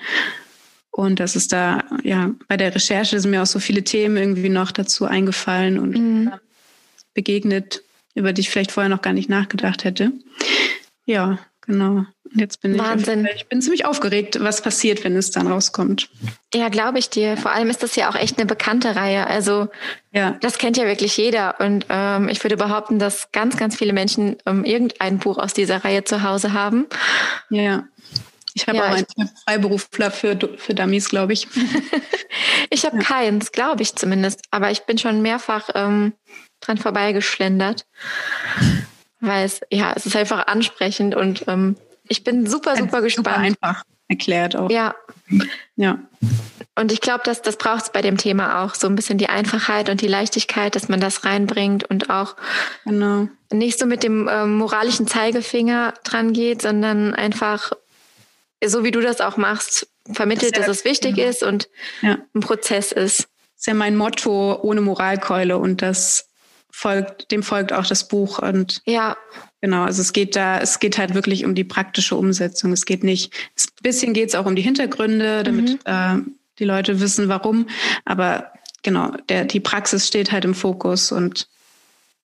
Und 0.90 1.20
das 1.20 1.36
ist 1.36 1.52
da, 1.52 1.84
ja, 2.02 2.32
bei 2.48 2.56
der 2.56 2.74
Recherche 2.74 3.20
sind 3.20 3.30
mir 3.30 3.42
auch 3.42 3.46
so 3.46 3.60
viele 3.60 3.84
Themen 3.84 4.16
irgendwie 4.16 4.48
noch 4.48 4.72
dazu 4.72 5.04
eingefallen 5.04 5.78
und 5.78 5.96
mhm. 5.96 6.32
begegnet, 7.14 7.82
über 8.14 8.32
die 8.32 8.40
ich 8.40 8.50
vielleicht 8.50 8.72
vorher 8.72 8.90
noch 8.90 9.02
gar 9.02 9.12
nicht 9.12 9.28
nachgedacht 9.28 9.84
hätte. 9.84 10.12
Ja, 11.06 11.38
genau. 11.70 12.04
Und 12.32 12.40
jetzt 12.40 12.60
bin 12.60 12.78
Wahnsinn. 12.78 13.26
ich, 13.26 13.42
ich 13.42 13.48
bin 13.48 13.60
ziemlich 13.60 13.84
aufgeregt, 13.84 14.38
was 14.40 14.62
passiert, 14.62 15.02
wenn 15.04 15.16
es 15.16 15.30
dann 15.30 15.46
rauskommt. 15.46 16.10
Ja, 16.54 16.68
glaube 16.68 16.98
ich 16.98 17.10
dir. 17.10 17.36
Vor 17.36 17.50
allem 17.50 17.70
ist 17.70 17.82
das 17.82 17.96
ja 17.96 18.08
auch 18.08 18.14
echt 18.14 18.38
eine 18.38 18.46
bekannte 18.46 18.94
Reihe. 18.94 19.26
Also 19.26 19.68
ja. 20.12 20.36
das 20.40 20.58
kennt 20.58 20.76
ja 20.76 20.84
wirklich 20.84 21.16
jeder. 21.16 21.60
Und 21.60 21.86
ähm, 21.88 22.28
ich 22.28 22.42
würde 22.44 22.56
behaupten, 22.56 22.98
dass 22.98 23.32
ganz, 23.32 23.56
ganz 23.56 23.76
viele 23.76 23.92
Menschen 23.92 24.36
ähm, 24.46 24.64
irgendein 24.64 25.18
Buch 25.18 25.38
aus 25.38 25.54
dieser 25.54 25.84
Reihe 25.84 26.04
zu 26.04 26.22
Hause 26.22 26.52
haben. 26.52 26.86
Ja. 27.50 27.84
Ich 28.54 28.66
habe 28.66 28.78
ja, 28.78 28.84
auch 28.84 28.94
einen 28.94 29.30
Freiberufler 29.44 30.10
für, 30.10 30.36
für 30.56 30.74
Dummies, 30.74 31.08
glaube 31.08 31.32
ich. 31.32 31.48
ich 32.70 32.84
habe 32.84 32.96
ja. 32.98 33.02
keins, 33.02 33.52
glaube 33.52 33.82
ich 33.82 33.94
zumindest. 33.96 34.42
Aber 34.50 34.70
ich 34.70 34.82
bin 34.82 34.98
schon 34.98 35.22
mehrfach 35.22 35.68
ähm, 35.74 36.14
dran 36.60 36.78
vorbeigeschlendert. 36.78 37.86
Weil 39.20 39.44
es, 39.44 39.60
ja, 39.70 39.92
es 39.94 40.06
ist 40.06 40.16
einfach 40.16 40.46
ansprechend 40.46 41.14
und 41.14 41.44
ähm, 41.46 41.76
ich 42.08 42.24
bin 42.24 42.46
super, 42.46 42.76
super 42.76 42.82
super 42.84 43.02
gespannt. 43.02 43.26
Super 43.26 43.38
einfach 43.38 43.84
erklärt 44.08 44.56
auch. 44.56 44.70
Ja. 44.70 44.94
Ja. 45.76 45.98
Und 46.74 46.92
ich 46.92 47.00
glaube, 47.00 47.22
dass 47.24 47.42
das 47.42 47.56
braucht 47.56 47.82
es 47.82 47.92
bei 47.92 48.02
dem 48.02 48.16
Thema 48.16 48.62
auch 48.62 48.74
so 48.74 48.86
ein 48.86 48.96
bisschen 48.96 49.18
die 49.18 49.28
Einfachheit 49.28 49.88
und 49.88 50.00
die 50.00 50.08
Leichtigkeit, 50.08 50.74
dass 50.74 50.88
man 50.88 51.00
das 51.00 51.24
reinbringt 51.24 51.84
und 51.84 52.10
auch 52.10 52.36
genau. 52.84 53.28
nicht 53.52 53.78
so 53.78 53.86
mit 53.86 54.02
dem 54.02 54.28
ähm, 54.30 54.56
moralischen 54.56 55.06
Zeigefinger 55.06 55.94
dran 56.04 56.32
geht, 56.32 56.62
sondern 56.62 57.14
einfach 57.14 57.72
so 58.64 58.84
wie 58.84 58.90
du 58.90 59.00
das 59.00 59.20
auch 59.20 59.36
machst, 59.36 59.88
vermittelt, 60.10 60.56
das 60.56 60.66
dass 60.66 60.78
es 60.78 60.84
wichtig 60.84 61.16
genau. 61.16 61.28
ist 61.28 61.42
und 61.42 61.68
ja. 62.02 62.18
ein 62.34 62.40
Prozess 62.40 62.92
ist. 62.92 63.20
Das 63.20 63.60
ist 63.60 63.66
ja 63.66 63.74
mein 63.74 63.96
Motto 63.96 64.58
ohne 64.62 64.80
Moralkeule 64.80 65.58
und 65.58 65.82
das 65.82 66.29
folgt, 66.70 67.30
dem 67.30 67.42
folgt 67.42 67.72
auch 67.72 67.86
das 67.86 68.08
Buch 68.08 68.38
und 68.38 68.82
ja. 68.86 69.16
Genau, 69.60 69.82
also 69.82 70.00
es 70.00 70.12
geht 70.12 70.36
da, 70.36 70.58
es 70.58 70.80
geht 70.80 70.96
halt 70.96 71.12
wirklich 71.12 71.44
um 71.44 71.54
die 71.54 71.64
praktische 71.64 72.16
Umsetzung. 72.16 72.72
Es 72.72 72.86
geht 72.86 73.04
nicht, 73.04 73.34
ein 73.58 73.82
bisschen 73.82 74.14
geht 74.14 74.30
es 74.30 74.34
auch 74.34 74.46
um 74.46 74.56
die 74.56 74.62
Hintergründe, 74.62 75.42
damit 75.42 75.68
mhm. 75.68 75.78
äh, 75.84 76.16
die 76.58 76.64
Leute 76.64 77.00
wissen, 77.00 77.28
warum. 77.28 77.68
Aber 78.06 78.52
genau, 78.82 79.12
der, 79.28 79.44
die 79.44 79.60
Praxis 79.60 80.06
steht 80.06 80.32
halt 80.32 80.46
im 80.46 80.54
Fokus 80.54 81.12
und 81.12 81.48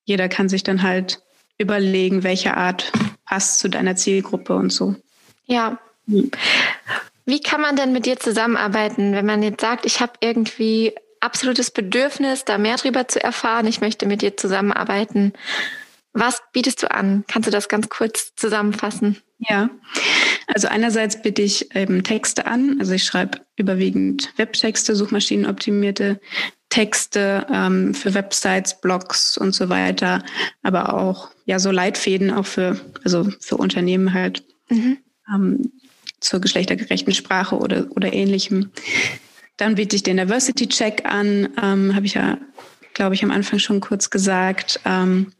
jeder 0.05 0.28
kann 0.28 0.49
sich 0.49 0.62
dann 0.62 0.82
halt 0.82 1.20
überlegen, 1.59 2.22
welche 2.22 2.57
Art 2.57 2.90
passt 3.26 3.59
zu 3.59 3.68
deiner 3.68 3.97
Zielgruppe 3.97 4.55
und 4.55 4.72
so. 4.72 4.94
Ja. 5.44 5.78
Mhm. 6.07 6.30
Wie 7.26 7.40
kann 7.40 7.61
man 7.61 7.76
denn 7.76 7.92
mit 7.92 8.07
dir 8.07 8.18
zusammenarbeiten, 8.18 9.12
wenn 9.12 9.26
man 9.26 9.42
jetzt 9.42 9.61
sagt, 9.61 9.84
ich 9.84 10.01
habe 10.01 10.12
irgendwie 10.20 10.94
absolutes 11.27 11.70
Bedürfnis, 11.70 12.45
da 12.45 12.57
mehr 12.57 12.77
drüber 12.77 13.09
zu 13.09 13.22
erfahren, 13.22 13.66
ich 13.66 13.81
möchte 13.81 14.07
mit 14.07 14.22
dir 14.22 14.37
zusammenarbeiten? 14.37 15.33
Was 16.12 16.41
bietest 16.53 16.83
du 16.83 16.91
an? 16.91 17.24
Kannst 17.29 17.47
du 17.47 17.51
das 17.51 17.68
ganz 17.68 17.91
kurz 17.91 18.35
zusammenfassen? 18.37 19.18
Ja, 19.39 19.68
also 20.47 20.68
einerseits 20.68 21.20
biete 21.20 21.43
ich 21.43 21.74
eben 21.74 22.03
Texte 22.05 22.47
an. 22.47 22.77
Also 22.81 22.93
ich 22.93 23.05
schreibe 23.05 23.41
überwiegend 23.57 24.33
Webtexte, 24.37 24.97
suchmaschinenoptimierte 24.97 26.20
Texte 26.70 27.47
ähm, 27.53 27.93
für 27.93 28.14
Websites, 28.14 28.81
Blogs 28.81 29.37
und 29.37 29.55
so 29.55 29.68
weiter, 29.68 30.24
aber 30.62 30.95
auch 30.95 31.31
ja 31.45 31.59
so 31.59 31.70
Leitfäden 31.70 32.31
auch 32.31 32.47
für 32.47 32.81
also 33.05 33.29
für 33.41 33.57
Unternehmen 33.57 34.14
halt 34.14 34.43
mhm. 34.70 34.99
ähm, 35.33 35.72
zur 36.20 36.41
geschlechtergerechten 36.41 37.12
Sprache 37.12 37.57
oder 37.57 37.87
oder 37.91 38.12
ähnlichem. 38.12 38.70
Dann 39.57 39.76
biete 39.76 39.96
ich 39.96 40.02
den 40.02 40.18
Diversity 40.18 40.68
Check 40.68 41.04
an, 41.07 41.48
ähm, 41.62 41.94
habe 41.94 42.07
ich 42.07 42.14
ja 42.14 42.38
glaube 42.96 43.14
ich 43.14 43.22
am 43.22 43.30
Anfang 43.30 43.59
schon 43.59 43.80
kurz 43.80 44.11
gesagt. 44.11 44.80
Ähm, 44.84 45.32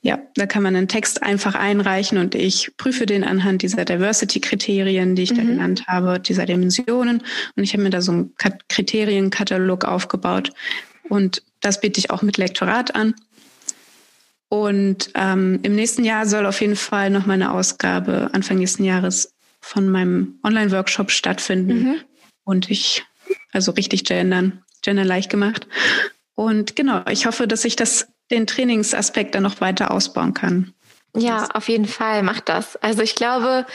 ja, 0.00 0.18
da 0.36 0.46
kann 0.46 0.62
man 0.62 0.76
einen 0.76 0.88
Text 0.88 1.22
einfach 1.22 1.54
einreichen 1.54 2.18
und 2.18 2.34
ich 2.34 2.72
prüfe 2.76 3.04
den 3.04 3.24
anhand 3.24 3.62
dieser 3.62 3.84
Diversity-Kriterien, 3.84 5.14
die 5.14 5.22
ich 5.22 5.32
mhm. 5.32 5.36
da 5.36 5.42
genannt 5.42 5.86
habe, 5.86 6.20
dieser 6.20 6.46
Dimensionen. 6.46 7.22
Und 7.56 7.62
ich 7.62 7.72
habe 7.72 7.82
mir 7.82 7.90
da 7.90 8.00
so 8.00 8.12
einen 8.12 8.34
Kriterienkatalog 8.68 9.84
aufgebaut 9.84 10.52
und 11.08 11.42
das 11.60 11.80
biete 11.80 11.98
ich 11.98 12.10
auch 12.10 12.22
mit 12.22 12.38
Lektorat 12.38 12.94
an. 12.94 13.14
Und 14.48 15.10
ähm, 15.14 15.58
im 15.62 15.74
nächsten 15.74 16.04
Jahr 16.04 16.26
soll 16.26 16.46
auf 16.46 16.60
jeden 16.60 16.76
Fall 16.76 17.10
noch 17.10 17.26
mal 17.26 17.34
eine 17.34 17.52
Ausgabe 17.52 18.30
Anfang 18.32 18.58
nächsten 18.58 18.84
Jahres 18.84 19.34
von 19.60 19.88
meinem 19.88 20.38
Online-Workshop 20.42 21.10
stattfinden. 21.10 21.82
Mhm. 21.82 21.94
Und 22.44 22.70
ich, 22.70 23.04
also 23.52 23.72
richtig 23.72 24.04
gendern, 24.04 24.62
gender 24.82 25.04
leicht 25.04 25.30
gemacht. 25.30 25.66
Und 26.34 26.76
genau, 26.76 27.02
ich 27.10 27.26
hoffe, 27.26 27.48
dass 27.48 27.64
ich 27.64 27.76
das 27.76 28.08
den 28.30 28.46
Trainingsaspekt 28.46 29.34
dann 29.34 29.42
noch 29.42 29.60
weiter 29.60 29.90
ausbauen 29.90 30.34
kann. 30.34 30.74
Ja, 31.16 31.48
auf 31.54 31.68
jeden 31.68 31.86
Fall, 31.86 32.22
mach 32.22 32.40
das. 32.40 32.76
Also 32.76 33.02
ich 33.02 33.14
glaube, 33.14 33.66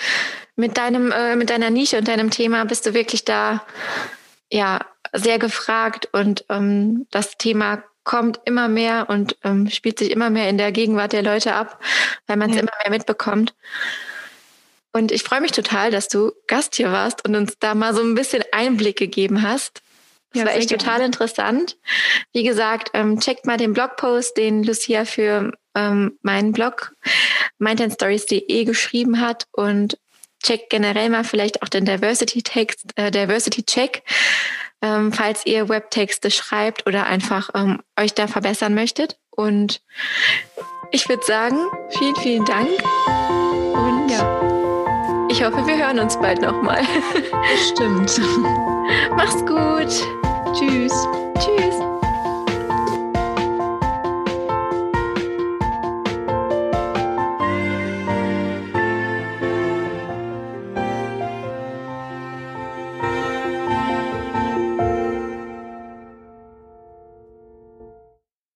mit 0.55 0.77
deinem, 0.77 1.11
äh, 1.11 1.35
mit 1.35 1.49
deiner 1.49 1.69
Nische 1.69 1.97
und 1.97 2.07
deinem 2.07 2.29
Thema 2.29 2.63
bist 2.65 2.85
du 2.85 2.93
wirklich 2.93 3.25
da 3.25 3.65
ja 4.51 4.79
sehr 5.13 5.39
gefragt 5.39 6.07
und 6.11 6.45
ähm, 6.49 7.07
das 7.11 7.37
Thema 7.37 7.83
kommt 8.03 8.39
immer 8.45 8.67
mehr 8.67 9.09
und 9.09 9.37
ähm, 9.43 9.69
spielt 9.69 9.99
sich 9.99 10.11
immer 10.11 10.29
mehr 10.29 10.49
in 10.49 10.57
der 10.57 10.71
Gegenwart 10.71 11.13
der 11.13 11.23
Leute 11.23 11.53
ab, 11.53 11.81
weil 12.27 12.37
man 12.37 12.49
es 12.49 12.55
ja. 12.55 12.61
immer 12.61 12.71
mehr 12.83 12.91
mitbekommt. 12.91 13.55
Und 14.93 15.11
ich 15.11 15.23
freue 15.23 15.41
mich 15.41 15.51
total, 15.51 15.91
dass 15.91 16.07
du 16.07 16.31
Gast 16.47 16.75
hier 16.75 16.91
warst 16.91 17.27
und 17.27 17.35
uns 17.35 17.57
da 17.59 17.73
mal 17.73 17.93
so 17.93 18.01
ein 18.01 18.15
bisschen 18.15 18.43
Einblick 18.51 18.97
gegeben 18.97 19.41
hast. 19.41 19.81
Das 20.31 20.41
ja, 20.41 20.47
war 20.47 20.55
echt 20.55 20.69
total 20.69 21.01
interessant. 21.01 21.77
Wie 22.31 22.43
gesagt, 22.43 22.91
ähm, 22.93 23.19
checkt 23.19 23.45
mal 23.45 23.57
den 23.57 23.73
Blogpost, 23.73 24.37
den 24.37 24.63
Lucia 24.63 25.05
für 25.05 25.51
ähm, 25.75 26.17
meinen 26.21 26.53
Blog 26.53 26.93
mindandstories.de 27.59 28.65
geschrieben 28.65 29.19
hat 29.19 29.47
und 29.51 29.97
checkt 30.43 30.69
generell 30.69 31.09
mal 31.09 31.23
vielleicht 31.23 31.63
auch 31.63 31.69
den 31.69 31.85
Diversity 31.85 32.43
Text, 32.43 32.91
äh, 32.95 33.09
Diversity 33.11 33.63
Check, 33.63 34.03
ähm, 34.81 35.11
falls 35.11 35.45
ihr 35.45 35.69
Webtexte 35.69 36.29
schreibt 36.29 36.85
oder 36.85 37.05
einfach 37.05 37.49
ähm, 37.55 37.81
euch 37.99 38.13
da 38.13 38.27
verbessern 38.27 38.75
möchtet. 38.75 39.17
Und 39.31 39.81
ich 40.91 41.09
würde 41.09 41.23
sagen, 41.25 41.57
vielen, 41.97 42.15
vielen 42.17 42.45
Dank. 42.45 42.69
Ich 45.33 45.43
hoffe, 45.43 45.65
wir 45.65 45.75
hören 45.75 45.97
uns 45.97 46.15
bald 46.15 46.43
nochmal. 46.43 46.83
Stimmt. 47.67 48.21
Mach's 49.17 49.43
gut. 49.47 49.89
Tschüss. 50.53 50.93